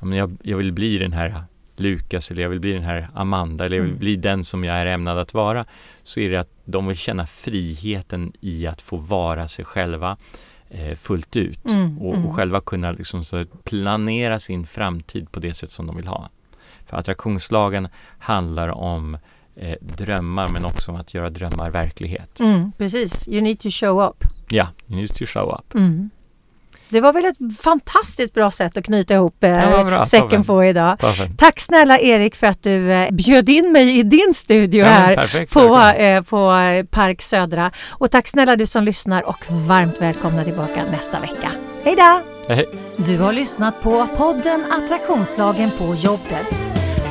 jag, 0.00 0.36
jag 0.42 0.56
vill 0.56 0.72
bli 0.72 0.98
den 0.98 1.12
här 1.12 1.42
Lukas 1.76 2.30
eller 2.30 2.42
jag 2.42 2.50
vill 2.50 2.60
bli 2.60 2.72
den 2.72 2.82
här 2.82 3.08
Amanda 3.14 3.64
eller 3.66 3.76
jag 3.76 3.82
vill 3.82 3.90
Mm. 3.90 4.00
bli 4.00 4.16
den 4.16 4.44
som 4.44 4.64
jag 4.64 4.76
är 4.76 4.86
ämnad 4.86 5.18
att 5.18 5.34
vara 5.34 5.64
så 6.02 6.20
är 6.20 6.30
det 6.30 6.36
att 6.36 6.50
de 6.64 6.86
vill 6.86 6.96
känna 6.96 7.26
friheten 7.26 8.32
i 8.40 8.66
att 8.66 8.82
få 8.82 8.96
vara 8.96 9.48
sig 9.48 9.64
själva 9.64 10.16
eh, 10.70 10.94
fullt 10.94 11.36
ut 11.36 11.64
Mm, 11.70 11.98
och, 11.98 12.14
mm. 12.14 12.26
och 12.26 12.34
själva 12.34 12.60
kunna 12.60 12.92
liksom 12.92 13.24
så 13.24 13.44
planera 13.64 14.40
sin 14.40 14.66
framtid 14.66 15.32
på 15.32 15.40
det 15.40 15.54
sätt 15.54 15.70
som 15.70 15.86
de 15.86 15.96
vill 15.96 16.06
ha. 16.06 16.28
För 16.86 16.96
attraktionslagen 16.96 17.88
handlar 18.18 18.68
om 18.68 19.18
eh, 19.56 19.76
drömmar 19.80 20.48
men 20.48 20.64
också 20.64 20.90
om 20.90 20.96
att 20.96 21.14
göra 21.14 21.30
drömmar 21.30 21.70
verklighet. 21.70 22.40
Mm, 22.40 22.72
precis, 22.78 23.28
you 23.28 23.40
need 23.40 23.60
to 23.60 23.68
show 23.70 24.02
up. 24.08 24.24
Ja, 24.50 24.68
you 24.88 25.00
need 25.00 25.14
to 25.14 25.26
show 25.26 25.54
up. 25.58 25.74
Mm. 25.74 26.10
Det 26.88 27.00
var 27.00 27.12
väl 27.12 27.24
ett 27.24 27.36
fantastiskt 27.60 28.34
bra 28.34 28.50
sätt 28.50 28.76
att 28.76 28.84
knyta 28.84 29.14
ihop 29.14 29.44
eh, 29.44 29.84
bra, 29.84 30.06
säcken 30.06 30.28
toppen. 30.28 30.44
på 30.44 30.64
idag. 30.64 30.98
Perfekt. 30.98 31.38
Tack 31.38 31.60
snälla 31.60 31.98
Erik 31.98 32.34
för 32.34 32.46
att 32.46 32.62
du 32.62 32.92
eh, 32.92 33.10
bjöd 33.10 33.48
in 33.48 33.72
mig 33.72 33.98
i 33.98 34.02
din 34.02 34.34
studio 34.34 34.80
Ja, 34.84 34.90
här 34.90 35.14
perfekt, 35.14 35.52
på, 35.52 35.78
eh, 35.78 36.22
på 36.22 36.52
eh, 36.52 36.84
Park 36.84 37.22
Södra. 37.22 37.70
Och 37.90 38.10
tack 38.10 38.28
snälla 38.28 38.56
du 38.56 38.66
som 38.66 38.84
lyssnar 38.84 39.28
och 39.28 39.44
varmt 39.48 40.00
välkomna 40.00 40.44
tillbaka 40.44 40.84
nästa 40.90 41.20
vecka. 41.20 41.50
Hej 41.84 41.96
då! 41.96 42.20
Hej. 42.54 42.66
Du 42.96 43.18
har 43.18 43.32
lyssnat 43.32 43.82
på 43.82 44.06
podden 44.16 44.64
Attraktionslagen 44.70 45.70
på 45.78 45.94
jobbet. 45.94 46.54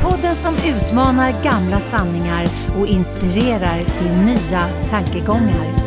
Podden 0.01 0.35
som 0.35 0.55
utmanar 0.55 1.43
gamla 1.43 1.79
sanningar 1.79 2.47
och 2.79 2.87
inspirerar 2.87 3.83
till 3.83 4.11
nya 4.25 4.69
tankegångar. 4.89 5.86